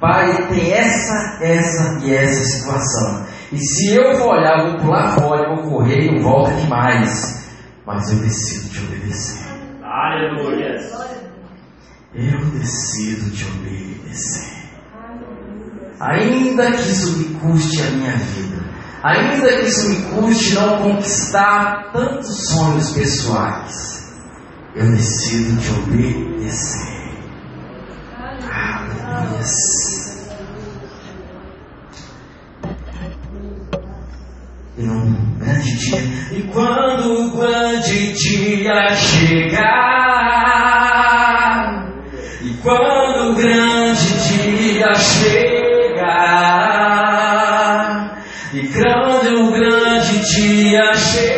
Pai, 0.00 0.48
tem 0.48 0.72
essa, 0.72 1.44
essa 1.44 1.98
e 2.02 2.14
essa 2.14 2.44
situação. 2.44 3.26
E 3.52 3.58
se 3.58 3.94
eu 3.94 4.16
for 4.16 4.36
olhar, 4.36 4.58
eu 4.58 4.72
vou 4.72 4.80
pular 4.80 5.14
fora, 5.18 5.50
eu 5.50 5.56
vou 5.56 5.78
correr 5.78 6.06
e 6.06 6.14
não 6.14 6.22
volto 6.22 6.50
aqui 6.50 6.66
mais. 6.66 7.46
Mas 7.86 8.10
eu 8.10 8.18
decido 8.20 8.70
te 8.70 8.80
obedecer. 8.84 9.46
Aleluia. 9.82 11.13
Eu 12.16 12.46
decido 12.50 13.28
te 13.32 13.44
obedecer. 13.44 14.54
Ainda 15.98 16.70
que 16.70 16.82
isso 16.82 17.18
me 17.18 17.24
custe 17.40 17.82
a 17.82 17.90
minha 17.90 18.16
vida, 18.16 18.64
ainda 19.02 19.48
que 19.48 19.66
isso 19.66 19.88
me 19.88 19.96
custe 20.02 20.54
não 20.54 20.78
conquistar 20.78 21.90
tantos 21.92 22.50
sonhos 22.50 22.92
pessoais, 22.92 24.14
eu 24.76 24.92
decido 24.92 25.60
te 25.60 25.70
obedecer. 25.72 26.94
Aleluia. 28.48 29.44
E 34.76 34.82
num 34.82 35.38
grande 35.38 35.78
dia, 35.78 36.00
e 36.32 36.42
quando 36.52 37.26
o 37.26 37.36
grande 37.36 38.12
dia 38.12 38.94
chegar, 38.94 40.04
quando 42.64 43.32
o 43.32 43.34
grande 43.34 44.08
dia 44.26 44.94
chegar, 44.94 46.04
e 48.54 48.66
quando 48.68 49.48
o 49.48 49.52
grande 49.52 50.18
dia 50.20 50.94
chegar, 50.94 51.33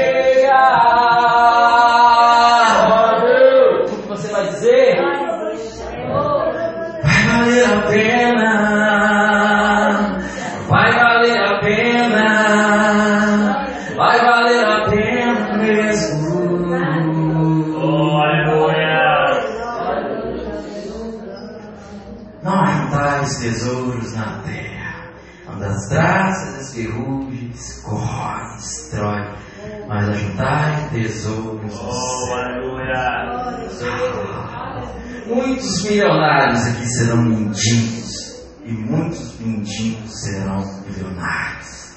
Muitos 35.26 35.82
milionários 35.82 36.64
aqui 36.68 36.86
serão 36.86 37.16
mendigos, 37.16 38.46
e 38.64 38.70
muitos 38.70 39.40
mendigos 39.40 40.20
serão 40.22 40.62
milionários. 40.86 41.96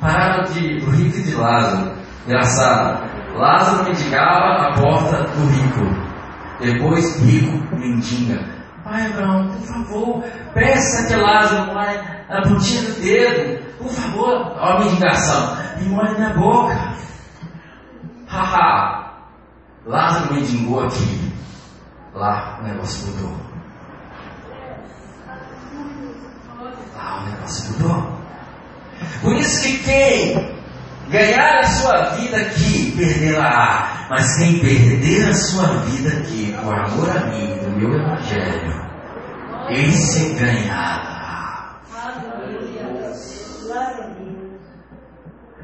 Parábola 0.00 0.48
de, 0.48 0.80
do 0.80 0.90
rico 0.90 1.16
e 1.18 1.22
de 1.22 1.34
Lázaro. 1.36 1.92
Engraçado. 2.26 3.08
Lázaro 3.36 3.84
mendigava 3.84 4.66
a 4.66 4.74
porta 4.74 5.22
do 5.22 5.46
rico. 5.46 6.12
Depois, 6.60 7.20
rico 7.20 7.76
mendiga. 7.76 8.44
Pai 8.82 9.06
Abraão, 9.06 9.46
por 9.46 9.66
favor, 9.68 10.24
peça 10.52 11.06
que 11.06 11.14
Lázaro 11.14 11.72
molhe 11.72 12.00
a 12.28 12.42
pontinha 12.42 12.82
do 12.82 13.00
dedo. 13.00 13.62
Por 13.78 13.88
favor, 13.88 14.56
ó 14.58 14.72
a 14.72 14.80
mendigação. 14.80 15.56
E 15.80 15.84
molhe 15.84 16.16
minha 16.16 16.34
boca. 16.34 16.94
Haha. 18.26 19.12
Lázaro 19.86 20.34
mendigou 20.34 20.80
aqui. 20.80 21.32
Lá 22.14 22.58
o 22.60 22.64
negócio 22.64 23.06
mudou. 23.06 23.36
Lá 26.94 27.22
o 27.22 27.30
negócio 27.30 27.72
mudou. 27.72 28.22
Por 29.22 29.36
isso 29.36 29.62
que 29.62 29.78
quem 29.78 30.62
ganhar 31.08 31.60
a 31.60 31.64
sua 31.64 32.10
vida 32.16 32.36
aqui, 32.36 32.92
perderá. 32.96 34.06
Mas 34.10 34.36
quem 34.36 34.58
perder 34.58 35.28
a 35.28 35.34
sua 35.34 35.66
vida 35.84 36.18
aqui, 36.18 36.54
por 36.62 36.74
amor 36.74 37.08
a 37.10 37.20
mim, 37.26 37.56
do 37.58 37.70
meu 37.78 37.94
evangelho, 37.94 38.82
esse 39.70 40.34
ganhará. 40.34 41.80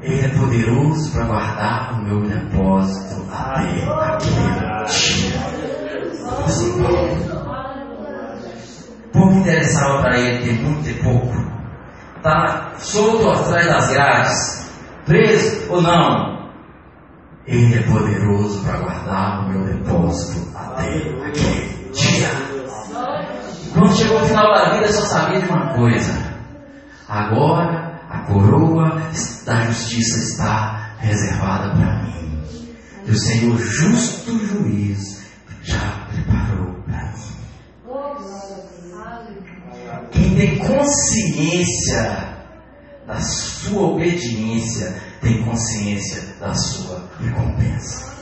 Ele 0.01 0.25
é 0.25 0.29
poderoso 0.29 1.11
para 1.11 1.25
guardar 1.25 1.93
o 1.93 2.03
meu 2.03 2.21
depósito 2.21 3.27
até 3.31 3.83
aquele 4.15 4.85
dia. 4.87 5.78
Pouco 9.11 9.33
interessava 9.33 10.01
para 10.01 10.19
ele 10.19 10.43
ter 10.43 10.61
muito 10.61 10.89
e 10.89 10.93
pouco. 11.03 11.49
Está 12.17 12.73
solto 12.77 13.29
atrás 13.29 13.67
das 13.67 13.91
grades, 13.91 14.71
preso 15.05 15.71
ou 15.71 15.81
não. 15.81 16.49
Ele 17.47 17.79
é 17.79 17.81
poderoso 17.83 18.63
para 18.63 18.77
guardar 18.77 19.45
o 19.45 19.49
meu 19.49 19.65
depósito 19.65 20.55
até 20.55 20.83
aquele 21.25 21.91
dia. 21.93 22.29
Quando 23.73 23.95
chegou 23.95 24.21
o 24.21 24.25
final 24.25 24.53
da 24.53 24.73
vida, 24.75 24.91
só 24.91 25.01
sabia 25.05 25.41
de 25.41 25.49
uma 25.49 25.73
coisa. 25.73 26.13
Agora 27.07 27.99
a 28.09 28.19
coroa 28.19 29.01
da 29.45 29.61
justiça 29.65 30.19
está 30.19 30.95
reservada 30.99 31.69
para 31.75 32.03
mim. 32.03 32.43
E 33.05 33.11
o 33.11 33.17
Senhor, 33.17 33.57
justo 33.57 34.37
juiz, 34.45 35.25
já 35.63 36.05
preparou 36.11 36.75
para 36.85 37.11
mim. 37.11 37.29
Quem 40.11 40.28
tem 40.39 40.57
consciência 40.57 42.33
da 43.05 43.19
sua 43.19 43.89
obediência, 43.89 44.95
tem 45.19 45.43
consciência 45.43 46.33
da 46.39 46.53
sua 46.53 47.09
recompensa. 47.19 48.13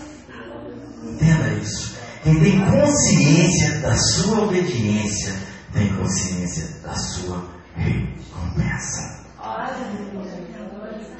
Entenda 1.03 1.53
isso. 1.61 1.95
Quem 2.23 2.39
tem 2.39 2.59
consciência 2.71 3.81
da 3.81 3.95
sua 3.95 4.45
obediência, 4.45 5.35
tem 5.71 5.95
consciência 5.95 6.81
da 6.81 6.95
sua 6.95 7.45
recompensa. 7.75 9.27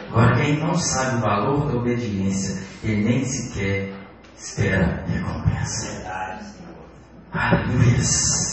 Agora, 0.09 0.35
quem 0.35 0.57
não 0.57 0.75
sabe 0.79 1.17
o 1.17 1.21
valor 1.21 1.71
da 1.71 1.77
obediência, 1.77 2.57
ele 2.83 3.03
nem 3.03 3.23
sequer 3.23 3.93
espera 4.35 5.05
recompensa. 5.07 6.07
Aleluia. 7.31 8.46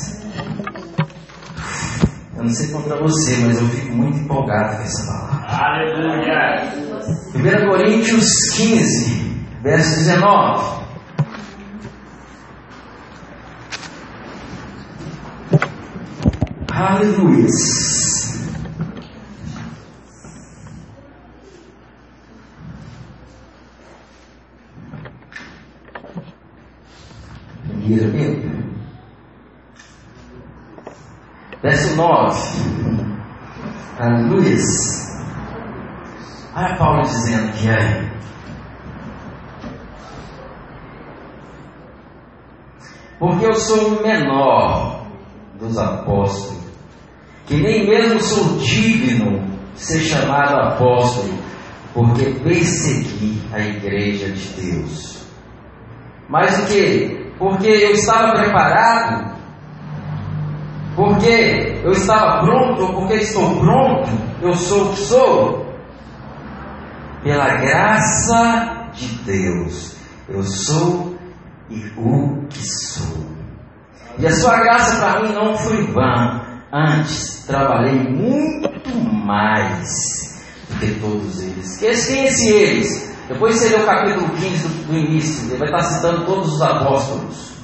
Eu 2.44 2.48
não 2.48 2.54
sei 2.54 2.68
contra 2.72 2.96
você, 2.96 3.38
mas 3.38 3.58
eu 3.58 3.66
fico 3.68 3.96
muito 3.96 4.18
empolgado 4.18 4.76
com 4.76 4.82
essa 4.82 5.06
palavra. 5.06 5.46
Aleluia. 5.48 6.74
1 7.34 7.70
Coríntios 7.70 8.26
15, 8.54 9.46
verso 9.62 9.96
19. 10.00 10.84
Aleluia. 16.70 17.46
Primeiro 27.80 28.10
livro. 28.10 28.53
Verso 31.64 31.96
9. 31.96 32.38
Aleluia. 33.98 34.54
Olha 36.54 36.76
Paulo 36.76 37.00
dizendo 37.00 37.52
que 37.52 37.70
é. 37.70 38.12
Porque 43.18 43.46
eu 43.46 43.54
sou 43.54 43.94
o 43.94 44.02
menor 44.02 45.06
dos 45.58 45.78
apóstolos, 45.78 46.62
que 47.46 47.56
nem 47.56 47.88
mesmo 47.88 48.20
sou 48.20 48.58
digno 48.58 49.40
de 49.74 49.80
ser 49.80 50.00
chamado 50.00 50.56
apóstolo, 50.68 51.32
porque 51.94 52.26
persegui 52.42 53.40
a 53.54 53.60
igreja 53.60 54.30
de 54.30 54.48
Deus. 54.60 55.26
Mas 56.28 56.62
o 56.62 56.66
que? 56.66 57.32
Porque 57.38 57.68
eu 57.68 57.92
estava 57.92 58.34
preparado 58.34 59.33
porque 60.94 61.80
eu 61.82 61.92
estava 61.92 62.44
pronto, 62.44 62.82
ou 62.82 62.94
porque 62.94 63.14
estou 63.14 63.60
pronto, 63.60 64.10
eu 64.40 64.54
sou 64.54 64.86
o 64.86 64.90
que 64.90 65.00
sou. 65.00 65.74
Pela 67.22 67.56
graça 67.56 68.90
de 68.92 69.08
Deus, 69.24 69.96
eu 70.28 70.42
sou 70.42 71.16
e 71.70 71.90
o 71.96 72.46
que 72.48 72.62
sou. 72.62 73.24
E 74.18 74.26
a 74.26 74.32
sua 74.32 74.60
graça 74.60 75.00
para 75.00 75.22
mim 75.22 75.32
não 75.32 75.56
foi 75.56 75.84
vã. 75.86 76.42
Antes, 76.72 77.44
trabalhei 77.46 77.98
muito 78.00 78.90
mais 78.96 80.44
do 80.68 80.78
que 80.78 81.00
todos 81.00 81.42
eles. 81.42 81.82
Esse 81.82 82.48
eles? 82.48 83.14
Depois 83.28 83.56
você 83.56 83.70
lê 83.70 83.82
o 83.82 83.86
capítulo 83.86 84.28
15 84.30 84.68
do, 84.68 84.86
do 84.86 84.94
início, 84.94 85.48
ele 85.48 85.58
vai 85.58 85.68
estar 85.68 85.82
citando 85.82 86.26
todos 86.26 86.54
os 86.54 86.62
apóstolos. 86.62 87.54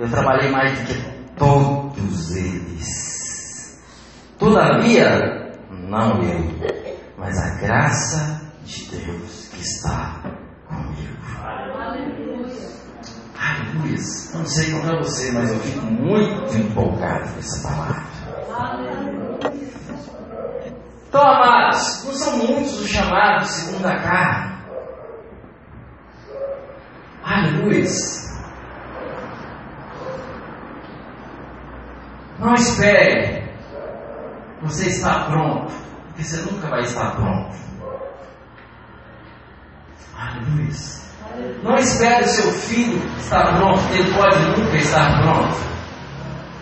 Eu 0.00 0.08
trabalhei 0.10 0.50
mais 0.50 0.78
do 0.78 0.86
que 0.86 1.15
todos 1.36 2.36
eles. 2.36 3.80
Todavia, 4.38 5.52
não 5.70 6.22
eu, 6.22 6.96
mas 7.16 7.38
a 7.38 7.60
graça 7.60 8.42
de 8.64 8.84
Deus 8.90 9.48
que 9.52 9.60
está 9.60 10.20
comigo. 10.66 11.16
Aleluia. 13.38 13.96
Não 14.34 14.46
sei 14.46 14.72
como 14.72 14.90
é 14.90 14.98
você, 14.98 15.32
mas 15.32 15.50
eu 15.50 15.58
fico 15.60 15.86
muito 15.86 16.56
empolgado 16.56 17.32
com 17.32 17.38
essa 17.38 17.68
palavra. 17.68 18.02
Então, 21.08 21.22
amados, 21.22 22.04
não 22.04 22.12
são 22.12 22.36
muitos 22.36 22.80
os 22.80 22.88
chamados 22.88 23.48
segundo 23.48 23.86
a 23.86 23.96
carne. 23.96 24.56
Aleluia. 27.24 27.86
Não 32.38 32.54
espere 32.54 33.46
você 34.62 34.88
está 34.88 35.24
pronto, 35.26 35.72
porque 36.06 36.24
você 36.24 36.50
nunca 36.50 36.68
vai 36.68 36.80
estar 36.80 37.14
pronto. 37.14 37.54
Aleluia. 40.18 40.72
Não 41.62 41.74
espere 41.76 42.24
o 42.24 42.28
seu 42.28 42.50
filho 42.52 43.02
estar 43.18 43.56
pronto, 43.56 43.80
ele 43.92 44.12
pode 44.14 44.60
nunca 44.60 44.76
estar 44.76 45.22
pronto. 45.22 45.56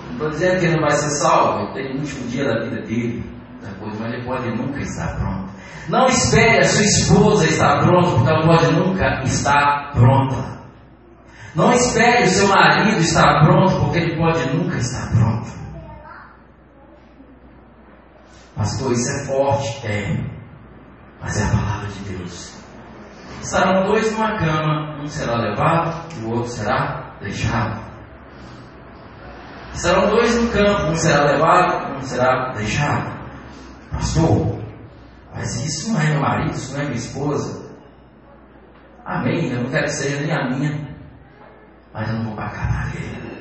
Não 0.06 0.12
estou 0.12 0.30
dizendo 0.30 0.58
que 0.58 0.66
ele 0.66 0.74
não 0.74 0.82
vai 0.82 0.92
ser 0.92 1.10
salvo, 1.10 1.60
ele 1.60 1.72
tem 1.72 1.96
o 1.96 2.00
último 2.00 2.28
dia 2.28 2.44
da 2.44 2.64
vida 2.64 2.82
dele, 2.82 3.24
depois, 3.62 4.00
mas 4.00 4.12
ele 4.12 4.24
pode 4.24 4.50
nunca 4.50 4.80
estar 4.80 5.16
pronto. 5.16 5.50
Não 5.88 6.06
espere 6.06 6.58
a 6.58 6.64
sua 6.64 6.84
esposa 6.84 7.46
estar 7.46 7.78
pronta, 7.80 8.10
porque 8.10 8.30
ela 8.30 8.46
pode 8.46 8.72
nunca 8.72 9.22
estar 9.22 9.92
pronta. 9.92 10.54
Não 11.54 11.72
espere 11.72 12.24
o 12.24 12.28
seu 12.28 12.48
marido 12.48 13.00
estar 13.00 13.44
pronto, 13.44 13.80
porque 13.80 13.98
ele 13.98 14.16
pode 14.16 14.56
nunca 14.56 14.76
estar 14.76 15.10
pronto. 15.10 15.63
Pastor, 18.56 18.92
isso 18.92 19.08
é 19.10 19.24
forte? 19.26 19.86
É. 19.86 20.16
Mas 21.20 21.40
é 21.40 21.44
a 21.44 21.50
palavra 21.50 21.88
de 21.88 22.00
Deus. 22.00 22.54
Estarão 23.40 23.86
dois 23.86 24.12
numa 24.12 24.38
cama, 24.38 25.00
um 25.02 25.06
será 25.06 25.36
levado 25.36 26.14
e 26.16 26.24
o 26.24 26.30
outro 26.30 26.50
será 26.50 27.16
deixado. 27.20 27.84
Estarão 29.74 30.08
dois 30.08 30.34
no 30.40 30.50
campo, 30.50 30.92
um 30.92 30.94
será 30.94 31.24
levado, 31.24 31.96
um 31.96 32.02
será 32.02 32.52
deixado. 32.52 33.12
Pastor, 33.90 34.62
mas 35.34 35.64
isso 35.64 35.92
não 35.92 36.00
é 36.00 36.06
meu 36.10 36.20
marido, 36.20 36.54
isso 36.54 36.72
não 36.72 36.80
é 36.80 36.84
minha 36.84 36.96
esposa. 36.96 37.70
Amém, 39.04 39.50
eu 39.50 39.62
não 39.62 39.70
quero 39.70 39.84
que 39.84 39.92
seja 39.92 40.20
nem 40.20 40.32
a 40.32 40.48
minha, 40.48 40.96
mas 41.92 42.08
eu 42.08 42.16
não 42.16 42.24
vou 42.26 42.36
pagar 42.36 42.90
para 42.90 43.00
ele. 43.00 43.33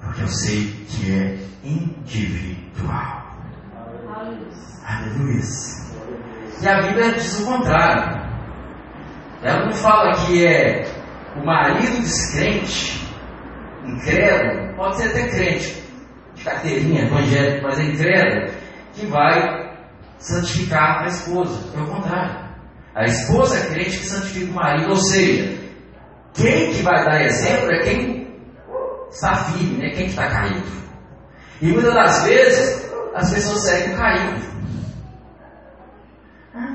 Porque 0.00 0.22
eu 0.22 0.28
sei 0.28 0.86
que 0.88 1.12
é 1.12 1.38
individual. 1.64 3.20
Aleluia. 4.84 5.40
E 6.62 6.68
a 6.68 6.82
Bíblia 6.82 7.12
diz 7.12 7.40
o 7.40 7.46
contrário. 7.46 8.20
Ela 9.42 9.64
não 9.66 9.72
fala 9.72 10.12
que 10.26 10.46
é 10.46 10.84
o 11.36 11.46
marido 11.46 12.00
descrente, 12.02 13.08
incrédulo, 13.86 14.74
pode 14.76 14.96
ser 14.96 15.08
até 15.08 15.28
crente, 15.28 15.82
de 16.34 16.44
carteirinha, 16.44 17.06
evangélico, 17.06 17.62
mas 17.62 17.78
é 17.78 17.84
incrédulo, 17.84 18.52
que 18.94 19.06
vai 19.06 19.70
santificar 20.18 21.04
a 21.04 21.06
esposa. 21.06 21.58
É 21.74 21.80
o 21.80 21.86
contrário. 21.86 22.50
A 22.94 23.04
esposa 23.06 23.56
é 23.56 23.66
crente 23.72 23.98
que 23.98 24.06
santifica 24.06 24.50
o 24.50 24.54
marido, 24.54 24.90
ou 24.90 24.96
seja, 24.96 25.58
quem 26.34 26.72
que 26.72 26.82
vai 26.82 27.04
dar 27.04 27.22
exemplo 27.22 27.70
é 27.72 27.78
quem 27.78 28.19
está 29.10 29.44
firme, 29.44 29.78
né? 29.78 29.90
quem 29.90 30.06
está 30.06 30.28
caído. 30.28 30.66
E 31.60 31.66
muitas 31.66 31.94
das 31.94 32.24
vezes 32.24 32.90
as 33.14 33.30
pessoas 33.30 33.62
seguem 33.62 33.96
caído. 33.96 34.50
Ah, 36.54 36.74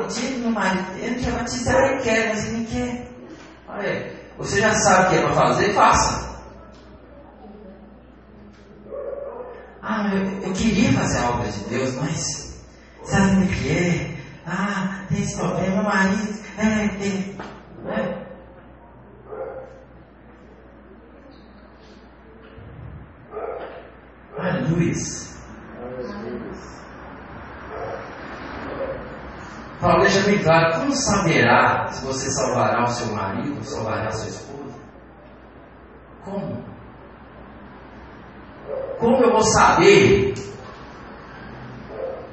eu 0.00 0.08
tive 0.08 0.38
meu 0.38 0.50
marido, 0.50 0.86
ele 0.98 1.22
quer 1.22 1.32
batizar, 1.32 1.84
ele 1.84 2.02
quer, 2.02 2.28
mas 2.28 2.46
ele 2.46 2.64
quer. 2.66 3.08
Olha, 3.68 4.12
você 4.36 4.60
já 4.60 4.74
sabe 4.74 5.06
o 5.06 5.10
que 5.10 5.16
é 5.16 5.22
para 5.22 5.34
fazer, 5.34 5.74
faça. 5.74 6.28
Ah, 9.82 10.10
eu, 10.12 10.42
eu 10.42 10.52
queria 10.52 10.92
fazer 10.92 11.18
a 11.18 11.30
obra 11.30 11.48
de 11.50 11.60
Deus, 11.64 11.94
mas 11.94 12.62
sabe 13.04 13.44
o 13.44 13.48
que 13.48 13.70
é? 13.70 14.18
Ah, 14.46 15.04
tem 15.08 15.22
esse 15.22 15.36
problema, 15.36 15.76
meu 15.76 15.84
marido, 15.84 16.38
é, 16.58 16.88
tem. 16.98 17.36
É. 17.86 18.27
Aleluia. 24.38 24.94
Paulo 29.80 30.00
deixa 30.00 30.22
bem 30.22 30.38
claro, 30.42 30.80
como 30.80 30.92
saberá 30.92 31.88
se 31.88 32.04
você 32.04 32.30
salvará 32.30 32.84
o 32.84 32.88
seu 32.88 33.14
marido 33.14 33.64
salvará 33.64 34.08
a 34.08 34.12
sua 34.12 34.28
esposa? 34.28 34.78
Como? 36.24 36.64
Como 38.98 39.16
eu 39.16 39.32
vou 39.32 39.42
saber? 39.42 40.34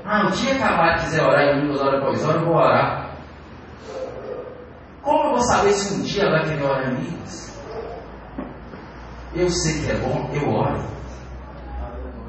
Ah, 0.04 0.24
no 0.24 0.32
dia 0.32 0.56
que 0.56 0.62
a 0.62 0.78
Mari 0.78 1.02
quiser 1.02 1.24
orar 1.24 1.58
em 1.58 1.66
duas 1.66 1.82
horas 1.82 2.02
após 2.02 2.24
hora, 2.24 2.38
eu 2.38 2.46
vou 2.46 2.56
orar. 2.56 3.10
Como 5.02 5.24
eu 5.24 5.30
vou 5.32 5.42
saber 5.42 5.72
se 5.72 5.94
um 5.96 6.04
dia 6.04 6.30
vai 6.30 6.44
querer 6.44 6.64
orar 6.64 6.92
em 6.92 6.96
mim? 6.96 7.20
Eu 9.34 9.50
sei 9.50 9.82
que 9.82 9.92
é 9.92 9.98
bom, 9.98 10.30
eu 10.34 10.50
oro. 10.50 10.95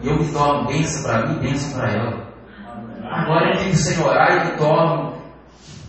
Eu 0.06 0.16
me 0.20 0.32
torno 0.32 0.68
bênção 0.68 1.02
para 1.02 1.26
mim, 1.26 1.40
bênção 1.40 1.80
para 1.80 1.90
ela. 1.90 2.26
Agora 3.10 3.50
eu 3.50 3.56
digo 3.56 3.74
sem 3.74 4.04
orar 4.04 4.36
e 4.36 4.50
me 4.50 4.56
torno 4.56 5.20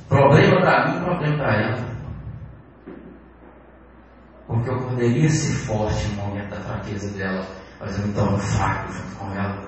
problema 0.09 0.59
para 0.59 0.87
mim, 0.87 1.03
problema 1.03 1.37
para 1.37 1.55
ela. 1.55 1.87
Porque 4.47 4.69
eu 4.71 4.79
poderia 4.79 5.29
ser 5.29 5.53
forte 5.67 6.07
no 6.07 6.23
momento 6.23 6.49
da 6.49 6.61
fraqueza 6.61 7.15
dela, 7.15 7.45
mas 7.79 7.99
eu 7.99 8.07
me 8.07 8.13
torno 8.13 8.39
fraco 8.39 8.91
junto 8.91 9.15
com 9.17 9.31
ela. 9.33 9.67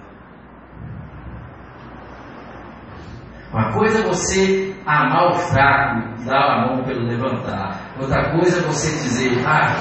Uma 3.54 3.72
coisa 3.74 4.00
é 4.00 4.08
você 4.08 4.76
amar 4.86 5.28
o 5.28 5.34
fraco 5.36 6.22
e 6.22 6.26
dar 6.26 6.40
a 6.40 6.68
mão 6.68 6.84
pelo 6.86 7.06
levantar. 7.06 7.94
Outra 8.00 8.32
coisa 8.32 8.60
é 8.60 8.64
você 8.64 8.92
dizer, 9.04 9.46
ah, 9.46 9.76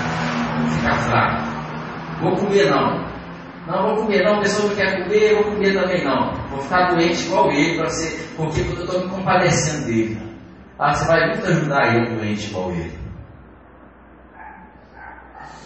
vou 0.58 0.66
ficar 0.68 0.94
fraco. 0.94 1.42
Vou 2.20 2.36
comer 2.36 2.70
não. 2.70 3.07
Não 3.68 3.82
vou 3.82 3.96
comer 3.96 4.24
não, 4.24 4.36
a 4.36 4.40
pessoa 4.40 4.66
não 4.66 4.76
quer 4.76 5.02
comer, 5.02 5.32
eu 5.32 5.42
vou 5.42 5.52
comer 5.52 5.74
também 5.74 6.02
não. 6.02 6.32
Vou 6.48 6.58
ficar 6.60 6.88
doente 6.88 7.26
igual 7.26 7.52
ele, 7.52 7.76
para 7.76 7.90
ser, 7.90 8.34
porque 8.34 8.60
eu 8.60 8.82
estou 8.82 9.04
me 9.04 9.10
compadecendo 9.10 9.84
dele. 9.84 10.18
Ah, 10.78 10.94
você 10.94 11.06
vai 11.06 11.28
muito 11.28 11.46
ajudar 11.46 11.94
ele 11.94 12.16
doente 12.16 12.46
igual 12.46 12.70
ele. 12.70 12.98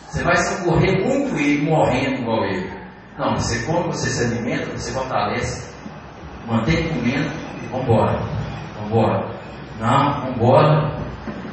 Você 0.08 0.24
vai 0.24 0.36
socorrer 0.36 1.06
muito 1.06 1.36
ele 1.36 1.62
morrendo 1.62 2.22
igual 2.22 2.44
ele. 2.44 2.72
Não, 3.16 3.36
você 3.36 3.64
come, 3.64 3.86
você 3.86 4.10
se 4.10 4.24
alimenta, 4.24 4.76
você 4.76 4.90
fortalece, 4.90 5.72
mantém 6.44 6.88
comendo 6.88 7.30
e 7.62 7.66
vambora. 7.66 8.18
Vambora. 8.80 9.30
Não, 9.78 10.26
vambora. 10.26 10.96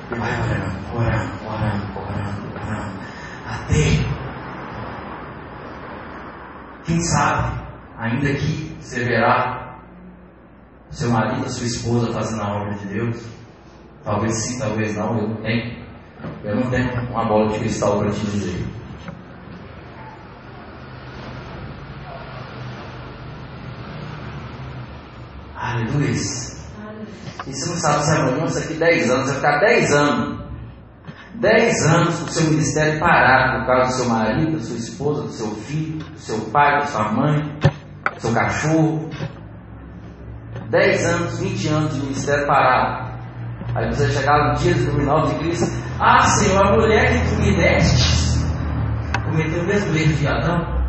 Vai 0.09 0.31
orando, 0.41 0.75
orando, 0.95 1.31
orando, 1.45 1.99
orando, 1.99 2.55
orando. 2.55 2.99
Até 3.45 4.18
quem 6.89 6.99
sabe, 7.01 7.61
ainda 7.99 8.33
que 8.33 8.75
você 8.81 9.05
verá 9.05 9.77
seu 10.89 11.11
marido, 11.11 11.47
sua 11.47 11.67
esposa 11.67 12.11
fazendo 12.11 12.41
a 12.41 12.61
obra 12.61 12.73
de 12.73 12.85
Deus, 12.87 13.23
talvez 14.03 14.33
sim, 14.33 14.57
talvez 14.57 14.95
não, 14.97 15.19
eu 15.19 15.27
não 15.29 15.35
tenho. 15.35 15.79
Eu 16.43 16.55
não 16.55 16.69
tenho 16.71 16.91
uma 17.11 17.25
bola 17.25 17.47
de 17.49 17.59
cristal 17.59 17.99
para 17.99 18.11
te 18.11 18.25
dizer. 18.25 18.65
Aleluia. 25.55 26.09
E 26.09 27.53
você 27.53 27.69
não 27.69 27.77
sabe 27.77 28.03
se 28.03 28.11
amanhã, 28.11 28.45
isso 28.45 28.59
aqui 28.59 28.73
10 28.73 29.11
anos, 29.11 29.27
vai 29.27 29.35
ficar 29.35 29.59
10 29.59 29.91
anos. 29.93 30.48
10 31.39 31.85
anos 31.85 32.21
o 32.21 32.29
seu 32.29 32.51
ministério 32.51 32.99
parado 32.99 33.59
por 33.59 33.67
causa 33.67 33.85
do 33.85 33.93
seu 33.93 34.09
marido, 34.09 34.57
da 34.57 34.63
sua 34.63 34.77
esposa, 34.77 35.21
do 35.23 35.31
seu 35.31 35.47
filho, 35.55 36.03
do 36.03 36.19
seu 36.19 36.39
pai, 36.51 36.79
da 36.79 36.85
sua 36.85 37.11
mãe, 37.13 37.59
do 38.13 38.19
seu 38.19 38.33
cachorro. 38.33 39.09
10 40.69 41.05
anos, 41.05 41.39
20 41.39 41.67
anos 41.69 41.93
de 41.93 42.01
ministério 42.01 42.45
parado. 42.45 43.09
Aí 43.73 43.87
você 43.87 44.09
chegar 44.11 44.49
no 44.49 44.59
dia 44.59 44.73
do 44.73 44.83
tribunal 44.83 45.27
de 45.27 45.35
Cristo, 45.35 45.65
ah 45.99 46.21
Senhor, 46.23 46.65
a 46.65 46.71
mulher 46.73 47.11
que 47.11 47.29
tu 47.29 47.41
me 47.41 47.55
deste 47.55 48.19
cometeu 49.23 49.61
o 49.61 49.65
mesmo 49.65 49.95
erro 49.95 50.13
de 50.13 50.27
Adão. 50.27 50.79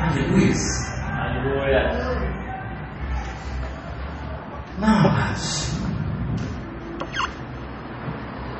Aleluia. 0.00 0.54
Aleluia. 1.20 2.28
Não, 4.78 4.88
amados. 4.88 5.67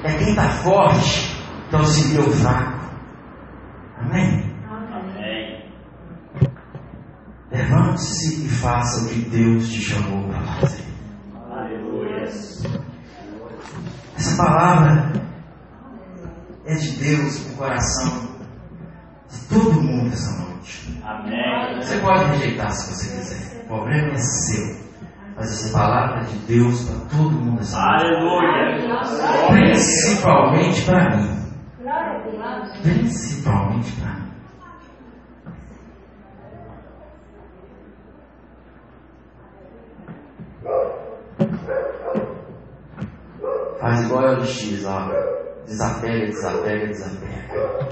É 0.05 0.13
quem 0.17 0.31
está 0.31 0.49
forte 0.49 1.37
que 1.69 1.77
auxilia 1.77 2.21
o 2.21 2.31
fraco. 2.31 2.79
Amém? 3.97 4.55
Amém. 4.71 5.73
Levante-se 7.51 8.47
e 8.47 8.49
faça 8.49 9.05
o 9.05 9.09
que 9.09 9.29
Deus 9.29 9.69
te 9.69 9.81
chamou 9.81 10.29
para 10.29 10.41
fazer. 10.61 10.85
Aleluia. 11.51 12.23
Essa 14.17 14.37
palavra 14.37 15.13
é 16.65 16.75
de 16.75 16.91
Deus 16.99 17.41
para 17.41 17.53
o 17.53 17.57
coração 17.57 18.29
de 19.31 19.41
todo 19.49 19.83
mundo 19.83 20.13
essa 20.13 20.31
noite. 20.43 21.03
Amém. 21.05 21.81
Você 21.81 21.99
pode 21.99 22.25
rejeitar 22.37 22.71
se 22.71 22.95
você 22.95 23.17
quiser. 23.17 23.63
O 23.65 23.67
problema 23.67 24.13
é 24.13 24.19
seu. 24.19 24.88
Mas 25.39 25.53
essa 25.53 25.73
palavra 25.79 26.25
de 26.25 26.37
Deus 26.47 26.83
para 26.83 27.17
todo 27.17 27.31
mundo 27.31 27.61
essa. 27.61 27.79
Aleluia. 27.81 28.77
Principalmente 29.47 30.85
para 30.85 31.17
mim. 31.17 31.39
Principalmente 32.83 33.93
para 34.01 34.15
mim. 34.15 34.29
Faz 43.81 44.03
igual 44.03 44.25
é 44.25 44.39
o 44.39 44.45
X, 44.45 44.85
ó. 44.85 45.09
Desapega, 45.65 46.27
desapega, 46.27 46.87
desapega. 46.89 47.89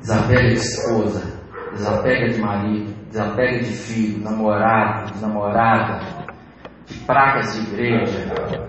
Desapega 0.00 0.48
de 0.48 0.54
esposa, 0.54 1.33
desapega 1.74 2.32
de 2.32 2.40
marido, 2.40 2.94
desapega 3.10 3.58
de 3.58 3.72
filho, 3.72 4.22
namorado, 4.22 5.12
namorada, 5.20 6.00
de 6.86 6.94
pragas 7.00 7.54
de 7.54 7.60
igreja. 7.60 8.64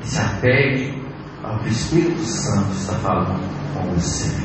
E 0.00 0.06
se 0.06 0.20
apegue 0.20 1.02
ao 1.42 1.58
que 1.58 1.64
o 1.66 1.68
Espírito 1.68 2.20
Santo 2.20 2.72
está 2.72 2.94
falando 2.94 3.40
com 3.74 3.94
você. 3.94 4.44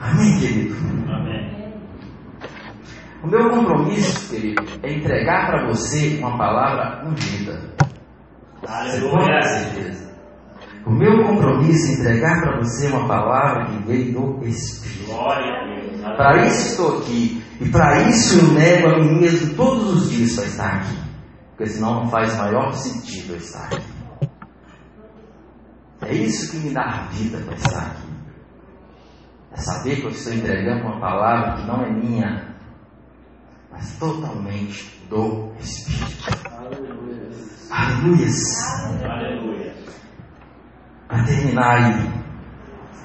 Amém, 0.00 0.38
querido? 0.40 0.74
Amém. 1.12 1.72
O 3.22 3.26
meu 3.28 3.50
compromisso, 3.50 4.30
querido, 4.30 4.62
é 4.82 4.92
entregar 4.94 5.46
para 5.46 5.66
você 5.68 6.18
uma 6.18 6.36
palavra 6.36 7.04
ungida. 7.06 7.52
Você 8.62 9.00
pode 9.00 9.24
ter 9.24 9.32
Aleluia. 9.32 9.42
certeza. 9.42 10.01
O 10.84 10.90
meu 10.90 11.24
compromisso 11.24 11.86
é 11.86 11.92
entregar 11.94 12.40
para 12.40 12.58
você 12.58 12.88
uma 12.88 13.06
palavra 13.06 13.66
que 13.66 13.86
veio 13.86 14.12
do 14.12 14.46
Espírito. 14.46 15.12
A. 15.12 16.16
Para 16.16 16.46
isso 16.46 16.70
estou 16.70 16.98
aqui. 16.98 17.42
E 17.60 17.68
para 17.68 18.08
isso 18.08 18.40
eu 18.40 18.52
nego 18.52 18.88
a 18.88 18.98
mim 18.98 19.20
mesmo 19.20 19.54
todos 19.54 19.94
os 19.94 20.10
dias 20.10 20.34
para 20.34 20.44
estar 20.44 20.74
aqui. 20.76 20.98
Porque 21.50 21.66
senão 21.66 22.02
não 22.02 22.10
faz 22.10 22.36
maior 22.36 22.72
sentido 22.72 23.34
eu 23.34 23.36
estar 23.36 23.66
aqui. 23.66 24.28
É 26.02 26.12
isso 26.14 26.50
que 26.50 26.56
me 26.56 26.74
dá 26.74 27.06
vida 27.12 27.38
para 27.38 27.54
estar 27.54 27.86
aqui. 27.86 28.12
É 29.52 29.56
saber 29.58 29.96
que 29.96 30.06
eu 30.06 30.10
estou 30.10 30.32
entregando 30.32 30.86
uma 30.86 30.98
palavra 30.98 31.56
que 31.56 31.66
não 31.68 31.84
é 31.84 31.90
minha, 31.92 32.56
mas 33.70 33.96
totalmente 33.98 35.00
do 35.08 35.52
Espírito. 35.60 36.50
Aleluias. 37.70 39.02
Aleluia. 39.04 39.31
Para 41.12 41.24
terminar 41.24 41.76
aí, 41.76 42.10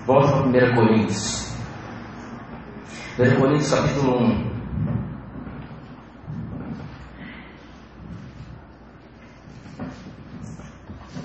volta 0.05 0.32
para 0.32 0.47
1 0.47 0.76
Coríntios. 0.76 1.53
1 3.20 3.38
Coríntios 3.38 3.70
capítulo 3.70 4.24
1. 4.24 4.47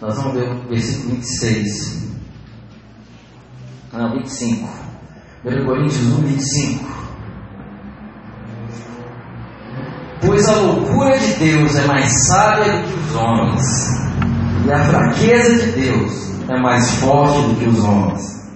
Nós 0.01 0.17
vamos 0.17 0.33
ver 0.33 0.51
o 0.51 0.69
versículo 0.69 1.15
26. 1.15 2.19
Não, 3.93 4.15
25. 4.15 4.69
1 5.45 5.65
Coríntios 5.65 6.03
1, 6.03 6.17
25. 6.21 6.85
Pois 10.21 10.49
a 10.49 10.57
loucura 10.57 11.17
de 11.17 11.33
Deus 11.35 11.77
é 11.77 11.87
mais 11.87 12.27
sábia 12.27 12.73
do 12.73 12.89
que 12.89 12.99
os 12.99 13.15
homens, 13.15 13.89
e 14.67 14.73
a 14.73 14.85
fraqueza 14.85 15.65
de 15.65 15.81
Deus 15.81 16.33
é 16.55 16.61
mais 16.61 16.91
forte 16.97 17.41
do 17.49 17.57
que 17.57 17.69
os 17.69 17.85
homens. 17.85 18.51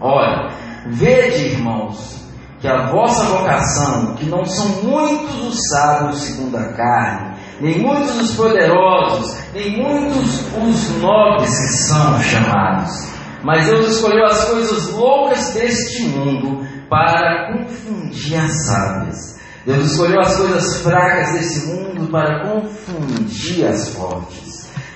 Olha, 0.00 0.50
vede, 0.86 1.54
irmãos, 1.54 2.24
que 2.60 2.68
a 2.68 2.90
vossa 2.90 3.24
vocação, 3.24 4.14
que 4.14 4.26
não 4.26 4.44
são 4.44 4.82
muitos 4.82 5.44
os 5.46 5.68
sábios 5.68 6.22
segundo 6.22 6.56
a 6.56 6.72
carne, 6.72 7.36
nem 7.60 7.82
muitos 7.82 8.18
os 8.18 8.36
poderosos, 8.36 9.36
nem 9.52 9.82
muitos 9.82 10.40
os 10.56 11.02
nobres 11.02 11.50
que 11.50 11.68
são 11.88 12.20
chamados, 12.20 13.08
mas 13.42 13.66
Deus 13.66 13.96
escolheu 13.96 14.26
as 14.26 14.44
coisas 14.44 14.92
loucas 14.92 15.54
deste 15.54 16.02
mundo 16.04 16.66
para 16.88 17.52
confundir 17.52 18.36
as 18.36 18.66
sábias. 18.66 19.40
Deus 19.64 19.92
escolheu 19.92 20.20
as 20.20 20.36
coisas 20.36 20.82
fracas 20.82 21.32
desse 21.32 21.66
mundo 21.66 22.10
para 22.10 22.48
confundir 22.48 23.66
as 23.66 23.90
fortes. 23.90 24.49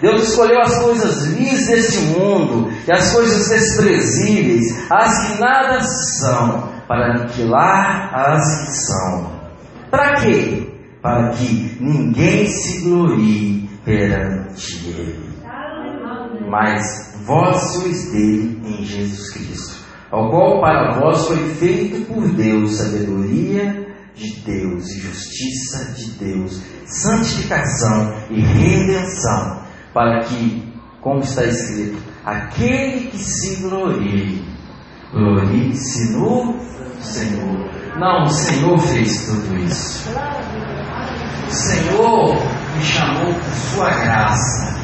Deus 0.05 0.29
escolheu 0.29 0.61
as 0.61 0.83
coisas 0.83 1.29
vis 1.29 1.67
desse 1.67 2.19
mundo 2.19 2.71
e 2.87 2.93
as 2.93 3.11
coisas 3.11 3.49
desprezíveis, 3.49 4.91
as 4.91 5.27
que 5.27 5.41
nada 5.41 5.81
são, 5.81 6.69
para 6.87 7.15
aniquilar 7.15 8.15
as 8.15 8.61
que 8.61 8.73
são. 8.73 9.33
Para 9.91 10.17
quê? 10.17 10.69
Para 11.01 11.31
que 11.31 11.79
ninguém 11.81 12.47
se 12.47 12.83
glorie 12.83 13.71
perante 13.83 14.87
Ele. 14.91 15.25
Mas 16.51 16.83
vós 17.25 17.57
sois 17.73 18.13
dele 18.13 18.61
em 18.63 18.85
Jesus 18.85 19.33
Cristo, 19.33 19.87
ao 20.11 20.31
qual 20.31 20.61
para 20.61 21.01
vós 21.01 21.27
foi 21.29 21.49
feito 21.55 22.13
por 22.13 22.29
Deus 22.35 22.77
sabedoria 22.77 23.87
de 24.15 24.37
Deus 24.43 24.87
e 24.91 25.01
justiça 25.01 25.95
de 25.97 26.11
Deus, 26.19 26.63
santificação 26.85 28.15
e 28.31 28.41
redenção, 28.41 29.64
para 29.95 30.25
que, 30.25 30.75
como 31.01 31.21
está 31.21 31.45
escrito, 31.45 31.97
aquele 32.27 33.07
que 33.07 33.19
se 33.19 33.63
glorie, 33.63 34.45
glorie-se 35.13 36.13
no 36.13 36.59
Senhor. 37.01 37.71
Não, 37.97 38.25
o 38.25 38.29
Senhor 38.29 38.77
fez 38.81 39.27
tudo 39.27 39.57
isso. 39.59 40.11
O 41.49 41.53
Senhor 41.53 42.35
me 42.77 42.83
chamou 42.83 43.33
por 43.33 43.55
sua 43.55 43.91
graça. 43.91 44.75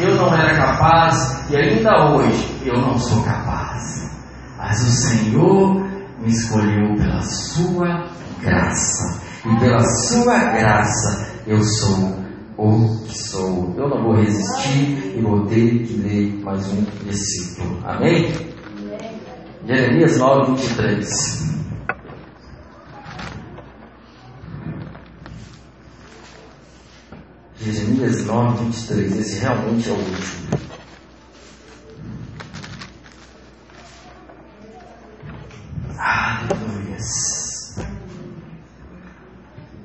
Eu 0.00 0.16
não 0.16 0.34
era 0.34 0.56
capaz 0.56 1.48
e 1.48 1.56
ainda 1.56 2.10
hoje 2.10 2.60
eu 2.64 2.74
não 2.80 2.98
sou 2.98 3.22
capaz. 3.22 4.10
Mas 4.58 4.82
o 4.82 4.90
Senhor 4.90 5.86
me 6.18 6.28
escolheu 6.28 6.96
pela 6.96 7.22
sua 7.22 8.08
graça. 8.42 9.20
E 9.46 9.60
pela 9.60 9.84
sua 9.84 10.38
graça 10.38 11.28
eu 11.46 11.62
sou 11.62 12.23
o 12.56 13.04
que 13.04 13.18
sou. 13.18 13.74
Eu 13.76 13.88
não 13.88 14.02
vou 14.02 14.14
resistir 14.14 15.16
e 15.16 15.20
vou 15.20 15.46
ter 15.46 15.86
que 15.86 15.94
ler 15.94 16.32
mais 16.42 16.66
um 16.72 16.84
versículo. 17.04 17.80
Amém? 17.84 18.32
Jeremias 19.66 20.18
9, 20.18 20.52
23. 20.52 21.54
Jeremias 27.60 28.26
9, 28.26 28.64
23. 28.64 29.18
Esse 29.18 29.40
realmente 29.40 29.88
é 29.88 29.92
o 29.92 29.96
último. 29.96 30.74
Aleluias. 35.98 37.78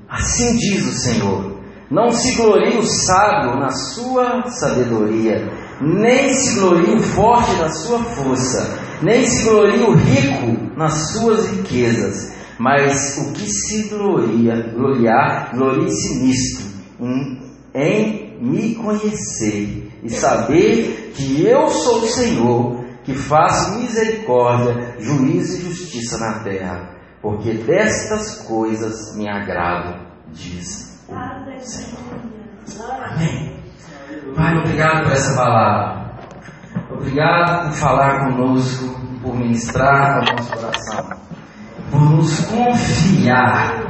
Assim 0.09 0.57
diz 0.57 0.85
o 0.85 0.91
Senhor: 0.91 1.58
Não 1.89 2.11
se 2.11 2.35
glorie 2.35 2.77
o 2.77 2.83
sábio 2.83 3.59
na 3.59 3.71
sua 3.71 4.47
sabedoria, 4.47 5.51
nem 5.81 6.31
se 6.31 6.59
glorie 6.59 6.93
o 6.93 7.01
forte 7.01 7.55
na 7.55 7.69
sua 7.69 8.03
força, 8.03 8.77
nem 9.01 9.25
se 9.25 9.49
glorie 9.49 9.81
o 9.81 9.93
rico 9.93 10.77
nas 10.77 11.13
suas 11.13 11.47
riquezas, 11.47 12.31
mas 12.59 13.17
o 13.17 13.33
que 13.33 13.49
se 13.49 13.89
gloria, 13.89 14.71
gloriar, 14.71 15.55
glorie-se 15.55 16.19
nisto, 16.19 16.63
em, 16.99 17.57
em 17.73 18.37
me 18.39 18.75
conhecer 18.75 19.91
e 20.03 20.09
saber 20.11 21.13
que 21.15 21.43
eu 21.43 21.69
sou 21.69 22.03
o 22.03 22.07
Senhor, 22.07 22.85
que 23.03 23.15
faço 23.15 23.79
misericórdia, 23.79 24.95
juízo 24.99 25.57
e 25.57 25.73
justiça 25.73 26.19
na 26.19 26.43
terra, 26.43 26.91
porque 27.19 27.53
destas 27.53 28.43
coisas 28.43 29.15
me 29.15 29.27
agrado, 29.27 30.05
diz. 30.31 30.88
Amém. 33.11 33.59
Pai, 34.35 34.57
obrigado 34.57 35.03
por 35.03 35.13
essa 35.13 35.35
palavra. 35.35 36.09
Obrigado 36.91 37.67
por 37.67 37.73
falar 37.73 38.25
conosco, 38.25 38.99
por 39.21 39.35
ministrar 39.35 40.17
ao 40.17 40.35
nosso 40.35 40.51
coração, 40.51 41.17
por 41.89 42.01
nos 42.01 42.45
confiar 42.45 43.87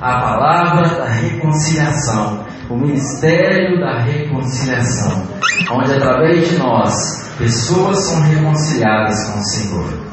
a 0.00 0.20
palavra 0.20 0.88
da 0.88 1.08
reconciliação, 1.08 2.44
o 2.70 2.76
ministério 2.76 3.80
da 3.80 4.00
reconciliação, 4.00 5.26
onde 5.72 5.92
através 5.92 6.48
de 6.48 6.58
nós 6.58 7.34
pessoas 7.38 7.98
são 7.98 8.22
reconciliadas 8.22 9.30
com 9.30 9.38
o 9.38 9.44
Senhor. 9.44 10.12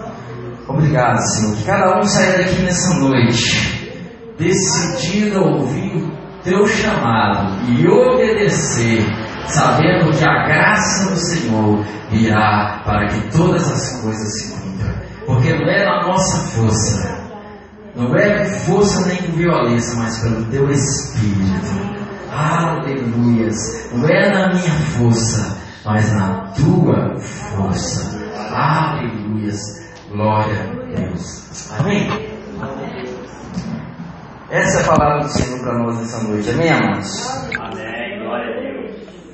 Obrigado, 0.67 1.17
Senhor. 1.17 1.55
Que 1.55 1.63
cada 1.65 1.99
um 1.99 2.03
saia 2.03 2.37
daqui 2.37 2.61
nessa 2.61 2.93
noite 2.95 3.79
decidido 4.37 5.39
a 5.39 5.45
ouvir 5.45 6.18
teu 6.49 6.67
chamado 6.67 7.53
e 7.69 7.87
obedecer, 7.87 9.05
sabendo 9.47 10.11
que 10.17 10.25
a 10.25 10.47
graça 10.47 11.11
do 11.11 11.15
Senhor 11.15 11.85
virá 12.09 12.81
para 12.83 13.07
que 13.07 13.31
todas 13.31 13.71
as 13.71 14.01
coisas 14.01 14.33
se 14.33 14.53
cumpram. 14.53 14.93
Porque 15.27 15.53
não 15.53 15.69
é 15.69 15.85
na 15.85 16.07
nossa 16.07 16.37
força, 16.49 17.19
não 17.95 18.15
é 18.15 18.39
com 18.39 18.45
força 18.71 19.07
nem 19.07 19.17
com 19.17 19.31
violência, 19.33 19.95
mas 19.95 20.17
pelo 20.19 20.43
teu 20.45 20.69
Espírito. 20.71 21.99
Aleluias. 22.31 23.91
Não 23.91 24.07
é 24.07 24.29
na 24.31 24.47
minha 24.49 24.71
força, 24.97 25.57
mas 25.85 26.11
na 26.13 26.51
tua 26.55 27.19
força. 27.19 28.19
Aleluias. 28.51 29.59
Glória 30.11 30.55
a 30.61 30.95
Deus. 30.95 31.71
Amém? 31.79 32.38
Essa 34.51 34.79
é 34.79 34.83
a 34.83 34.87
palavra 34.87 35.19
do 35.19 35.29
Senhor 35.29 35.59
para 35.59 35.77
nós 35.77 35.97
nessa 35.99 36.23
noite. 36.23 36.49
Amém, 36.49 36.69
amados? 36.69 37.53
Amém. 37.59 38.19
Glória 38.19 38.57
a 38.57 38.59
Deus. 38.59 38.68